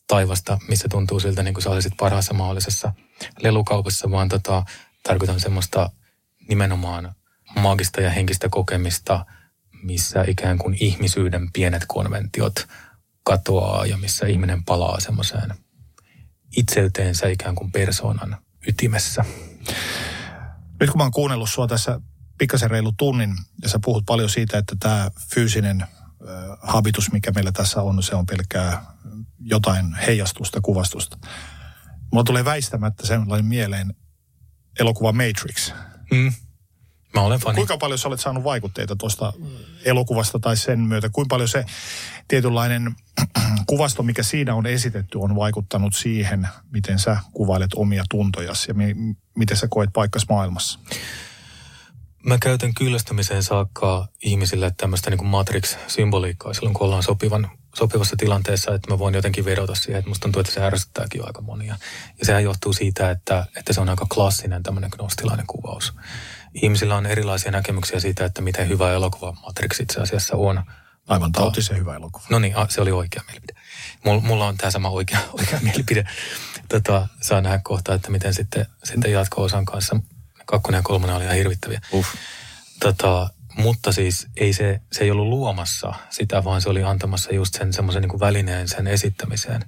taivasta, 0.07 0.59
missä 0.69 0.89
tuntuu 0.89 1.21
siltä 1.21 1.43
niin 1.43 1.55
kuin 1.55 1.63
sä 1.63 1.71
olisit 1.71 1.93
parhaassa 1.97 2.35
mahdollisessa 2.35 2.93
lelukaupassa, 3.41 4.11
vaan 4.11 4.29
tota, 4.29 4.65
tarkoitan 5.03 5.41
semmoista 5.41 5.91
nimenomaan 6.49 7.15
maagista 7.57 8.01
ja 8.01 8.11
henkistä 8.11 8.49
kokemista, 8.49 9.27
missä 9.83 10.25
ikään 10.29 10.59
kuin 10.59 10.77
ihmisyyden 10.81 11.53
pienet 11.53 11.85
konventiot 11.89 12.67
katoaa 13.23 13.87
ja 13.87 13.97
missä 13.97 14.27
ihminen 14.27 14.65
palaa 14.65 15.01
semmoiseen 15.01 15.55
itseyteensä 16.57 17.29
ikään 17.29 17.55
kuin 17.55 17.73
persoonan 17.73 18.37
ytimessä. 18.69 19.25
Nyt 20.81 20.91
kun 20.91 20.99
mä 20.99 21.03
oon 21.03 21.13
kuunnellut 21.13 21.51
sua 21.51 21.67
tässä 21.67 22.01
pikkasen 22.39 22.71
reilu 22.71 22.93
tunnin 22.93 23.35
ja 23.63 23.69
sä 23.69 23.79
puhut 23.85 24.07
paljon 24.07 24.31
siitä, 24.31 24.59
että 24.59 24.77
tämä 24.81 25.11
fyysinen 25.35 25.85
habitus, 26.63 27.13
mikä 27.13 27.31
meillä 27.31 27.53
tässä 27.53 27.83
on, 27.83 28.03
se 28.03 28.15
on 28.15 28.27
pelkkää 28.27 28.85
jotain 29.41 29.95
heijastusta, 29.95 30.61
kuvastusta. 30.61 31.19
Mulla 32.13 32.25
tulee 32.25 32.45
väistämättä 32.45 33.07
sellainen 33.07 33.47
mieleen 33.47 33.95
elokuva 34.79 35.13
Matrix. 35.13 35.73
Mm. 36.11 36.33
Mä 37.15 37.21
olen 37.21 37.41
fani. 37.41 37.57
Kuinka 37.57 37.77
paljon 37.77 37.99
sä 37.99 38.09
olet 38.09 38.21
saanut 38.21 38.45
vaikutteita 38.45 38.97
tuosta 38.97 39.33
elokuvasta 39.85 40.39
tai 40.39 40.57
sen 40.57 40.81
myötä? 40.81 41.09
Kuinka 41.09 41.29
paljon 41.29 41.49
se 41.49 41.65
tietynlainen 42.29 42.97
kuvasto, 43.67 44.03
mikä 44.03 44.23
siinä 44.23 44.55
on 44.55 44.67
esitetty, 44.67 45.19
on 45.19 45.37
vaikuttanut 45.37 45.95
siihen, 45.95 46.49
miten 46.71 46.99
sä 46.99 47.17
kuvailet 47.33 47.71
omia 47.75 48.05
tuntojasi 48.11 48.71
ja 48.71 48.75
mi- 48.75 49.17
miten 49.35 49.57
sä 49.57 49.67
koet 49.71 49.91
paikkas 49.93 50.29
maailmassa? 50.29 50.79
Mä 52.27 52.39
käytän 52.39 52.75
kyllästymiseen 52.75 53.43
saakka 53.43 54.09
ihmisille 54.23 54.73
tämmöistä 54.77 55.11
niin 55.11 55.27
Matrix-symboliikkaa 55.27 56.55
silloin, 56.55 56.75
kun 56.75 56.85
ollaan 56.87 57.03
sopivan, 57.03 57.51
sopivassa 57.75 58.17
tilanteessa, 58.17 58.75
että 58.75 58.91
mä 58.91 58.99
voin 58.99 59.15
jotenkin 59.15 59.45
vedota 59.45 59.75
siihen, 59.75 59.99
että 59.99 60.09
musta 60.09 60.23
tuntuu, 60.23 60.41
että 60.41 60.53
se 60.53 60.63
ärsyttääkin 60.65 61.19
jo 61.19 61.27
aika 61.27 61.41
monia. 61.41 61.77
Ja 62.19 62.27
sehän 62.27 62.45
johtuu 62.45 62.73
siitä, 62.73 63.11
että, 63.11 63.47
että 63.57 63.73
se 63.73 63.81
on 63.81 63.89
aika 63.89 64.07
klassinen 64.15 64.63
tämmöinen 64.63 64.91
gnostilainen 64.95 65.47
kuvaus. 65.47 65.93
Ihmisillä 66.55 66.97
on 66.97 67.07
erilaisia 67.07 67.51
näkemyksiä 67.53 68.01
siitä, 68.01 68.25
että 68.25 68.43
miten 68.43 68.69
hyvä 68.69 68.93
elokuva 68.93 69.33
Matrix 69.33 69.81
itse 69.81 70.01
asiassa 70.01 70.37
on. 70.37 70.65
Aivan 71.09 71.33
tautisen 71.33 71.77
hyvä 71.77 71.97
elokuva. 71.97 72.25
No 72.31 72.39
niin, 72.39 72.55
se 72.69 72.81
oli 72.81 72.93
oikea 72.93 73.23
mielipide. 73.27 73.61
Mulla 74.23 74.47
on 74.47 74.57
tämä 74.57 74.71
sama 74.71 74.91
oikea, 74.91 75.19
oikea 75.39 75.61
mielipide. 75.63 76.05
Tota, 76.69 77.09
saa 77.21 77.41
nähdä 77.41 77.61
kohta, 77.65 77.95
että 77.95 78.11
miten 78.11 78.35
sitten, 78.35 78.67
sitten 78.85 79.13
jatko-osan 79.13 79.65
kanssa 79.65 79.97
kakkonen 80.47 80.79
ja 80.79 80.83
kolmonen 80.83 81.17
oli 81.17 81.25
ihan 81.25 81.37
hirvittäviä. 81.37 81.81
Uff. 81.93 82.15
Tota, 82.81 83.31
mutta 83.57 83.93
siis 83.93 84.27
ei 84.37 84.53
se, 84.53 84.81
se 84.93 85.05
ei 85.05 85.11
ollut 85.11 85.29
luomassa 85.29 85.95
sitä, 86.11 86.45
vaan 86.45 86.61
se 86.61 86.69
oli 86.69 86.83
antamassa 86.83 87.35
just 87.35 87.55
sen 87.55 87.73
semmoisen 87.73 88.03
niin 88.03 88.21
välineen 88.21 88.69
sen 88.69 88.87
esittämiseen. 88.87 89.65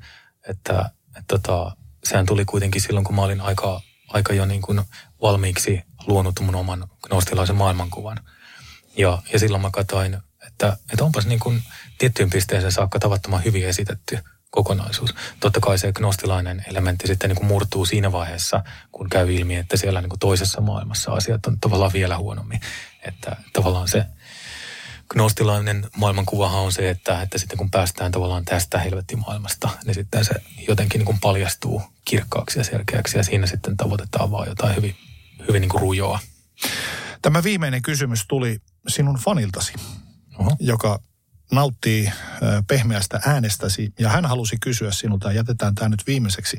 Että 0.49 0.91
et 1.17 1.25
tota, 1.29 1.77
sehän 2.05 2.27
tuli 2.27 2.45
kuitenkin 2.45 2.81
silloin, 2.81 3.05
kun 3.05 3.15
mä 3.15 3.23
olin 3.23 3.41
aika, 3.41 3.81
aika 4.09 4.35
jo 4.35 4.47
niin 4.47 4.63
kuin 4.63 4.83
valmiiksi 5.23 5.83
luonut 6.07 6.41
mun 6.41 6.55
oman 6.55 6.89
gnostilaisen 7.03 7.57
maailmankuvan. 7.57 8.21
Ja, 8.97 9.23
ja 9.33 9.39
silloin 9.39 9.63
mä 9.63 9.71
katsoin, 9.73 10.19
että, 10.47 10.77
että 10.93 11.05
onpas 11.05 11.27
niin 11.27 11.41
kuin 11.41 11.63
tiettyyn 11.99 12.31
pisteeseen 12.31 12.73
saakka 12.73 12.99
tavattoman 12.99 13.45
hyvin 13.45 13.67
esitetty 13.67 14.19
kokonaisuus. 14.51 15.15
Totta 15.41 15.61
kai 15.61 15.79
se 15.79 15.93
gnostilainen 15.93 16.65
elementti 16.69 17.07
sitten 17.07 17.31
niin 17.31 17.37
kuin 17.37 17.47
murtuu 17.47 17.85
siinä 17.85 18.13
vaiheessa, 18.13 18.65
kun 18.93 19.09
käy 19.09 19.35
ilmi, 19.35 19.57
että 19.57 19.77
siellä 19.77 20.01
niin 20.01 20.11
kuin 20.11 20.19
toisessa 20.21 20.61
maailmassa 20.61 21.13
asiat 21.13 21.47
on 21.47 21.61
tavallaan 21.61 21.93
vielä 21.93 22.19
huonommin. 22.19 22.61
Että 23.03 23.37
tavallaan 23.53 23.89
se 23.89 24.05
gnostilainen 25.09 25.87
maailmankuvahan 25.97 26.61
on 26.61 26.73
se, 26.73 26.91
että, 26.91 27.23
että 27.23 27.39
sitten 27.39 27.59
kun 27.59 27.71
päästään 27.71 28.13
tavallaan 28.13 28.45
tästä 28.45 28.79
helvettimaailmasta, 28.79 29.69
niin 29.85 29.95
sitten 29.95 30.25
se 30.25 30.35
jotenkin 30.69 30.99
niin 30.99 31.07
kuin 31.07 31.21
paljastuu 31.21 31.83
kirkkaaksi 32.05 32.59
ja 32.59 32.65
selkeäksi 32.65 33.19
ja 33.19 33.25
siinä 33.25 33.47
sitten 33.47 33.77
tavoitetaan 33.77 34.31
vaan 34.31 34.49
jotain 34.49 34.77
hyvin, 34.77 34.97
hyvin 35.49 35.61
niin 35.61 35.69
kuin 35.69 35.81
rujoa. 35.81 36.19
Tämä 37.23 37.43
viimeinen 37.43 37.83
kysymys 37.83 38.25
tuli 38.29 38.59
sinun 38.89 39.17
faniltasi, 39.17 39.73
Oho. 40.39 40.57
joka 40.61 41.01
nauttii 41.53 42.13
pehmeästä 42.69 43.21
äänestäsi 43.27 43.93
ja 43.99 44.09
hän 44.09 44.27
halusi 44.27 44.57
kysyä 44.61 44.93
sinulta, 44.93 45.29
ja 45.29 45.37
jätetään 45.37 45.75
tämä 45.75 45.89
nyt 45.89 46.07
viimeiseksi. 46.07 46.57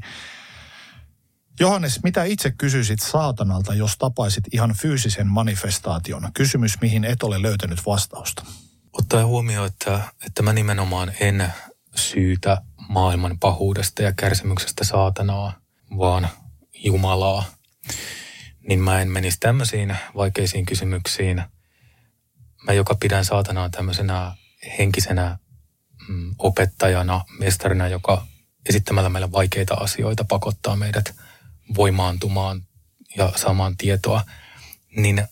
Johannes, 1.60 2.04
mitä 2.04 2.24
itse 2.24 2.52
kysyisit 2.52 3.00
saatanalta, 3.00 3.74
jos 3.74 3.98
tapaisit 3.98 4.44
ihan 4.52 4.76
fyysisen 4.82 5.28
manifestaation? 5.28 6.32
Kysymys, 6.34 6.82
mihin 6.82 7.04
et 7.04 7.24
ole 7.24 7.42
löytänyt 7.42 7.86
vastausta. 7.86 8.46
Ottaa 8.94 9.26
huomioon, 9.26 9.68
että, 9.68 10.02
että 10.26 10.42
mä 10.42 10.54
nimenomaan 10.54 11.12
en 11.20 11.54
syytä 11.96 12.62
maailman 12.90 13.40
pahuudesta 13.40 14.02
ja 14.02 14.14
kärsimyksestä 14.14 14.84
saatanaa, 14.84 15.54
vaan 15.98 16.30
Jumalaa. 16.74 17.44
Niin 18.68 18.80
mä 18.80 19.02
en 19.02 19.12
menisi 19.12 19.38
tämmöisiin 19.40 19.98
vaikeisiin 20.16 20.66
kysymyksiin. 20.66 21.44
Mä 22.64 22.74
joka 22.74 22.96
pidän 22.96 23.26
saatanaa 23.26 23.70
tämmöisenä 23.70 24.36
henkisenä 24.80 25.38
mm, 26.08 26.36
opettajana, 26.38 27.26
mestarina, 27.40 27.88
joka 27.88 28.28
esittämällä 28.70 29.10
meille 29.10 29.32
vaikeita 29.32 29.74
asioita 29.74 30.24
pakottaa 30.24 30.76
meidät 30.76 31.16
voimaantumaan 31.76 32.62
ja 33.18 33.34
saamaan 33.36 33.78
tietoa, 33.78 34.24
niin 34.96 35.28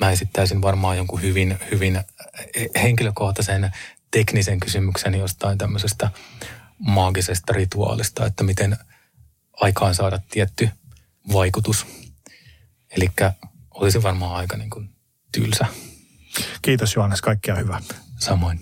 mä 0.00 0.10
esittäisin 0.10 0.62
varmaan 0.62 0.96
jonkun 0.96 1.22
hyvin, 1.22 1.58
hyvin 1.70 2.00
henkilökohtaisen 2.82 3.70
teknisen 4.10 4.60
kysymyksen 4.60 5.14
jostain 5.14 5.58
tämmöisestä 5.58 6.10
maagisesta 6.78 7.52
rituaalista, 7.52 8.26
että 8.26 8.44
miten 8.44 8.76
aikaan 9.60 9.94
saada 9.94 10.18
tietty 10.30 10.70
vaikutus. 11.32 11.86
Eli 12.90 13.10
olisi 13.74 14.02
varmaan 14.02 14.36
aika 14.36 14.56
niin 14.56 14.70
kuin 14.70 14.90
tylsä. 15.32 15.66
Kiitos 16.62 16.94
Johannes, 16.94 17.20
kaikkea 17.20 17.54
hyvää. 17.54 17.80
Samoin. 18.18 18.60